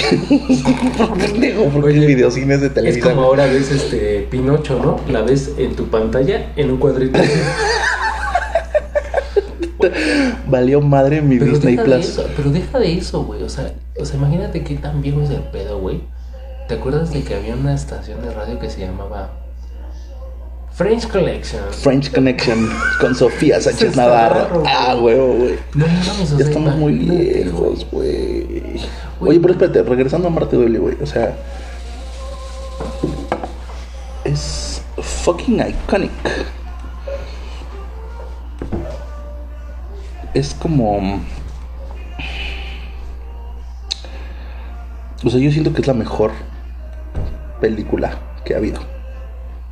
¿Por 0.97 1.17
qué 1.17 1.37
nego? 1.37 1.65
¿Por 1.65 1.83
qué 1.83 1.89
Oye, 1.89 1.99
el 1.99 2.07
videocine 2.07 2.55
es 2.55 2.61
de 2.61 2.67
Es 2.67 2.73
televisión? 2.73 3.09
como 3.15 3.23
ahora 3.27 3.45
ves 3.45 3.71
este 3.71 4.27
Pinocho, 4.29 4.79
¿no? 4.79 4.99
La 5.11 5.21
ves 5.21 5.51
en 5.57 5.75
tu 5.75 5.87
pantalla 5.87 6.51
en 6.55 6.71
un 6.71 6.77
cuadrito. 6.77 7.19
Valió 10.47 10.81
madre 10.81 11.21
mi 11.21 11.37
Pero 11.39 11.53
Disney 11.53 11.77
Plus. 11.77 12.09
eso, 12.09 12.25
pero 12.35 12.49
deja 12.49 12.79
de 12.79 12.97
eso, 12.97 13.23
güey. 13.23 13.43
O 13.43 13.49
sea, 13.49 13.71
o 13.99 14.05
sea, 14.05 14.17
imagínate 14.17 14.63
qué 14.63 14.75
tan 14.75 15.01
viejo 15.01 15.21
es 15.21 15.29
el 15.29 15.41
pedo, 15.43 15.79
güey. 15.79 16.01
¿Te 16.67 16.75
acuerdas 16.75 17.11
de 17.13 17.23
que 17.23 17.33
había 17.35 17.55
una 17.55 17.73
estación 17.73 18.21
de 18.21 18.31
radio 18.31 18.59
que 18.59 18.69
se 18.69 18.81
llamaba 18.81 19.31
French 20.79 21.07
Collection? 21.09 21.61
French 21.73 22.09
Connection 22.09 22.69
con 23.01 23.13
Sofía 23.13 23.59
Sánchez 23.59 23.97
Navarro. 23.97 24.47
raro, 24.47 24.63
Ah, 24.65 24.93
güey. 24.95 25.13
huevo, 25.17 25.33
güey. 25.33 25.59
No 25.73 25.85
Ya 26.37 26.45
estamos 26.45 26.75
muy 26.77 26.93
viejos, 26.93 27.85
güey. 27.91 28.79
Güey. 29.19 29.31
Oye, 29.31 29.39
pero 29.41 29.53
espérate, 29.55 29.83
regresando 29.83 30.29
a 30.29 30.31
Marte 30.31 30.55
Duele, 30.55 30.79
güey. 30.79 30.95
O 31.01 31.05
sea, 31.05 31.35
es 34.23 34.81
fucking 35.01 35.59
iconic. 35.59 36.11
Es 40.33 40.53
como. 40.53 41.19
O 45.25 45.29
sea, 45.29 45.41
yo 45.41 45.51
siento 45.51 45.73
que 45.73 45.81
es 45.81 45.87
la 45.87 45.93
mejor 45.93 46.31
película 47.59 48.17
que 48.45 48.53
ha 48.53 48.57
habido 48.57 48.79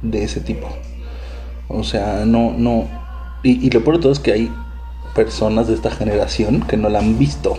de 0.01 0.23
ese 0.25 0.41
tipo. 0.41 0.67
O 1.69 1.83
sea, 1.83 2.23
no, 2.25 2.53
no. 2.57 2.85
Y, 3.43 3.65
y 3.65 3.69
lo 3.69 3.83
peor 3.83 3.97
de 3.97 4.01
todo 4.03 4.11
es 4.11 4.19
que 4.19 4.31
hay 4.33 4.51
personas 5.15 5.67
de 5.67 5.73
esta 5.73 5.91
generación 5.91 6.61
que 6.61 6.77
no 6.77 6.89
la 6.89 6.99
han 6.99 7.17
visto 7.17 7.57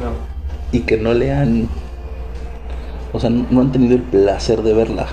No. 0.00 0.10
y 0.72 0.80
que 0.80 0.96
no 0.96 1.14
le 1.14 1.32
han. 1.32 1.68
O 3.12 3.20
sea, 3.20 3.30
no, 3.30 3.46
no 3.50 3.60
han 3.60 3.72
tenido 3.72 3.94
el 3.94 4.02
placer 4.02 4.62
de 4.62 4.72
verla. 4.74 5.06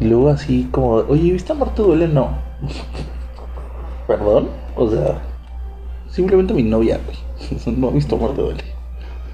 Y 0.00 0.06
luego 0.06 0.28
así 0.30 0.68
como, 0.70 0.94
oye, 0.94 1.32
¿viste 1.32 1.52
a 1.52 1.54
Marte 1.54 1.82
Duele? 1.82 2.08
No. 2.08 2.28
¿Perdón? 4.06 4.48
O 4.76 4.90
sea, 4.90 5.22
simplemente 6.10 6.52
mi 6.54 6.62
novia, 6.62 7.00
güey. 7.04 7.18
No 7.76 7.88
ha 7.88 7.90
visto 7.90 8.16
Marte 8.16 8.40
Duele. 8.42 8.64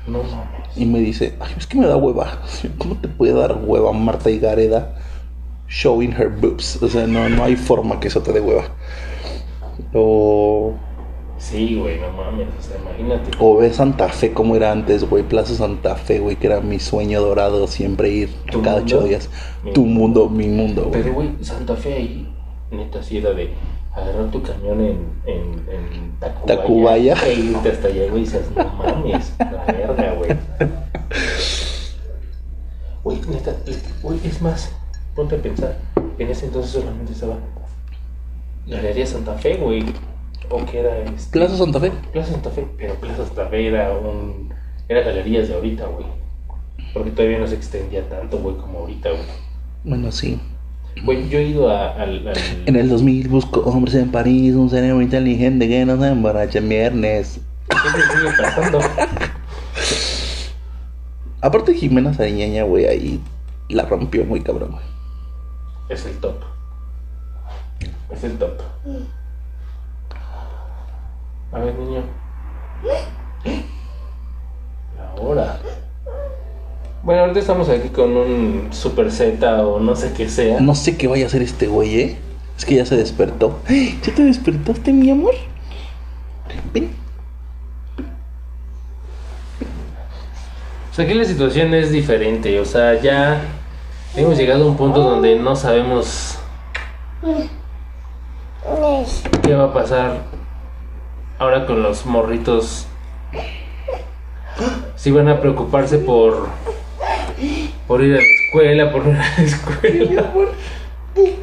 No 0.07 0.19
mames. 0.23 0.77
Y 0.77 0.87
me 0.87 1.01
dice, 1.01 1.37
ay, 1.41 1.53
es 1.57 1.67
que 1.67 1.79
me 1.79 1.87
da 1.87 1.97
hueva. 1.97 2.39
¿Cómo 2.79 2.97
te 2.97 3.09
puede 3.09 3.33
dar 3.33 3.59
hueva 3.65 3.93
Marta 3.93 4.31
y 4.31 4.39
Gareda 4.39 4.97
showing 5.71 6.13
her 6.13 6.29
boobs? 6.29 6.83
O 6.83 6.89
sea, 6.89 7.07
no, 7.07 7.29
no 7.29 7.45
hay 7.45 7.57
forma 7.57 7.99
que 8.01 8.09
eso 8.09 8.21
te 8.21 8.33
dé 8.33 8.41
hueva. 8.41 8.65
O, 9.95 10.75
Sí, 11.39 11.77
güey, 11.77 11.99
no 11.99 12.11
mames. 12.13 12.49
O 12.59 12.63
sea, 12.63 12.77
imagínate. 12.79 13.31
o 13.39 13.57
ve 13.57 13.73
Santa 13.73 14.09
Fe 14.11 14.33
como 14.35 14.57
era 14.57 14.73
antes, 14.73 15.09
güey. 15.09 15.23
Plaza 15.23 15.55
Santa 15.55 15.95
Fe, 15.97 16.19
güey, 16.19 16.37
que 16.37 16.49
era 16.49 16.61
mi 16.61 16.79
sueño 16.79 17.23
dorado 17.23 17.67
siempre 17.67 18.11
ir 18.11 18.29
¿Tu 18.53 18.61
cada 18.61 18.81
mundo? 18.81 18.97
ocho 18.99 19.07
días. 19.09 19.31
Mi 19.65 19.73
Tu 19.73 19.87
mundo. 19.87 20.29
mundo, 20.29 20.29
mi 20.29 20.49
mundo, 20.49 20.83
güey. 20.91 21.03
Pero, 21.03 21.15
güey, 21.15 21.31
Santa 21.41 21.75
Fe 21.77 21.95
ahí, 21.95 22.29
neta, 22.71 23.03
sí 23.03 23.17
era 23.19 23.31
de 23.33 23.55
agarrar 23.95 24.31
tu 24.31 24.43
camión 24.43 24.81
en, 24.83 24.99
en, 25.27 25.67
en 25.71 26.13
Tacubaya, 26.21 27.15
Tacubaya. 27.15 27.15
e 27.27 27.35
irte 27.35 27.71
hasta 27.71 27.89
allá, 27.89 28.03
güey, 28.11 28.23
y 28.23 28.25
dices, 28.27 28.43
no 28.55 28.65
mames, 28.75 29.33
la 29.39 29.65
verga, 29.73 30.15
güey. 30.19 30.31
Güey, 33.03 33.19
neta, 33.31 33.57
güey, 34.03 34.19
es 34.25 34.43
más, 34.43 34.71
ponte 35.15 35.37
a 35.37 35.43
pensar, 35.43 35.77
en 36.19 36.29
ese 36.31 36.47
entonces 36.47 36.71
solamente 36.73 37.13
estaba 37.13 37.37
Galería 38.67 39.07
Santa 39.07 39.35
Fe, 39.35 39.57
güey, 39.57 39.85
o 40.51 40.65
que 40.65 40.81
era 40.81 40.99
este, 40.99 41.33
Plaza 41.39 41.57
Santa 41.57 41.81
Fe. 41.81 41.93
Plaza 42.13 42.33
Santa 42.33 42.51
Fe, 42.51 42.67
pero 42.79 42.95
Plaza 42.95 43.27
Santa 43.27 43.47
Fe 43.49 43.67
era 43.69 43.93
un, 43.93 44.53
era 44.89 45.01
galerías 45.03 45.49
de 45.49 45.55
ahorita, 45.55 45.87
güey, 45.87 46.07
porque 46.95 47.11
todavía 47.11 47.39
no 47.39 47.47
se 47.47 47.55
extendía 47.57 48.09
tanto, 48.09 48.39
güey, 48.39 48.57
como 48.57 48.81
ahorita, 48.81 49.11
güey. 49.11 49.23
Bueno, 49.85 50.13
sí. 50.13 50.39
Güey, 51.05 51.29
yo 51.29 51.39
he 51.39 51.45
ido 51.45 51.71
a- 51.71 51.93
al, 51.95 52.27
al- 52.29 52.35
En 52.67 52.77
el 52.77 52.89
2000 52.89 53.29
busco 53.29 53.61
hombres 53.61 53.95
en 53.95 54.11
París, 54.11 54.55
un 54.55 54.69
cerebro 54.69 55.01
inteligente 55.01 55.69
que 55.69 55.85
no 55.87 55.99
se 56.01 56.09
emborracha 56.09 56.59
en 56.59 56.69
viernes. 56.69 57.41
Siempre 57.71 58.03
sigue 58.03 58.43
pasando. 58.43 58.81
Aparte 61.41 61.75
Jimena 61.75 62.13
Sariñaña, 62.13 62.65
güey, 62.65 62.87
ahí 62.87 63.21
la 63.69 63.85
rompió 63.85 64.25
muy 64.25 64.41
cabrón, 64.41 64.73
güey. 64.73 64.85
Es 65.91 66.07
el 66.07 66.19
top. 66.19 66.37
Es 68.13 68.23
el 68.23 68.39
top. 68.39 68.53
A 71.53 71.59
ver, 71.59 71.75
niño. 71.75 72.05
Ahora. 75.19 75.59
Bueno, 77.03 77.23
ahorita 77.23 77.41
estamos 77.41 77.69
aquí 77.69 77.89
con 77.89 78.17
un 78.17 78.69
Super 78.71 79.11
Z 79.11 79.67
o 79.67 79.81
no 79.81 79.97
sé 79.97 80.13
qué 80.13 80.29
sea. 80.29 80.61
No 80.61 80.77
sé 80.77 80.97
qué 80.97 81.09
vaya 81.09 81.25
a 81.25 81.27
hacer 81.27 81.43
este 81.43 81.67
güey, 81.67 82.01
¿eh? 82.01 82.17
Es 82.57 82.65
que 82.65 82.77
ya 82.77 82.87
se 82.87 82.97
despertó. 82.97 83.59
¡Ay! 83.67 83.99
¿Ya 84.05 84.15
te 84.15 84.23
despertaste, 84.23 84.93
mi 84.93 85.11
amor? 85.11 85.35
Ven. 86.73 86.93
O 90.93 90.95
sea, 90.95 91.05
aquí 91.05 91.15
la 91.15 91.25
situación 91.25 91.75
es 91.75 91.91
diferente. 91.91 92.61
O 92.61 92.65
sea, 92.65 93.01
ya 93.01 93.43
hemos 94.17 94.37
llegado 94.37 94.65
a 94.65 94.67
un 94.69 94.77
punto 94.77 95.03
donde 95.03 95.39
no 95.39 95.55
sabemos 95.57 96.39
qué 99.43 99.55
va 99.55 99.65
a 99.65 99.73
pasar 99.73 100.23
ahora 101.39 101.67
con 101.67 101.83
los 101.83 102.07
morritos. 102.07 102.87
Si 104.97 105.11
van 105.11 105.29
a 105.29 105.41
preocuparse 105.41 105.99
por 105.99 106.49
por 107.87 108.03
ir 108.03 108.15
a 108.15 108.19
la 108.19 108.23
escuela, 108.23 108.93
por 108.93 109.07
ir 109.07 109.17
a 109.17 109.37
la 109.37 109.43
escuela. 109.43 110.33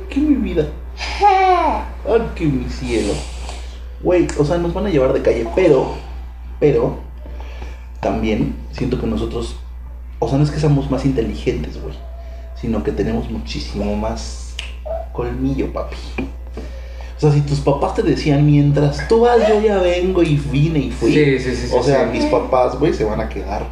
¿Qué 0.09 0.19
mi 0.19 0.35
vida? 0.35 0.67
Ay, 1.19 2.21
qué 2.35 2.45
mi 2.45 2.69
cielo. 2.69 3.13
Güey, 4.01 4.27
o 4.37 4.45
sea, 4.45 4.57
nos 4.57 4.73
van 4.73 4.85
a 4.85 4.89
llevar 4.89 5.11
de 5.11 5.21
calle, 5.21 5.47
pero, 5.55 5.95
pero, 6.59 6.99
también 7.99 8.55
siento 8.71 8.99
que 9.01 9.07
nosotros, 9.07 9.55
o 10.19 10.29
sea, 10.29 10.37
no 10.37 10.43
es 10.43 10.51
que 10.51 10.59
seamos 10.59 10.89
más 10.91 11.03
inteligentes, 11.03 11.81
güey, 11.81 11.95
sino 12.59 12.83
que 12.83 12.91
tenemos 12.91 13.29
muchísimo 13.29 13.95
más 13.95 14.55
colmillo, 15.13 15.71
papi. 15.71 15.95
O 17.17 17.19
sea, 17.19 17.31
si 17.31 17.41
tus 17.41 17.59
papás 17.59 17.95
te 17.95 18.03
decían 18.03 18.45
mientras 18.45 19.07
tú 19.07 19.21
vas, 19.21 19.47
yo 19.47 19.59
ya 19.59 19.79
vengo 19.79 20.21
y 20.21 20.35
vine 20.35 20.79
y 20.79 20.91
fui. 20.91 21.11
Sí, 21.11 21.39
sí, 21.39 21.55
sí, 21.55 21.67
sí, 21.67 21.75
O 21.75 21.81
sea, 21.81 22.11
sí. 22.11 22.17
mis 22.17 22.25
papás, 22.25 22.77
güey, 22.77 22.93
se 22.93 23.03
van 23.03 23.19
a 23.19 23.27
quedar 23.27 23.65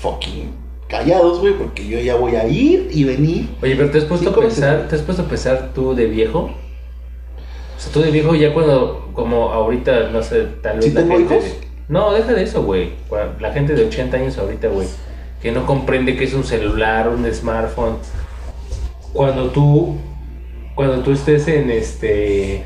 fucking 0.00 0.64
callados, 0.88 1.40
güey, 1.40 1.54
porque 1.54 1.86
yo 1.86 1.98
ya 1.98 2.14
voy 2.14 2.36
a 2.36 2.46
ir 2.46 2.88
y 2.90 3.04
venir. 3.04 3.50
Oye, 3.62 3.76
pero 3.76 3.90
¿te 3.90 3.98
has 3.98 4.04
puesto 4.04 4.30
a 4.30 4.32
veces. 4.32 4.60
pensar, 4.60 4.88
te 4.88 4.96
has 4.96 5.02
puesto 5.02 5.22
a 5.22 5.26
pensar 5.26 5.72
tú 5.74 5.94
de 5.94 6.06
viejo? 6.06 6.50
O 7.76 7.80
sea, 7.80 7.92
tú 7.92 8.00
de 8.00 8.10
viejo 8.10 8.34
ya 8.34 8.54
cuando, 8.54 9.10
como 9.12 9.50
ahorita, 9.50 10.10
no 10.10 10.22
sé, 10.22 10.46
tal 10.62 10.76
vez 10.76 10.86
¿Sí 10.86 10.92
la 10.92 11.00
tengo 11.00 11.16
gente... 11.16 11.36
hijos? 11.36 11.50
No, 11.88 12.12
deja 12.14 12.32
de 12.32 12.42
eso, 12.42 12.62
güey. 12.62 12.92
La 13.40 13.52
gente 13.52 13.74
de 13.74 13.84
80 13.84 14.16
años 14.16 14.38
ahorita, 14.38 14.68
güey, 14.68 14.88
que 15.44 15.52
no 15.52 15.66
comprende 15.66 16.16
que 16.16 16.24
es 16.24 16.32
un 16.32 16.42
celular, 16.42 17.06
un 17.06 17.30
smartphone. 17.30 17.98
Cuando 19.12 19.50
tú, 19.50 19.94
cuando 20.74 21.00
tú 21.00 21.12
estés 21.12 21.46
en 21.48 21.70
este... 21.70 22.64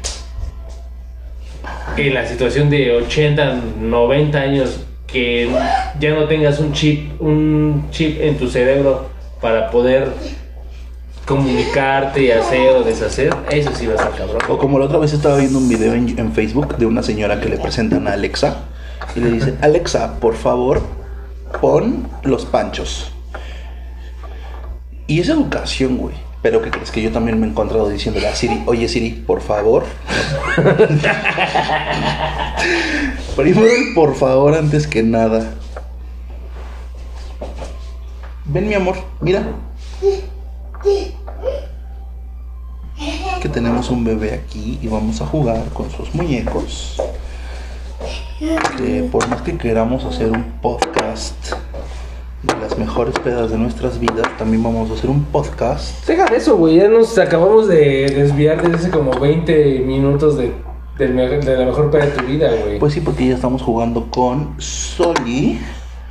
En 1.96 2.14
la 2.14 2.24
situación 2.24 2.70
de 2.70 2.92
80, 2.92 3.62
90 3.80 4.38
años, 4.38 4.80
que 5.08 5.50
ya 5.98 6.14
no 6.14 6.26
tengas 6.28 6.60
un 6.60 6.72
chip, 6.72 7.20
un 7.20 7.88
chip 7.90 8.20
en 8.20 8.38
tu 8.38 8.48
cerebro 8.48 9.08
para 9.40 9.72
poder 9.72 10.12
comunicarte 11.26 12.22
y 12.22 12.30
hacer 12.30 12.76
o 12.76 12.84
deshacer, 12.84 13.34
eso 13.50 13.72
sí 13.74 13.88
va 13.88 13.94
a 13.94 13.96
estar 13.96 14.14
cabrón. 14.14 14.38
O 14.48 14.56
como 14.56 14.78
la 14.78 14.84
otra 14.84 14.98
vez 14.98 15.12
estaba 15.12 15.36
viendo 15.38 15.58
un 15.58 15.68
video 15.68 15.94
en, 15.94 16.16
en 16.16 16.32
Facebook 16.32 16.76
de 16.76 16.86
una 16.86 17.02
señora 17.02 17.40
que 17.40 17.48
le 17.48 17.56
presentan 17.56 18.06
a 18.06 18.12
Alexa 18.12 18.66
y 19.16 19.20
le 19.20 19.32
dice, 19.32 19.54
Alexa, 19.62 20.20
por 20.20 20.36
favor, 20.36 20.80
pon 21.60 22.08
los 22.22 22.44
panchos. 22.44 23.10
Y 25.06 25.20
es 25.20 25.28
educación, 25.28 25.96
güey. 25.96 26.14
Pero 26.42 26.62
¿qué 26.62 26.70
crees 26.70 26.92
que 26.92 27.02
yo 27.02 27.10
también 27.10 27.40
me 27.40 27.46
he 27.46 27.50
encontrado 27.50 27.88
diciéndole 27.88 28.28
a 28.28 28.34
Siri, 28.34 28.62
oye 28.66 28.88
Siri, 28.88 29.10
por 29.10 29.40
favor? 29.40 29.84
Primero 33.36 33.66
el 33.66 33.94
por 33.94 34.14
favor 34.14 34.54
antes 34.54 34.86
que 34.86 35.02
nada. 35.02 35.54
Ven 38.44 38.68
mi 38.68 38.74
amor, 38.74 38.96
mira. 39.20 39.48
Que 43.40 43.48
tenemos 43.48 43.90
un 43.90 44.04
bebé 44.04 44.34
aquí 44.34 44.78
y 44.80 44.88
vamos 44.88 45.20
a 45.20 45.26
jugar 45.26 45.64
con 45.70 45.90
sus 45.90 46.14
muñecos. 46.14 47.02
Por 49.10 49.26
más 49.28 49.42
que 49.42 49.58
queramos 49.58 50.04
hacer 50.04 50.30
un 50.30 50.44
podcast 50.62 51.54
de 52.44 52.54
las 52.60 52.78
mejores 52.78 53.18
pedas 53.18 53.50
de 53.50 53.58
nuestras 53.58 53.98
vidas, 53.98 54.28
también 54.38 54.62
vamos 54.62 54.88
a 54.90 54.94
hacer 54.94 55.10
un 55.10 55.24
podcast 55.24 56.06
Deja 56.06 56.24
de 56.26 56.36
eso, 56.36 56.56
güey, 56.56 56.76
ya 56.76 56.86
nos 56.86 57.18
acabamos 57.18 57.66
de 57.66 58.08
desviar 58.14 58.62
desde 58.62 58.76
hace 58.76 58.90
como 58.90 59.18
20 59.18 59.80
minutos 59.80 60.38
de, 60.38 60.52
de 60.98 61.08
la 61.08 61.66
mejor 61.66 61.90
peda 61.90 62.06
de 62.06 62.12
tu 62.12 62.24
vida, 62.26 62.48
güey. 62.62 62.78
Pues 62.78 62.92
sí, 62.92 63.00
porque 63.00 63.26
ya 63.26 63.34
estamos 63.34 63.60
jugando 63.60 64.08
con 64.08 64.54
Soli, 64.58 65.58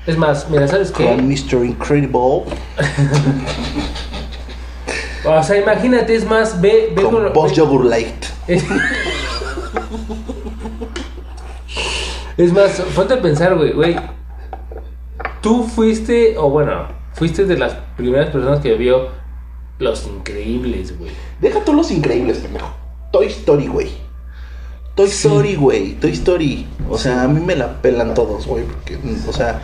es 0.06 0.18
más, 0.18 0.50
mira, 0.50 0.68
¿sabes 0.68 0.92
qué? 0.92 1.06
con 1.06 1.26
Mr. 1.30 1.64
Incredible, 1.66 2.44
O 5.26 5.44
sea, 5.44 5.58
imagínate, 5.58 6.14
es 6.14 6.26
más, 6.26 6.60
ve, 6.60 6.92
ve 6.94 7.04
con 7.04 7.32
Boss 7.32 7.54
Yogurt 7.54 7.86
Light. 7.86 8.26
Es, 12.38 12.54
más, 12.54 12.82
falta 12.94 13.22
pensar, 13.22 13.56
güey, 13.56 13.72
güey. 13.74 13.96
Tú 15.42 15.64
fuiste, 15.64 16.38
o 16.38 16.50
bueno, 16.50 16.88
fuiste 17.14 17.46
de 17.46 17.58
las 17.58 17.74
primeras 17.96 18.30
personas 18.30 18.60
que 18.60 18.76
vio 18.76 19.10
Los 19.80 20.06
Increíbles, 20.08 20.98
güey. 20.98 21.12
Deja 21.42 21.62
todos 21.62 21.76
los 21.76 21.92
increíbles, 21.92 22.40
pendejo. 22.40 22.70
Toy 23.12 23.28
Story, 23.28 23.68
güey. 23.68 23.90
Toy 24.96 25.08
Sí. 25.08 25.28
Story, 25.28 25.56
güey. 25.56 25.94
Toy 25.94 26.12
Story. 26.12 26.68
O 26.90 26.98
sea, 26.98 27.24
a 27.24 27.28
mí 27.28 27.40
me 27.40 27.56
la 27.56 27.82
pelan 27.82 28.14
todos, 28.14 28.46
güey. 28.48 28.64
Porque, 28.66 28.98
o 29.28 29.34
sea, 29.34 29.62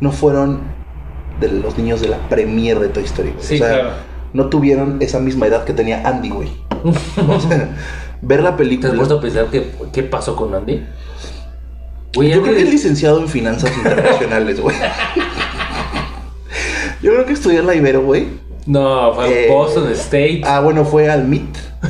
no 0.00 0.12
fueron 0.12 0.60
de 1.40 1.48
los 1.48 1.76
niños 1.76 2.00
de 2.00 2.08
la 2.08 2.18
premier 2.28 2.78
de 2.78 2.88
Toy 2.88 3.04
Story, 3.04 3.30
güey. 3.30 3.42
Sí, 3.44 3.54
o 3.56 3.58
sea, 3.58 3.68
claro. 3.68 3.90
no 4.32 4.46
tuvieron 4.48 4.98
esa 5.00 5.18
misma 5.20 5.46
edad 5.46 5.64
que 5.64 5.72
tenía 5.72 6.02
Andy, 6.08 6.30
güey. 6.30 6.50
O 7.28 7.40
sea, 7.40 7.76
ver 8.22 8.42
la 8.42 8.52
¿Te 8.52 8.58
película. 8.58 8.90
has 8.90 8.96
puesto 8.96 9.18
a 9.18 9.20
pensar 9.20 9.46
qué, 9.50 9.72
qué 9.92 10.02
pasó 10.04 10.36
con 10.36 10.54
Andy? 10.54 10.84
Güey, 12.16 12.30
Yo 12.30 12.42
creo 12.42 12.54
que 12.56 12.62
es 12.62 12.70
licenciado 12.70 13.20
en 13.20 13.28
finanzas 13.28 13.70
internacionales, 13.76 14.60
güey. 14.60 14.74
Yo 17.02 17.12
creo 17.12 17.26
que 17.26 17.34
estudió 17.34 17.60
en 17.60 17.66
la 17.66 17.74
Ibero, 17.74 18.02
güey. 18.02 18.26
No, 18.66 19.14
fue 19.14 19.46
Eh, 19.46 19.50
Boston 19.50 19.90
State. 19.92 20.40
Ah, 20.44 20.60
bueno, 20.60 20.84
fue 20.84 21.08
al 21.10 21.24
MIT. 21.28 21.56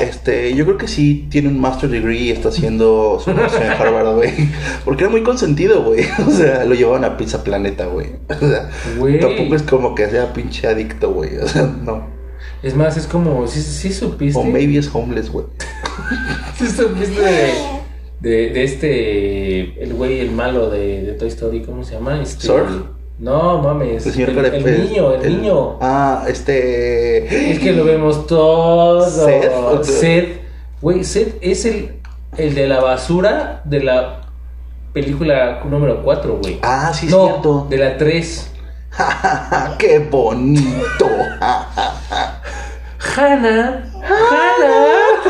Este, 0.00 0.54
yo 0.54 0.64
creo 0.64 0.78
que 0.78 0.88
sí 0.88 1.26
tiene 1.30 1.48
un 1.48 1.60
master 1.60 1.90
degree 1.90 2.18
y 2.22 2.30
está 2.30 2.48
haciendo 2.48 3.20
su 3.22 3.32
maestría 3.32 3.74
en 3.74 3.80
Harvard, 3.82 4.14
güey. 4.14 4.32
Porque 4.84 5.04
era 5.04 5.10
muy 5.10 5.22
consentido, 5.22 5.82
güey. 5.82 6.06
O 6.26 6.30
sea, 6.30 6.64
lo 6.64 6.74
llevaban 6.74 7.04
a 7.04 7.16
Pizza 7.18 7.44
Planeta, 7.44 7.84
güey. 7.86 8.08
O 8.28 8.34
sea, 8.48 8.70
Güey. 8.98 9.20
tampoco 9.20 9.54
es 9.54 9.62
como 9.62 9.94
que 9.94 10.08
sea 10.08 10.32
pinche 10.32 10.66
adicto, 10.68 11.12
güey. 11.12 11.36
O 11.36 11.46
sea, 11.46 11.62
no. 11.64 12.06
Es 12.62 12.74
más, 12.74 12.96
es 12.96 13.06
como, 13.06 13.46
sí, 13.46 13.60
sí 13.60 13.92
supiste. 13.92 14.38
O 14.38 14.44
maybe 14.44 14.78
es 14.78 14.88
homeless, 14.92 15.30
güey. 15.30 15.46
Sí 16.58 16.66
supiste 16.66 17.20
de, 17.20 17.52
de, 18.20 18.50
de 18.50 18.64
este, 18.64 19.82
el 19.82 19.94
güey, 19.94 20.20
el 20.20 20.30
malo 20.30 20.68
de, 20.70 21.02
de 21.02 21.12
Toy 21.14 21.28
Story, 21.28 21.62
¿cómo 21.62 21.84
se 21.84 21.94
llama? 21.94 22.20
Este, 22.22 22.46
¿Sorg? 22.46 22.68
No, 23.18 23.58
mames. 23.58 24.06
El 24.06 24.12
señor 24.12 24.30
el, 24.30 24.36
Care- 24.36 24.56
el 24.56 24.88
niño, 24.88 25.12
el, 25.14 25.40
niño. 25.42 25.78
Ah, 25.82 26.24
este. 26.26 27.50
Es 27.52 27.58
que 27.58 27.72
lo 27.72 27.84
vemos 27.84 28.26
todo. 28.26 29.08
Seth, 29.08 29.84
Seth. 29.84 30.40
Güey, 30.80 31.04
Seth 31.04 31.36
es 31.42 31.66
el, 31.66 31.96
el 32.38 32.54
de 32.54 32.66
la 32.66 32.80
basura 32.80 33.60
de 33.64 33.80
la 33.82 34.22
película 34.94 35.60
número 35.64 36.02
4, 36.02 36.38
güey. 36.42 36.58
Ah, 36.62 36.92
sí, 36.94 37.06
es 37.06 37.12
no, 37.12 37.26
cierto. 37.26 37.66
de 37.68 37.76
la 37.76 37.98
3. 37.98 38.52
¡Qué 39.78 39.98
bonito! 40.10 41.06
Hannah, 43.16 43.84
Hannah. 44.02 45.22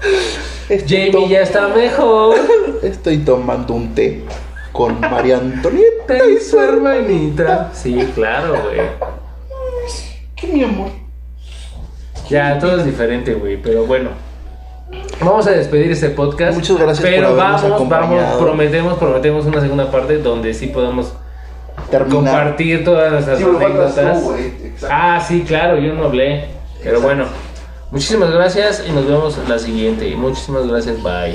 Estoy 0.70 1.10
Jamie 1.12 1.28
ya 1.28 1.40
está 1.42 1.68
mejor. 1.68 2.36
Estoy 2.82 3.18
tomando 3.18 3.74
un 3.74 3.94
té 3.94 4.22
con 4.72 5.00
María 5.00 5.36
Antonieta 5.38 6.16
Y 6.26 6.38
su 6.38 6.58
hermanita. 6.60 7.70
Sí, 7.74 8.08
claro, 8.14 8.54
güey. 8.62 8.80
¿Qué, 10.36 10.46
mi 10.46 10.62
amor? 10.64 10.88
Ya, 12.28 12.58
todo 12.58 12.76
es 12.78 12.84
diferente, 12.84 13.34
güey, 13.34 13.60
pero 13.60 13.84
bueno. 13.84 14.10
Vamos 15.20 15.46
a 15.46 15.50
despedir 15.50 15.90
este 15.90 16.10
podcast. 16.10 16.54
Muchas 16.56 16.76
gracias 16.78 17.00
por 17.00 17.10
Pero 17.10 17.26
habernos 17.28 17.62
vamos, 17.62 17.74
acompañado. 17.74 18.16
vamos, 18.16 18.36
prometemos, 18.42 18.98
prometemos 18.98 19.46
una 19.46 19.60
segunda 19.60 19.90
parte 19.90 20.18
donde 20.18 20.54
sí 20.54 20.68
podamos 20.68 21.12
Terminar. 21.90 22.14
compartir 22.14 22.84
todas 22.84 23.12
nuestras 23.12 23.38
Sí, 23.38 23.44
tú, 23.44 23.56
anécdotas. 23.56 24.22
ah, 24.88 25.22
sí, 25.26 25.44
claro, 25.46 25.78
yo 25.78 25.92
no 25.94 26.04
hablé. 26.04 26.46
Pero 26.82 27.00
bueno, 27.00 27.26
muchísimas 27.90 28.30
gracias 28.32 28.84
y 28.86 28.92
nos 28.92 29.06
vemos 29.06 29.36
en 29.38 29.48
la 29.48 29.58
siguiente. 29.58 30.14
Muchísimas 30.16 30.66
gracias, 30.66 31.02
bye. 31.02 31.28